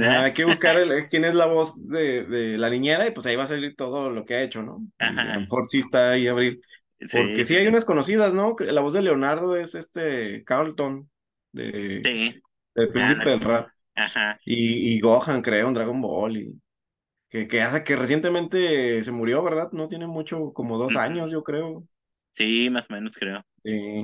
[0.00, 3.26] Ah, hay que buscar el- quién es la voz de, de la niñera y pues
[3.26, 4.84] ahí va a salir todo lo que ha hecho, ¿no?
[5.00, 6.60] Y a lo mejor sí está ahí Abril.
[7.10, 8.56] Porque Sí, hay unas conocidas, ¿no?
[8.60, 11.10] La voz de Leonardo es este Carlton,
[11.52, 12.42] de, Sí,
[12.74, 13.30] del Príncipe ándale.
[13.30, 13.70] del Rap.
[14.04, 14.38] Ajá.
[14.44, 16.36] Y, y Gohan, creo, en Dragon Ball.
[16.36, 16.60] Y
[17.28, 19.70] que, que hace que recientemente se murió, ¿verdad?
[19.72, 21.84] No tiene mucho, como dos años, yo creo.
[22.34, 23.44] Sí, más o menos creo.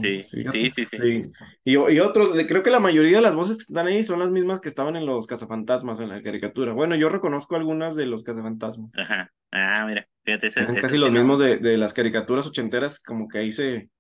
[0.03, 1.33] Sí, Sí, sí, sí.
[1.65, 4.31] Y, y otros, creo que la mayoría de las voces que están ahí son las
[4.31, 6.73] mismas que estaban en los cazafantasmas, en la caricatura.
[6.75, 8.93] Bueno, yo reconozco algunas de los cazafantasmas.
[8.97, 9.33] Ajá.
[9.53, 13.29] Ah, mira, fíjate, ese, Eran ese casi los mismos de, de las caricaturas ochenteras, como
[13.29, 13.91] que ahí se,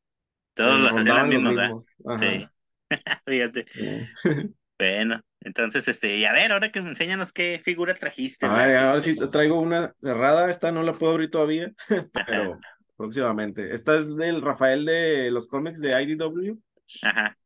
[0.54, 1.70] Todos se los hacían los ¿verdad?
[1.70, 1.86] mismos.
[2.14, 2.46] Sí,
[3.26, 3.66] fíjate.
[4.78, 8.98] Bueno, entonces, este, y a ver, ahora que enséñanos qué figura trajiste A ver, ahora
[8.98, 9.12] este.
[9.12, 10.50] sí te traigo una cerrada.
[10.50, 11.72] Esta no la puedo abrir todavía,
[12.26, 12.58] pero
[12.96, 13.72] próximamente.
[13.72, 16.58] Esta es del Rafael de los cómics de IDW.
[17.02, 17.36] ajá.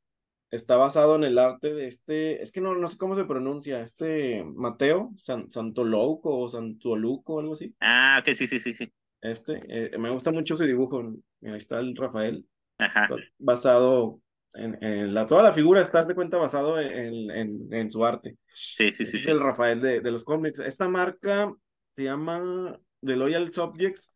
[0.51, 3.83] Está basado en el arte de este, es que no, no sé cómo se pronuncia,
[3.83, 7.75] este Mateo San, Santolouco o Santuoluco, algo así.
[7.81, 8.91] Ah, ok, sí, sí, sí, sí.
[9.21, 11.03] Este, eh, me gusta mucho ese dibujo.
[11.43, 12.47] Ahí está el Rafael.
[12.79, 14.21] Ajá, Está basado
[14.55, 18.37] en, en la, toda la figura está de cuenta basado en, en, en su arte.
[18.53, 19.31] sí, sí, sí, es sí.
[19.31, 20.61] el Rafael de, de los cómics.
[20.61, 21.53] Esta marca
[21.95, 24.15] se llama The Loyal Subjects.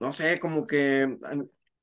[0.00, 1.16] No sé, como que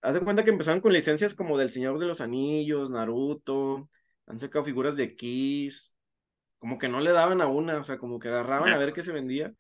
[0.02, 3.90] haz de cuenta que empezaron con licencias como del Señor de los Anillos, Naruto,
[4.28, 5.96] han sacado figuras de Kiss,
[6.60, 9.04] como que no le daban a una, o sea, como que agarraban a ver qué
[9.04, 9.54] se vendía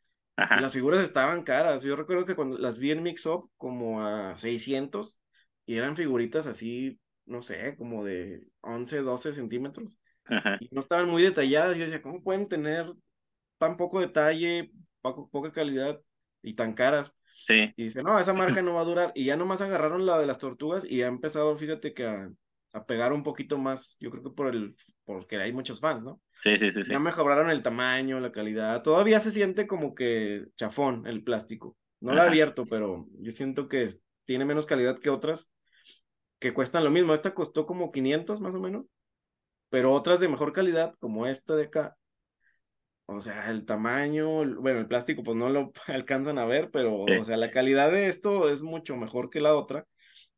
[0.54, 1.84] y Ajá, las figuras estaban caras.
[1.84, 5.22] Yo recuerdo que cuando las vi en Mix Up como a 600
[5.66, 7.00] y eran figuritas así,
[7.30, 10.58] no sé, como de 11, 12 centímetros ajá.
[10.60, 11.78] y no estaban muy detalladas.
[11.78, 12.92] Yo decía, ¿cómo pueden tener
[13.58, 16.02] tan poco detalle, poco, poca calidad
[16.42, 17.14] y tan caras?
[17.32, 19.12] Sí, Y dice, no, esa marca no va a durar.
[19.16, 22.32] Y ya nomás agarraron la de las tortugas y ha empezado, fíjate que a,
[22.74, 23.98] a pegar un poquito más.
[24.00, 24.76] Yo creo que por el,
[25.06, 26.22] porque hay muchos fans, ¿no?
[26.44, 26.94] sí, sí, sí, sí.
[26.94, 28.82] Ya mejoraron el tamaño, la calidad.
[28.84, 31.78] Todavía se siente como que chafón el plástico.
[32.00, 33.90] No lo he abierto, pero yo siento que
[34.24, 35.52] tiene menos calidad que otras
[36.40, 37.14] que cuestan lo mismo.
[37.14, 38.86] Esta costó como 500 más o menos,
[39.70, 41.98] pero otras de mejor calidad, como esta de acá,
[43.06, 44.28] o sea, el tamaño,
[44.62, 48.08] bueno, el plástico pues no lo alcanzan a ver, pero o sea, la calidad de
[48.08, 49.86] esto es mucho mejor que la otra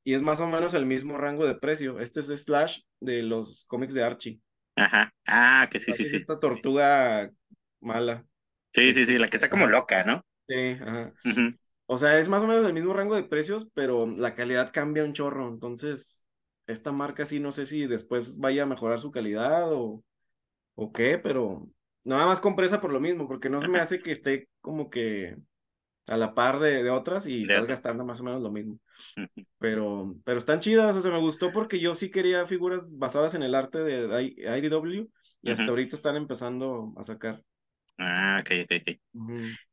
[0.04, 2.00] y es más o menos el mismo rango de precio.
[2.00, 4.42] Este es Slash de los cómics de Archie.
[4.76, 5.14] Ajá.
[5.26, 6.20] Ah, que sí, Así sí, es sí.
[6.22, 7.30] esta tortuga
[7.82, 8.26] mala.
[8.74, 10.26] Sí, sí, sí, la que está como loca, ¿no?
[10.48, 11.14] Sí, ajá.
[11.94, 15.04] O sea, es más o menos el mismo rango de precios, pero la calidad cambia
[15.04, 15.50] un chorro.
[15.50, 16.26] Entonces,
[16.68, 20.04] esta marca sí, no sé si después vaya a mejorar su calidad o,
[20.76, 21.70] o qué, pero
[22.06, 24.90] nada más compré esa por lo mismo, porque no se me hace que esté como
[24.90, 25.38] que
[26.08, 27.68] a la par de, de otras y estás otra.
[27.68, 28.80] gastando más o menos lo mismo.
[29.60, 33.44] Pero, pero están chidas, o sea, me gustó porque yo sí quería figuras basadas en
[33.44, 35.10] el arte de IDW
[35.44, 35.74] y hasta Ujú.
[35.74, 37.44] ahorita están empezando a sacar.
[37.98, 39.00] Ah, ok, ok, ok.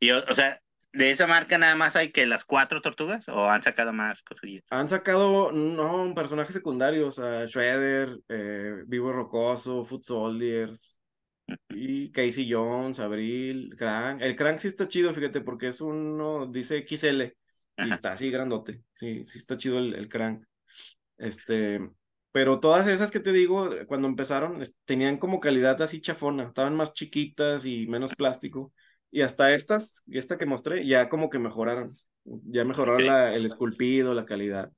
[0.00, 0.60] Y, o, o sea,
[0.92, 4.64] de esa marca nada más hay que las cuatro tortugas o han sacado más cosillas.
[4.70, 10.98] Han sacado, no, personajes secundarios, a Shredder, eh, Vivo Rocoso, Foot Soldiers,
[11.70, 14.20] y Casey Jones, Abril, Crank.
[14.22, 17.36] El Crank sí está chido, fíjate, porque es uno, dice XL,
[17.76, 17.94] y Ajá.
[17.94, 18.82] está así grandote.
[18.92, 20.44] Sí, sí está chido el, el Crank.
[21.16, 21.80] Este,
[22.32, 26.92] pero todas esas que te digo, cuando empezaron, tenían como calidad así chafona, estaban más
[26.92, 28.72] chiquitas y menos plástico.
[29.10, 31.96] Y hasta estas, esta que mostré, ya como que mejoraron.
[32.24, 34.70] Ya mejoraron la, el esculpido, la calidad.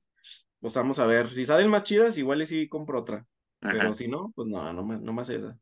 [0.61, 1.29] Pues vamos a ver.
[1.29, 3.25] Si salen más chidas, igual y sí compro otra.
[3.61, 3.87] Ajá.
[3.87, 5.57] Pero si no, pues no, no, más- no más esa.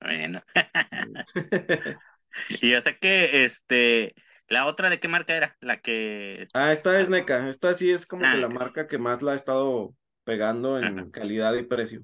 [0.00, 0.42] Bueno.
[2.60, 4.14] Y yo sé que, este,
[4.48, 5.56] ¿La otra de qué marca era?
[5.60, 6.48] La que...
[6.52, 7.48] Ah, esta es NECA.
[7.48, 9.94] Esta sí es como que Ah, la marca que más la ha estado
[10.24, 11.06] pegando ajá.
[11.06, 12.02] en calidad y precio.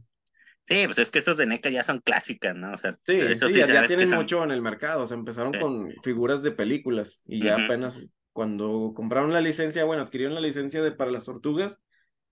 [0.72, 2.72] Sí, pues es que estos de NECA ya son clásicas, ¿no?
[2.72, 4.18] O sea, Sí, eso sí, sí ya, tienen son...
[4.18, 5.04] mucho en el mercado.
[5.04, 5.58] O sea, empezaron sí.
[5.60, 10.82] con figuras de películas y ya apenas cuando compraron la licencia, bueno, adquirieron la licencia
[10.82, 11.78] de para las tortugas,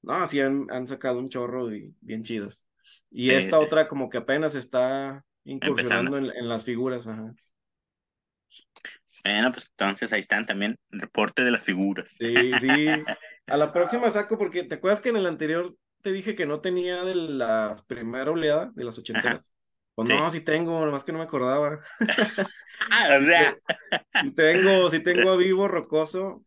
[0.02, 2.66] no, sí han, han sacado un chorro y bien chidas.
[3.10, 7.34] Y Sí, esta sí, otra como que apenas está incursionando en, en las figuras, ajá.
[9.22, 12.12] Bueno, pues entonces ahí están también, el reporte de las figuras.
[12.16, 12.86] Sí, sí.
[13.46, 16.60] A la próxima saco porque te acuerdas que en el anterior te dije que no
[16.60, 19.52] tenía de la primera oleada de las ochenteras.
[19.94, 20.20] Pues sí.
[20.20, 21.80] no, sí tengo, nomás que no me acordaba.
[22.90, 23.56] Ah, o sea,
[24.20, 26.44] sí tengo, sí tengo a Vivo Rocoso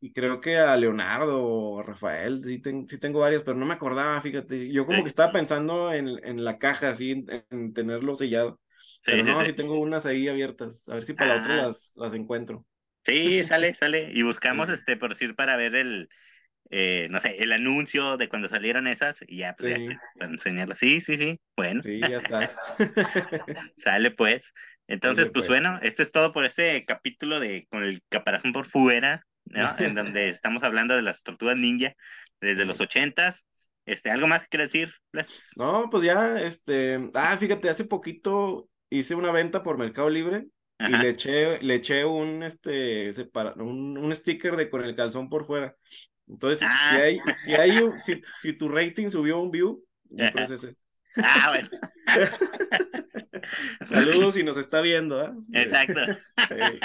[0.00, 3.66] y creo que a Leonardo o a Rafael, sí, ten- sí tengo varias, pero no
[3.66, 4.70] me acordaba, fíjate.
[4.72, 8.60] Yo como que estaba pensando en, en la caja, así, en, en tenerlo sellado.
[9.06, 9.54] Pero no, sí.
[9.54, 10.88] tengo unas ahí abiertas.
[10.88, 12.66] A ver si para la otra Ah, las, las encuentro.
[13.04, 14.10] sí, sale, sale.
[14.12, 16.08] Y buscamos, este, por decir, para ver el,
[16.70, 20.32] eh, no sé, el anuncio de cuando salieron esas y ya, pues ya, sí, para
[20.32, 20.78] enseñarlas.
[20.78, 21.40] Sí, sí, sí.
[21.56, 22.62] Bueno, sí, ya estás.
[23.76, 24.52] sale pues.
[24.86, 25.48] Entonces, pues pues.
[25.48, 29.74] bueno, este es todo por este capítulo de Con el caparazón por fuera, ¿no?
[29.78, 31.94] En donde estamos hablando de las tortugas ninja
[32.40, 32.84] desde los Sí.
[32.84, 33.44] ochentas.
[33.86, 34.92] Este, ¿algo más que quieras decir?
[35.12, 35.50] Blas?
[35.56, 40.48] No, pues ya, este, ah, fíjate, hace poquito hice una venta por Mercado Libre
[40.84, 41.10] y le Ajá.
[41.10, 45.76] eché, le eché un, este, separa- un, un sticker de con el calzón por fuera.
[46.28, 49.84] Entonces, si, si Ah, hay, si hay, un- si, si tu rating subió un view,
[50.16, 50.32] creo ajá.
[50.32, 50.76] que es ese.
[51.22, 51.68] Ah, bueno.
[53.84, 55.34] Saludos si nos está viendo, ¿ah?
[55.52, 56.00] Exacto.
[56.50, 56.80] Eh,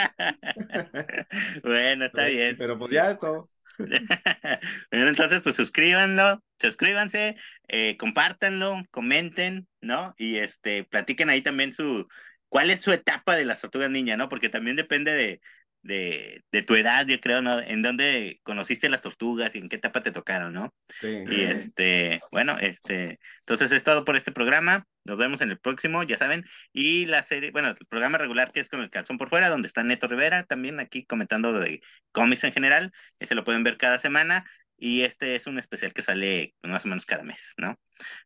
[1.64, 2.58] Bueno, está sí, bien.
[2.58, 3.50] pero pues ya es todo.
[4.92, 7.36] Bueno, entonces, pues suscríbanlo, suscríbanse,
[7.68, 10.14] eh, compártanlo, comenten, ¿no?
[10.18, 12.08] Y este, platiquen ahí también su,
[12.50, 14.30] cuál es su etapa de las tortugas ninja, ¿no?
[14.30, 15.42] Porque también depende de,
[15.82, 17.60] de, de tu edad, yo creo, ¿no?
[17.60, 20.74] En dónde conociste las tortugas y en qué etapa te tocaron, ¿no?
[21.00, 21.24] Sí.
[21.30, 24.86] Y este, bueno, este, entonces es todo por este programa.
[25.06, 26.46] Nos vemos en el próximo, ya saben.
[26.74, 29.68] Y la serie, bueno, el programa regular que es con el calzón por fuera, donde
[29.68, 31.82] está Neto Rivera también aquí comentando de
[32.12, 32.92] cómics en general.
[33.20, 34.46] Ese lo pueden ver cada semana.
[34.82, 37.78] Y este es un especial que sale más o menos cada mes, ¿no?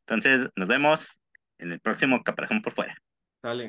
[0.02, 1.20] Entonces, nos vemos
[1.58, 2.96] en el próximo Caparajón por fuera.
[3.42, 3.68] Sale.